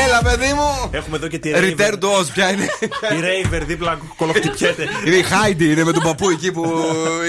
Έλα, 0.08 0.22
παιδί 0.24 0.54
μου! 0.54 0.90
Έχουμε 0.92 1.18
εδώ 1.18 1.28
και 1.28 1.40
τη 1.40 1.52
Return 1.54 1.82
Raver. 1.82 1.94
to 1.94 2.20
Oz, 2.20 2.26
ποια 2.34 2.52
είναι; 2.52 2.64
Η 2.64 3.48
Raver 3.50 3.62
δίπλα 3.66 4.00
κολοχτυπιέται. 4.18 4.88
Είναι 5.06 5.16
η 5.16 5.22
Χάιντι, 5.22 5.72
είναι 5.72 5.84
με 5.84 5.92
τον 5.92 6.04
παππού 6.04 6.30
εκεί 6.30 6.52
που 6.52 6.84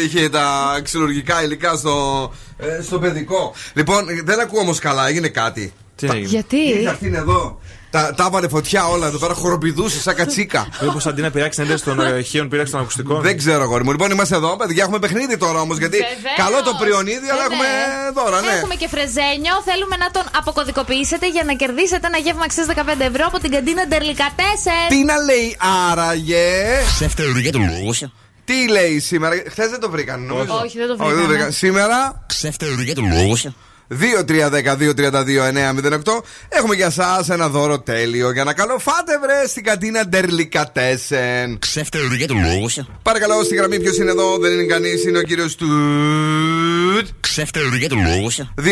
είχε 0.04 0.28
τα 0.28 0.78
ξυλουργικά 0.82 1.42
υλικά 1.42 1.76
στο, 1.76 2.32
ε, 2.58 2.82
στο 2.82 2.98
παιδικό. 2.98 3.54
Λοιπόν, 3.74 4.04
δεν 4.24 4.40
ακούω 4.40 4.60
όμως 4.60 4.78
καλά, 4.78 5.08
έγινε 5.08 5.28
κάτι. 5.28 5.72
Τι 5.96 6.06
έγινε; 6.06 6.26
Γιατί; 6.26 6.56
Ήρθε 6.56 6.88
αυτή 6.88 7.06
είναι 7.06 7.18
εδώ. 7.18 7.60
Τα, 7.92 8.14
τα 8.16 8.24
έβαλε 8.28 8.48
φωτιά 8.48 8.86
όλα 8.86 9.06
εδώ 9.06 9.18
πέρα, 9.18 9.34
χοροπηδούσε 9.34 10.00
σαν 10.00 10.14
κατσίκα. 10.14 10.68
Μήπως 10.82 11.06
αντί 11.06 11.20
να 11.22 11.30
πειράξει 11.30 11.58
την 11.58 11.68
ένταση 11.68 11.84
των 11.84 12.00
ε, 12.00 12.18
ηχείων, 12.18 12.48
πειράξει 12.48 12.72
των 12.72 12.80
ακουστικών. 12.80 13.20
Δεν 13.22 13.36
ξέρω, 13.36 13.62
αγόρι 13.62 13.84
μου. 13.84 13.90
Λοιπόν, 13.90 14.10
είμαστε 14.10 14.36
εδώ, 14.36 14.56
παιδιά. 14.56 14.82
Έχουμε 14.82 14.98
παιχνίδι 14.98 15.36
τώρα 15.36 15.60
όμως. 15.60 15.78
Γιατί 15.78 15.96
Βεβαίως. 15.96 16.36
καλό 16.36 16.62
το 16.62 16.72
πριονίδι, 16.80 17.28
αλλά 17.32 17.44
έχουμε 17.48 17.66
δώρα, 18.14 18.40
ναι. 18.40 18.56
Έχουμε 18.56 18.74
και 18.74 18.88
φρεζένιο. 18.88 19.54
Θέλουμε 19.64 19.96
να 19.96 20.10
τον 20.10 20.22
αποκωδικοποιήσετε 20.36 21.28
για 21.28 21.42
να 21.44 21.52
κερδίσετε 21.54 22.06
ένα 22.06 22.18
γεύμα 22.18 22.44
αξίας 22.44 22.66
15 22.66 22.72
ευρώ 23.10 23.24
από 23.26 23.38
την 23.38 23.50
καντίνα 23.50 23.86
Ντερλικατέσεν. 23.86 24.86
Τι 24.88 25.04
να 25.04 25.16
λέει 25.28 25.56
άραγε. 25.90 26.46
Ξέφτερο 26.94 27.38
για 27.38 27.52
το 27.52 27.58
λόγο 27.58 27.92
σου. 27.92 28.12
Τι 28.44 28.68
λέει 28.68 28.98
σήμερα, 28.98 29.34
χθες 29.50 29.68
δεν 29.70 29.80
το 29.80 29.90
βρήκαν, 29.90 30.20
νομίζω. 30.26 30.60
Όχι, 30.64 30.78
δεν 30.78 30.86
το 30.86 31.04
Όχι, 31.04 31.14
βρήκαμε. 31.14 31.50
Σήμερα 31.50 32.24
Ξέφτερο 32.26 32.72
για 32.88 32.94
το 32.94 33.02
λόγο 33.14 33.36
σου. 33.36 33.54
2-3-10-2-32-9-08 34.00 36.22
Έχουμε 36.48 36.74
για 36.74 36.86
εσά 36.86 37.24
ένα 37.30 37.48
δώρο 37.48 37.80
τέλειο 37.80 38.32
για 38.32 38.44
να 38.44 38.52
καλό 38.52 38.78
φάτε 38.78 39.18
βρε 39.22 39.46
στην 39.46 39.64
καντίνα 39.64 40.06
Ντερλικατέσεν. 40.06 41.58
Ξέφτερο 41.58 42.14
για 42.14 42.26
το 42.26 42.34
λόγο 42.34 42.68
σου. 42.68 42.88
Παρακαλώ 43.02 43.42
στη 43.42 43.54
γραμμή 43.54 43.80
ποιος 43.80 43.96
είναι 43.96 44.10
εδώ, 44.10 44.38
δεν 44.38 44.52
είναι 44.52 44.64
κανείς, 44.64 45.04
είναι 45.04 45.18
ο 45.18 45.22
κύριος 45.22 45.54
Τουτ. 45.54 45.70
Ξέφτερο 47.20 47.76
για 47.76 47.88
το 47.88 47.94
λόγο 47.94 48.30
σου. 48.30 48.54
2-3-10-2-32-9-08 48.58 48.64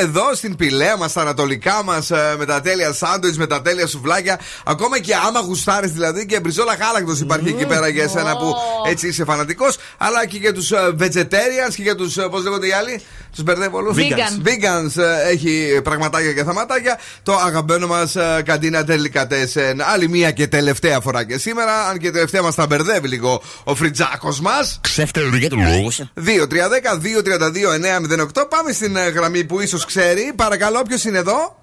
Εδώ 0.00 0.34
στην 0.34 0.56
πηλαία 0.56 0.96
μας, 0.96 1.10
στα 1.10 1.20
ανατολικά 1.20 1.82
μας, 1.84 2.10
με 2.38 2.44
τα 2.44 2.60
τέλεια 2.60 2.92
σάντουιτς, 2.92 3.38
με 3.38 3.46
τα 3.46 3.62
τέλεια 3.62 3.86
σουβλάκια. 3.86 4.40
Ακόμα 4.64 4.98
και 4.98 5.14
άμα 5.26 5.40
γουστάρεις 5.40 5.92
δηλαδή 5.92 6.26
και 6.26 6.40
μπριζόλα 6.40 6.74
γάλακτο 6.74 7.16
υπάρχει 7.20 7.48
εκεί 7.48 7.66
πέρα 7.66 7.88
για 7.88 8.02
εσένα 8.02 8.36
που 8.36 8.54
έτσι 8.88 9.08
είσαι 9.08 9.24
φανατικός. 9.24 9.76
Αλλά 9.96 10.26
και 10.26 10.36
για 10.36 10.52
τους 10.52 10.72
vegetarians 11.00 11.74
και 11.74 11.82
για 11.82 11.94
τους, 11.94 12.14
πώς 12.30 12.42
λέγονται 12.42 12.66
οι 12.66 12.72
άλλοι, 12.72 13.02
τους 13.34 13.42
μπερδεύω 13.42 13.78
όλους. 13.78 13.96
Vegan. 13.96 14.46
Vegans 14.46 15.02
ε, 15.02 15.30
έχει 15.30 15.80
πραγματάκια 15.82 16.32
και 16.32 16.44
θαματάκια. 16.44 16.98
Το 17.22 17.32
αγαπημένο 17.32 17.86
μας 17.86 18.16
καντίνα 18.44 18.84
Delicatessen. 18.88 19.74
Άλλη 19.92 20.08
μία 20.08 20.30
και 20.30 20.46
τελευταία 20.46 21.00
φορά 21.00 21.24
και 21.24 21.38
σήμερα. 21.38 21.88
Αν 21.88 21.98
και 21.98 22.10
τελευταία 22.10 22.42
μας 22.42 22.54
τα 22.54 22.66
μπερδεύει 22.66 23.08
λίγο 23.08 23.42
ο 23.64 23.74
φριτζάκος 23.74 24.40
μας. 24.40 24.78
Ξέφτερο 24.80 25.36
για 25.36 25.48
το 25.48 25.56
λόγο 25.56 25.90
σου. 25.90 26.10
2-3-10-2-32-9-08. 26.14 28.48
Πάμε 28.48 28.72
στην 28.72 28.96
ε, 28.96 29.08
γραμμή 29.08 29.44
που 29.44 29.60
ίσως 29.60 29.84
ξέρει. 29.84 30.32
Παρακαλώ, 30.36 30.82
ποιος 30.82 31.04
είναι 31.04 31.18
εδώ; 31.18 31.56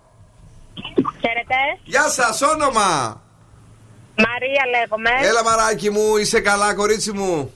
Χαίρετε. 1.22 1.56
Γεια 1.84 2.10
σας, 2.10 2.42
όνομα; 2.42 3.22
Μαρία 4.18 4.64
λέγομαι. 4.76 5.10
Έλα, 5.28 5.44
μαράκι 5.44 5.90
μου, 5.90 6.18
είσαι 6.18 6.40
καλά, 6.40 6.74
κορίτσι 6.74 7.12
μου; 7.12 7.54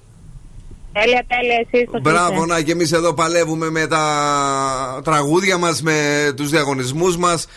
Τέλεια, 0.93 1.23
τέλεια, 1.27 1.65
εσύ 1.71 1.89
το 1.91 1.99
Μπράβο, 1.99 2.45
να 2.45 2.61
και 2.61 2.71
εμείς 2.71 2.91
εδώ 2.91 3.13
παλεύουμε 3.13 3.69
με 3.69 3.87
τα 3.87 5.01
τραγούδια 5.03 5.57
μας, 5.57 5.81
με 5.81 6.31
τους 6.35 6.49
διαγωνισμούς 6.49 7.17
μας. 7.17 7.47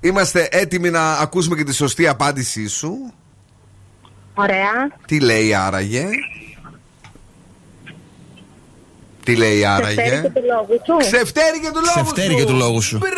Είμαστε 0.00 0.48
έτοιμοι 0.50 0.90
να 0.90 1.12
ακούσουμε 1.12 1.56
και 1.56 1.64
τη 1.64 1.74
σωστή 1.74 2.08
απάντησή 2.08 2.68
σου. 2.68 3.12
Ωραία. 4.34 4.72
Τι 5.06 5.20
λέει 5.20 5.54
άραγε; 5.54 6.06
Τι 9.24 9.36
λέει 9.36 9.64
άραγε; 9.64 10.02
Ξεφτέρι 10.02 10.20
και 10.22 10.40
του 10.40 10.42
λόγου 10.46 10.80
σου. 10.86 10.96
Ξεφτέρι 10.96 11.60
και 11.60 11.70
του 11.70 11.80
λόγου 11.80 12.04
Ξεφτέρι 12.04 12.30
σου. 12.32 12.36
και 12.36 12.44
του 12.44 12.54
λόγου 12.54 12.80
σου. 12.82 12.98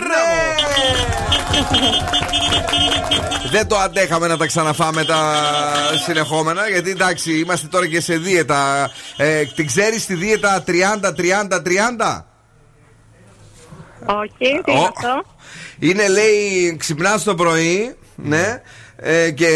Δεν 3.51 3.67
το 3.67 3.77
αντέχαμε 3.77 4.27
να 4.27 4.37
τα 4.37 4.47
ξαναφάμε 4.47 5.05
τα 5.05 5.43
συνεχόμενα 6.05 6.69
γιατί 6.69 6.91
εντάξει 6.91 7.39
είμαστε 7.39 7.67
τώρα 7.67 7.87
και 7.87 8.01
σε 8.01 8.17
δίαιτα. 8.17 8.91
Ε, 9.17 9.45
την 9.45 9.67
ξέρεις 9.67 10.07
τη 10.07 10.15
δίαιτα 10.15 10.65
30-30-30? 10.67 10.73
Όχι, 14.07 14.33
τι 14.39 14.49
είναι 14.49 14.81
Ω. 14.81 14.91
αυτό; 14.97 15.23
Είναι 15.79 16.09
λέει 16.09 16.77
ξυπνάς 16.79 17.23
το 17.23 17.35
πρωί 17.35 17.97
ναι 18.17 18.63
ε, 18.97 19.31
και 19.31 19.51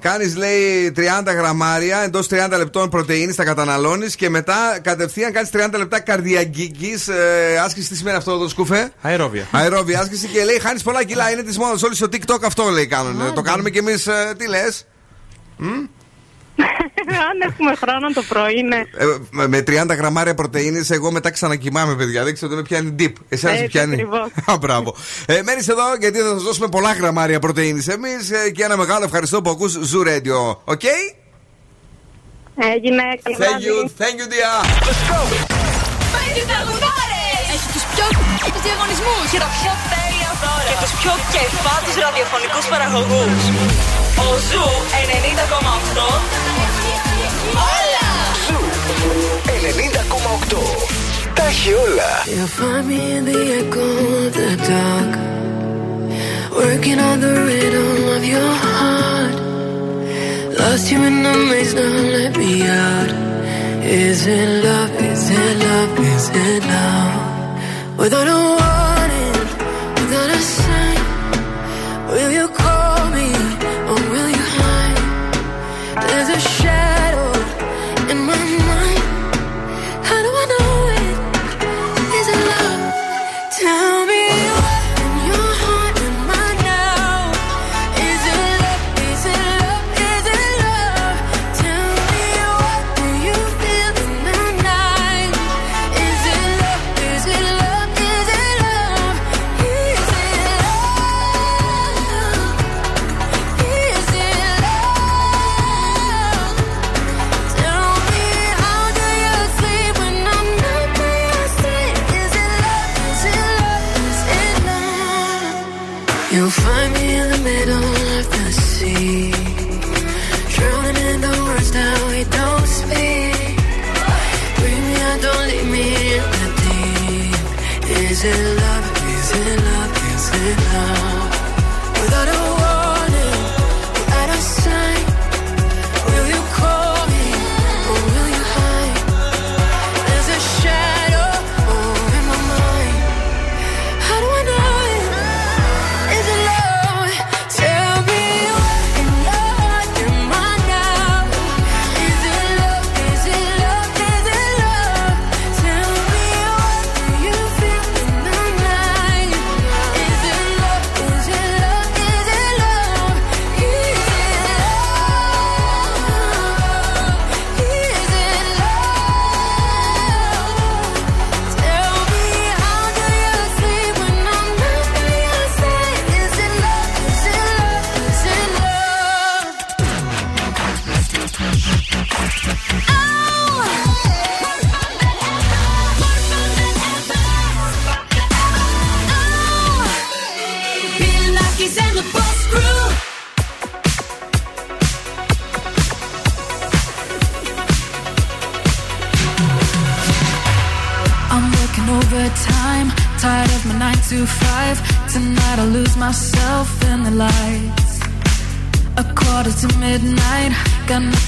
κάνεις 0.00 0.36
λέει 0.36 0.92
30 0.96 1.00
γραμμάρια 1.26 2.02
εντός 2.02 2.28
30 2.30 2.48
λεπτών 2.56 2.88
πρωτεΐνης 2.90 3.36
τα 3.36 3.44
καταναλώνεις 3.44 4.16
και 4.16 4.28
μετά 4.30 4.78
κατευθείαν 4.82 5.32
κάνεις 5.32 5.50
30 5.52 5.68
λεπτά 5.76 6.00
καρδιακικής 6.00 7.08
ε, 7.08 7.58
άσκησης 7.64 7.88
τι 7.88 7.96
σημαίνει 7.96 8.16
αυτό 8.16 8.38
το 8.38 8.48
σκουφέ 8.48 8.92
Αερόβια. 9.00 9.46
Αερόβια 9.50 10.00
άσκηση 10.00 10.26
και 10.26 10.44
λέει 10.44 10.58
χάνεις 10.58 10.82
πολλά 10.82 11.04
κιλά. 11.04 11.30
Είναι 11.30 11.42
της 11.42 11.58
μόδας. 11.58 11.82
Όλοι 11.82 11.94
στο 11.94 12.06
TikTok 12.12 12.42
αυτό 12.44 12.64
λέει 12.64 12.86
κάνουν. 12.86 13.34
Το 13.34 13.42
κάνουμε 13.42 13.70
κι 13.70 13.78
εμείς. 13.78 14.08
τι 14.36 14.48
λες; 14.48 14.86
Αν 17.30 17.40
έχουμε 17.48 17.74
χρόνο 17.74 18.12
το 18.14 18.22
πρωί, 18.28 18.62
ναι. 18.62 18.76
Ε, 18.76 19.46
με 19.46 19.58
30 19.58 19.96
γραμμάρια 19.96 20.34
πρωτενη, 20.34 20.86
εγώ 20.88 21.10
μετά 21.12 21.30
ξανακοιμάμαι, 21.30 21.94
παιδιά. 21.94 22.24
Δεν 22.24 22.34
ξέρω, 22.34 22.54
με 22.54 22.62
πιάνει 22.62 22.94
deep. 22.98 23.12
Εσένα 23.28 23.52
σε 23.52 23.58
Έτσι 23.58 23.70
πιάνει; 23.70 23.92
ακριβώς. 23.92 24.28
Α, 24.52 24.56
μπράβο. 24.56 24.94
Ε, 25.26 25.42
Μένεις 25.42 25.68
εδώ 25.68 25.82
γιατί 26.00 26.18
θα 26.18 26.28
σας 26.28 26.42
δώσουμε 26.42 26.68
πολλά 26.68 26.92
γραμμάρια 26.92 27.38
πρωτεΐνη 27.38 27.84
εμείς 27.88 28.30
ε, 28.30 28.50
και 28.50 28.64
ένα 28.64 28.76
μεγάλο 28.76 29.04
ευχαριστώ 29.04 29.42
που 29.42 29.50
ακούς 29.50 29.78
Zoo 29.92 30.06
Radio. 30.06 30.56
Οκ; 30.64 30.82
Έγινε 32.74 33.02
καλό 33.22 33.36
Thank 33.38 33.60
you, 33.66 33.76
thank 34.02 34.16
you, 34.20 34.26
dear. 34.32 34.56
Έχει 37.54 37.68
τους 37.74 37.84
πιο 37.92 38.06
τους 38.54 38.62
διαγωνισμούς 38.66 39.26
και 39.32 39.40
τα 39.44 39.50
πιο 39.58 39.72
τέλεια 39.92 40.30
δώρα 40.42 40.64
και 40.70 40.76
τους 40.82 40.92
πιο 41.00 41.12
κεφάτους 41.34 41.94
ραδιοφωνικούς 42.04 42.64
παραγωγούς. 42.72 43.42
Ο 44.26 44.28
Zoo 44.48 44.66
90,8 45.02 45.43
Τα 51.53 51.53
έχει 51.53 51.71
όλα. 51.85 52.11
You'll 52.33 52.51
find 52.57 52.83
me 52.89 52.99
in 53.17 53.23
the 53.29 53.39
echo 53.59 53.85
of 54.23 54.29
the 54.39 54.49
dark. 54.69 55.11
Working 56.61 56.99
on 57.09 57.17
the 57.25 57.33
rhythm 57.47 57.97
of 58.15 58.23
your 58.33 58.51
heart. 58.63 59.37
Lost 60.59 60.85
you 60.91 60.99
in 61.09 61.15
the 61.25 61.35
maze, 61.49 61.73
now 61.79 61.93
let 62.17 62.33
me 62.41 62.53
out. 62.87 63.11
Is 64.01 64.19
it 64.37 64.49
love? 64.65 64.91
Is 65.11 65.23
it 65.41 65.53
love? 65.65 65.91
Is 66.13 66.25
it 66.47 66.61
love? 66.73 67.15
Without 68.01 68.27
a 68.37 68.39
warning, 68.57 69.35
without 69.99 70.29
a 70.37 70.41
sign. 70.53 70.72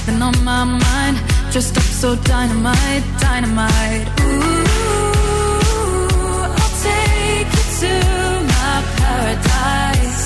Nothing 0.06 0.22
on 0.22 0.44
my 0.44 0.64
mind. 0.64 1.16
Dressed 1.50 1.76
up 1.76 1.82
so 1.82 2.16
dynamite, 2.16 3.04
dynamite. 3.20 4.08
Ooh, 4.20 4.64
I'll 6.60 6.74
take 6.82 7.48
you 7.56 7.64
to 7.80 7.92
my 8.46 8.82
paradise. 8.96 10.25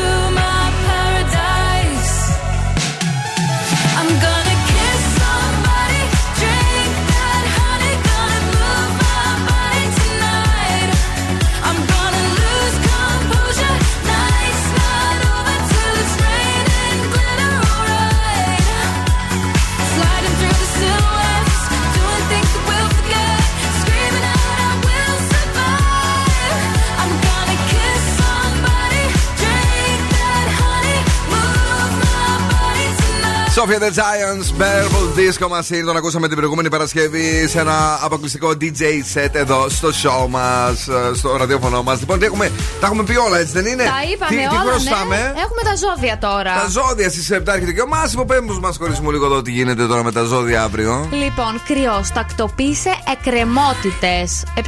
tonight. 33.65 33.71
Sofia 33.71 33.79
the 33.79 33.91
Giants, 33.91 34.51
Purple 34.51 35.07
Disco 35.17 35.47
Machine. 35.49 35.85
Τον 35.85 35.97
ακούσαμε 35.97 36.27
την 36.27 36.37
προηγούμενη 36.37 36.69
Παρασκευή 36.69 37.47
σε 37.47 37.59
ένα 37.59 37.99
αποκλειστικό 38.03 38.49
DJ 38.61 38.81
set 39.13 39.29
εδώ 39.31 39.69
στο 39.69 39.89
show 40.03 40.27
μας, 40.29 40.87
στο 41.13 41.35
ραδιόφωνο 41.37 41.83
μας. 41.83 41.99
Λοιπόν, 41.99 42.19
τι 42.19 42.25
έχουμε, 42.25 42.51
τα 42.79 42.87
έχουμε 42.87 43.03
πει 43.03 43.15
όλα, 43.17 43.39
έτσι 43.39 43.53
δεν 43.53 43.65
είναι; 43.65 43.83
Τα 43.83 43.91
είπαμε 44.13 44.41
τι, 44.41 44.47
τι 44.47 44.55
όλα, 44.55 44.71
χρωστάμε. 44.71 45.15
ναι. 45.15 45.21
Έχουμε 45.21 45.61
τα 45.63 45.75
ζώδια 45.75 46.17
τώρα. 46.17 46.53
Τα 46.53 46.67
ζώδια 46.69 47.09
στις 47.09 47.31
7 47.31 47.41
έρχεται 47.45 47.71
και 47.71 47.81
ο 47.81 47.87
Μάσιμο 47.87 48.25
πέμπτο 48.25 48.59
μας 48.59 48.77
χωρί 48.77 48.95
μου 49.01 49.11
λίγο 49.11 49.25
εδώ 49.25 49.41
τι 49.41 49.51
γίνεται 49.51 49.85
τώρα 49.87 50.03
με 50.03 50.11
τα 50.11 50.23
ζώδια 50.23 50.63
αύριο. 50.63 51.09
Λοιπόν, 51.11 51.61
κρυός, 51.67 52.09
τακτοποίησε 52.13 52.89
εκκρεμότητες. 53.11 54.43
7. 54.55 54.61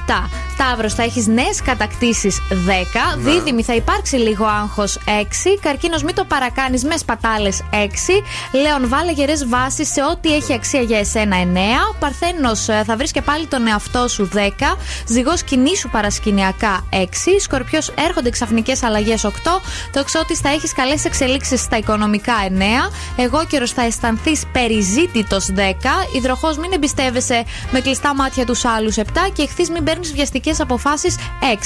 Ταύρο, 0.57 0.89
θα 0.89 1.03
έχεις 1.03 1.27
νέες 1.27 1.61
κατακτήσεις 1.61 2.41
10. 2.49 3.15
Ναι. 3.15 3.31
Δίδυμη, 3.31 3.63
θα 3.63 3.75
υπάρξει 3.75 4.15
λίγο 4.15 4.45
άγχος 4.45 4.97
6. 5.05 5.59
Καρκίνος, 5.61 6.03
μην 6.03 6.15
το 6.15 6.25
παρακάνεις 6.25 6.83
με 6.83 6.97
σπατάλες 6.97 7.61
6. 7.71 8.23
Λέων, 8.51 8.89
βάλε 8.89 9.11
γερές 9.11 9.47
βάσεις 9.47 9.91
σε 9.91 10.03
ό,τι 10.03 10.35
έχει 10.35 10.53
αξία 10.53 10.81
για 10.81 10.99
εσένα 10.99 11.37
9. 11.37 11.95
Παρθένος, 11.99 12.65
θα 12.85 12.95
βρεις 12.97 13.11
και 13.11 13.21
πάλι 13.21 13.45
τον 13.47 13.67
εαυτό 13.67 14.07
σου 14.07 14.29
10. 14.33 14.77
Ζυγός, 15.07 15.43
κινήσου 15.43 15.89
παρασκηνιακά 15.89 16.85
6. 16.89 17.39
Σκορπιός, 17.39 17.91
έρχονται 18.07 18.29
ξαφνικές 18.29 18.83
αλλαγές 18.83 19.23
8. 19.23 19.61
Τοξότη, 19.91 20.35
θα 20.35 20.49
έχεις 20.49 20.73
καλές 20.73 21.05
εξελίξεις 21.05 21.61
στα 21.61 21.77
οικονομικά 21.77 22.33
9. 22.47 22.91
Αιγόκερως, 23.15 23.71
θα 23.71 23.81
αισθανθείς 23.81 24.43
περιζήτητος 24.51 25.45
10. 25.45 26.07
Υδροχόος, 26.15 26.57
μην 26.57 26.71
εμπιστεύεσαι 26.73 27.43
με 27.71 27.79
κλειστά 27.79 28.15
μάτια 28.15 28.45
τους 28.45 28.65
άλλους 28.65 28.97
7. 28.97 29.29
Και 29.33 29.41
Ιχθύ, 29.41 29.71
μην 29.71 29.83
παίρνεις 29.83 30.11
βιαστικές 30.43 30.61
αποφάσεις 30.61 31.15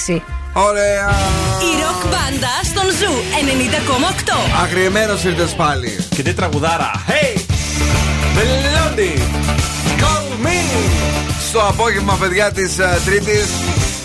6. 0.10 0.22
Ωραία! 0.54 1.10
Η 1.68 1.82
ροκ 1.82 2.02
μπάντα 2.04 2.54
στον 2.64 2.91
Zoo 2.91 3.14
90,8. 4.56 4.64
Αγριεμένο 4.64 5.14
ήρθες 5.26 5.54
πάλι. 5.56 5.98
Και 6.16 6.24
τι 6.24 6.34
τραγουδάρα. 6.34 6.91
Hey! 7.08 7.40
Μελώντι! 8.36 9.14
Call 9.99 10.45
me! 10.45 10.90
Στο 11.49 11.60
απόγευμα, 11.60 12.14
παιδιά 12.20 12.52
της 12.52 12.76
Τρίτης. 13.06 13.48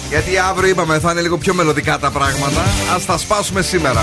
Γιατί 0.08 0.38
αύριο 0.38 0.68
είπαμε 0.68 0.98
θα 0.98 1.10
είναι 1.10 1.20
λίγο 1.20 1.38
πιο 1.38 1.54
μελλοντικά 1.54 1.98
τα 1.98 2.10
πράγματα. 2.10 2.60
Α 2.60 3.00
τα 3.06 3.18
σπάσουμε 3.18 3.62
σήμερα. 3.62 4.02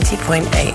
90.8. 0.00 0.71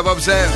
για 0.00 0.10
απόψε. 0.10 0.48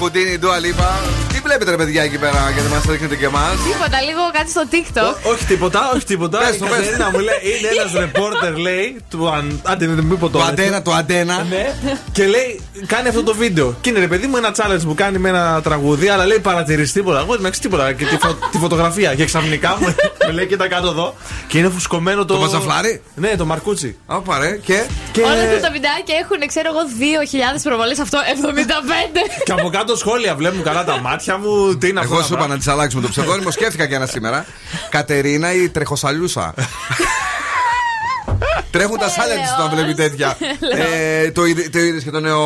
Χουντίνι, 0.00 0.38
Ντουα 0.38 0.58
Λίπα. 0.58 1.00
Τι 1.32 1.38
βλέπετε, 1.40 1.70
ρε 1.70 1.76
παιδιά, 1.76 2.02
εκεί 2.02 2.18
πέρα, 2.18 2.50
γιατί 2.54 2.68
μας 2.68 2.82
ρίχνετε 2.90 3.16
και 3.16 3.24
εμάς; 3.24 3.54
Τίποτα, 3.72 4.00
λίγο 4.08 4.20
κάτι 4.32 4.50
στο 4.50 4.62
TikTok. 4.72 5.30
Όχι 5.32 5.44
τίποτα, 5.44 5.90
όχι 5.94 6.04
τίποτα. 6.04 6.38
Πες 6.38 6.54
Η 6.56 6.58
το, 6.58 6.64
πες 6.64 6.74
το. 6.76 6.82
Κατερίνα 6.82 7.10
μου 7.10 7.18
λέει, 7.18 7.34
είναι 7.58 7.68
ένας 7.80 7.92
ρεπόρτερ, 8.02 8.56
λέει, 8.56 9.00
του 9.10 9.28
αν... 9.30 9.60
Άντε, 9.64 9.86
δεν 9.86 10.04
μην 10.04 10.18
πω 10.18 10.28
το 10.28 10.38
Το 10.38 10.44
τέτοιο. 10.44 10.52
αντένα, 10.64 10.82
το 10.82 10.92
αντένα. 10.92 11.46
Ναι. 11.50 11.74
Και 12.12 12.26
λέει, 12.26 12.60
κάνει 12.86 13.08
αυτό 13.08 13.22
το 13.22 13.34
βίντεο. 13.34 13.76
Και 13.80 13.90
είναι 13.90 13.98
ρε 13.98 14.06
παιδί 14.08 14.26
μου 14.26 14.36
ένα 14.36 14.50
challenge 14.56 14.82
που 14.84 14.94
κάνει 14.94 15.18
με 15.18 15.28
ένα 15.28 15.60
τραγούδι, 15.62 16.08
αλλά 16.08 16.26
λέει 16.26 16.38
παρατηρήσει 16.38 16.92
τίποτα. 16.92 17.18
Εγώ 17.18 17.36
δεν 17.36 17.52
τίποτα. 17.60 17.92
Και 17.92 18.04
τη, 18.04 18.16
φω- 18.16 18.36
τη 18.50 18.58
φωτογραφία. 18.58 19.14
Και 19.14 19.24
ξαφνικά 19.24 19.76
μου, 19.80 19.94
μου 20.26 20.32
λέει, 20.32 20.46
κοίτα 20.46 20.68
κάτω 20.68 20.88
εδώ. 20.88 21.14
Και 21.48 21.58
είναι 21.58 21.68
φουσκωμένο 21.68 22.24
το. 22.24 22.34
Το 22.34 22.40
μαζαφλάρι; 22.40 23.02
Ναι, 23.14 23.36
το 23.36 23.44
μαρκούτσι. 23.44 23.96
Α, 24.06 24.20
παρέ, 24.20 24.58
και; 24.62 24.84
Και... 25.12 25.22
Όλα 25.22 25.32
αυτά 25.32 25.60
τα 25.60 25.70
βιντεάκια 25.70 26.16
έχουν, 26.22 26.46
ξέρω 26.46 26.68
εγώ, 26.68 26.80
2.000 27.56 27.60
προβολές. 27.62 27.98
Αυτό 27.98 28.18
75. 28.18 29.42
Και 29.46 29.52
από 29.52 29.68
κάτω 29.68 29.96
σχόλια 29.96 30.34
βλέπουν 30.34 30.62
καλά 30.62 30.84
τα 30.84 31.00
μάτια 31.00 31.38
μου. 31.38 31.78
Τι 31.78 31.88
είναι 31.88 32.00
αυτό. 32.00 32.12
Εγώ 32.12 32.20
τα 32.20 32.26
σου 32.26 32.32
είπα 32.32 32.42
πράγματα. 32.42 32.64
να 32.64 32.64
τη 32.64 32.70
αλλάξουμε 32.70 33.02
το 33.02 33.08
ψευδόνιμο. 33.08 33.50
Σκέφτηκα 33.50 33.86
και 33.86 33.94
ένα 33.94 34.06
σήμερα. 34.06 34.46
Κατερίνα 34.96 35.52
η 35.52 35.68
τρεχοσαλιούσα. 35.68 36.54
Τρέχουν 38.70 38.98
τα 38.98 39.08
σάλια 39.08 39.34
της 39.34 39.52
όταν 39.58 39.70
βλέπει 39.70 39.94
τέτοια. 39.94 40.36
Ε, 40.76 41.30
το 41.30 41.44
είδε 41.44 41.68
το 41.68 41.78
είδες 41.78 42.02
και 42.02 42.10
το 42.10 42.20
νέο 42.20 42.42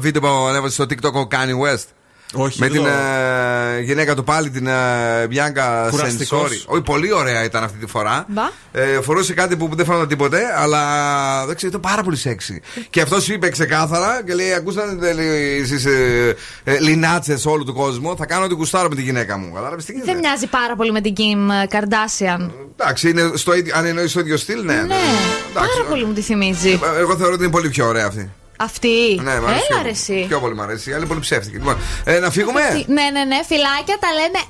βίντεο 0.00 0.20
που 0.20 0.28
ανέβασε 0.28 0.74
στο 0.74 0.84
TikTok 0.84 1.12
ο 1.12 1.28
Kanye 1.30 1.74
West; 1.74 1.84
Όχι, 2.34 2.60
Με 2.60 2.66
εδώ. 2.66 2.74
την 2.74 2.84
ε, 2.86 3.80
γυναίκα 3.80 4.14
του 4.14 4.24
πάλι, 4.24 4.50
την 4.50 4.66
ε, 4.66 4.72
Bianca 5.30 5.88
Κουραστικός. 5.90 6.50
Sensori. 6.50 6.72
Όχι, 6.72 6.82
πολύ 6.82 7.12
ωραία 7.12 7.44
ήταν 7.44 7.64
αυτή 7.64 7.78
τη 7.78 7.86
φορά. 7.86 8.24
Μπα. 8.28 8.42
Ε, 8.72 9.00
φορούσε 9.00 9.34
κάτι 9.34 9.56
που 9.56 9.70
δεν 9.76 9.84
φαίνονταν 9.86 10.08
τίποτε, 10.08 10.40
αλλά 10.56 10.80
δεν 11.46 11.56
ξέρω, 11.56 11.70
ήταν 11.78 11.90
πάρα 11.90 12.02
πολύ 12.02 12.16
σεξι. 12.16 12.60
και 12.90 13.00
αυτός 13.00 13.24
σου 13.24 13.32
είπε 13.32 13.48
ξεκάθαρα 13.48 14.22
και 14.26 14.34
λέει: 14.34 14.52
Ακούσατε 14.52 15.10
εσείς 15.60 15.84
ε, 15.84 16.36
ε, 16.64 16.78
λινάτσες 16.78 17.46
όλου 17.46 17.64
του 17.64 17.74
κόσμου. 17.74 18.16
Θα 18.16 18.26
κάνω 18.26 18.44
ότι 18.44 18.54
κουστάρω 18.54 18.88
με 18.88 18.94
τη 18.94 19.02
γυναίκα 19.02 19.36
μου. 19.36 19.52
Κατάλαβες 19.54 19.84
τι 19.84 19.92
γίνεται; 19.92 20.10
Δεν 20.12 20.20
μοιάζει 20.20 20.46
πάρα 20.46 20.76
πολύ 20.76 20.92
με 20.92 21.00
την 21.00 21.14
Kim 21.16 21.74
Kardashian. 21.76 22.50
Εντάξει, 22.76 23.08
είναι 23.10 23.30
στο, 23.34 23.54
ίδιο- 23.54 23.74
αν 23.76 23.84
εννοείς 23.84 24.10
στο 24.10 24.20
ίδιο 24.20 24.36
στυλ, 24.36 24.64
ναι. 24.64 24.74
Ναι, 24.74 24.94
πάρα 25.54 25.66
πολύ 25.88 26.04
μου 26.04 26.12
τη 26.12 26.20
θυμίζει. 26.20 26.80
Εγώ 26.98 27.16
θεωρώ 27.16 27.32
ότι 27.32 27.42
είναι 27.42 27.52
πολύ 27.52 27.68
πιο 27.68 27.86
ωραία 27.86 28.06
αυτή. 28.06 28.30
Αυτή; 28.62 29.20
Ναι, 29.22 29.40
μ' 29.40 29.46
αρέσει 29.46 29.64
πιο- 29.66 29.74
Έλα 29.76 29.82
ρε 29.82 29.88
εσύ. 29.90 30.24
Πιο 30.28 30.38
πολύ 30.40 30.54
μου 30.54 30.62
αρέσει. 30.62 30.90
Η 30.90 30.92
άλλη 30.92 31.00
είναι 31.00 31.08
πολύ 31.08 31.20
ψεύτικη. 31.20 31.56
Λοιπόν, 31.56 31.76
ε, 32.04 32.18
να 32.18 32.30
φύγουμε; 32.30 32.60
Ναι, 32.86 33.06
ναι, 33.14 33.24
ναι, 33.30 33.38
φυλάκια 33.50 33.96
τα 34.04 34.08
λέμε 34.18 34.40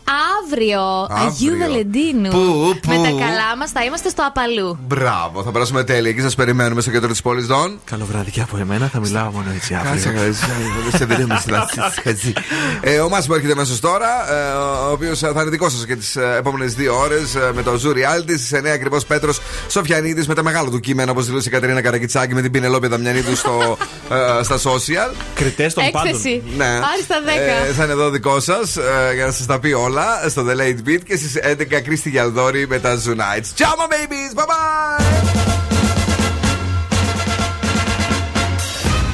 αύριο. 0.43 0.83
Αγίου 1.27 1.57
Βαλεντίνου. 1.59 2.29
Πού, 2.31 2.79
πού; 2.83 2.91
Με 2.91 2.97
τα 2.97 3.11
καλά 3.25 3.49
μας 3.59 3.71
θα 3.71 3.85
είμαστε 3.85 4.09
στο 4.09 4.23
απαλού. 4.27 4.79
Μπράβο, 4.87 5.43
θα 5.43 5.51
περάσουμε 5.51 5.85
τέλεια. 5.85 6.11
Εκεί 6.11 6.21
σας 6.21 6.35
περιμένουμε 6.35 6.81
στο 6.81 6.91
κέντρο 6.91 7.09
της 7.11 7.23
πόλης 7.23 7.47
Δον. 7.47 7.79
Καλό 7.85 8.05
βράδυ 8.11 8.31
και 8.31 8.41
από 8.41 8.57
εμένα, 8.57 8.87
θα 8.93 8.99
μιλάω 9.01 9.31
μόνο 9.31 9.47
έτσι 9.55 9.73
Κάτσε, 9.75 9.89
αύριο. 10.09 10.23
κάτσε, 10.25 10.97
σε 10.97 11.05
βρούμε 11.05 11.39
στην 11.41 11.55
αρχή. 11.55 12.33
Ε, 12.81 12.99
Ο 13.01 13.09
Μάσιμο 13.09 13.35
έρχεται 13.37 13.55
μέσα 13.55 13.79
τώρα, 13.81 14.09
ε, 14.33 14.53
ο 14.89 14.91
οποίος 14.93 15.19
θα 15.19 15.29
είναι 15.29 15.45
δικός 15.45 15.73
σας 15.73 15.87
και 15.87 15.97
τις 15.97 16.17
επόμενες 16.17 16.75
δύο 16.75 16.99
ώρες 16.99 17.37
με 17.55 17.63
το 17.63 17.81
Zoo 17.85 17.89
Reality. 17.97 18.35
Στι 18.39 18.57
9 18.57 18.71
ακριβώς 18.73 19.05
Πέτρος 19.05 19.41
Σοφιανίδης 19.69 20.27
με 20.27 20.35
τα 20.35 20.43
μεγάλο 20.43 20.71
του 20.71 20.81
κείμενα, 20.81 21.11
όπως 21.11 21.27
δηλούσε 21.27 21.49
η 21.49 21.53
Κατερίνα 21.53 21.81
Καρακιτσάκη 21.83 22.35
με 22.35 22.43
την 22.43 22.51
Πινελόπη 22.51 22.87
Δαμιανίδου 22.87 23.37
στο, 23.37 23.77
ε, 23.81 24.02
στα 24.43 24.57
social. 24.57 25.15
Κριτές 25.35 25.75
των 25.75 25.85
πάντων. 25.91 26.09
Έκθεση. 26.09 26.43
Ναι. 26.57 26.65
Άριστα 26.65 27.17
10. 27.25 27.69
Ε, 27.69 27.73
θα 27.73 27.85
είναι 27.85 27.93
εδώ 27.93 28.11
δικό 28.11 28.41
σας 28.41 28.77
για 29.15 29.27
να 29.27 29.33
σας 29.33 29.47
τα 29.47 29.59
πει 29.59 29.73
όλα 29.73 30.29
στο 30.29 30.47
The 30.49 30.61
Late 30.61 30.89
Beat 30.89 31.01
και 31.07 31.17
στις 31.17 31.37
11 31.43 31.81
Κρίστη 31.81 32.11
Γιαλδόρη 32.11 32.67
με 32.69 32.79
τα 32.79 32.99
Zoo 33.07 33.11
Nights. 33.11 33.49
Ciao, 33.57 33.75
my 33.77 33.89
babies! 33.95 34.35
Bye 34.35 34.47
bye! 34.47 35.53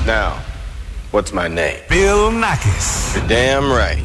Now, 0.07 0.31
what's 1.15 1.33
my 1.41 1.49
name? 1.61 1.79
Bill 1.95 2.23
Nakis. 2.45 2.87
You're 3.15 3.29
damn 3.29 3.67
right. 3.83 4.03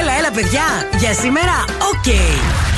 Έλα, 0.00 0.12
έλα, 0.18 0.30
παιδιά. 0.34 0.64
Για 0.98 1.14
σήμερα, 1.14 1.64
οκ. 1.92 2.08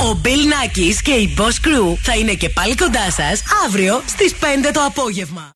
Ο 0.08 0.20
Bill 0.24 0.28
Nackis 0.52 0.96
και 1.02 1.10
η 1.10 1.34
Boss 1.38 1.66
Crew 1.66 1.96
θα 2.02 2.16
είναι 2.16 2.32
και 2.32 2.48
πάλι 2.48 2.74
κοντά 2.74 3.10
σας 3.10 3.42
αύριο 3.66 4.02
στις 4.06 4.34
5 4.40 4.70
το 4.72 4.80
απόγευμα. 4.86 5.46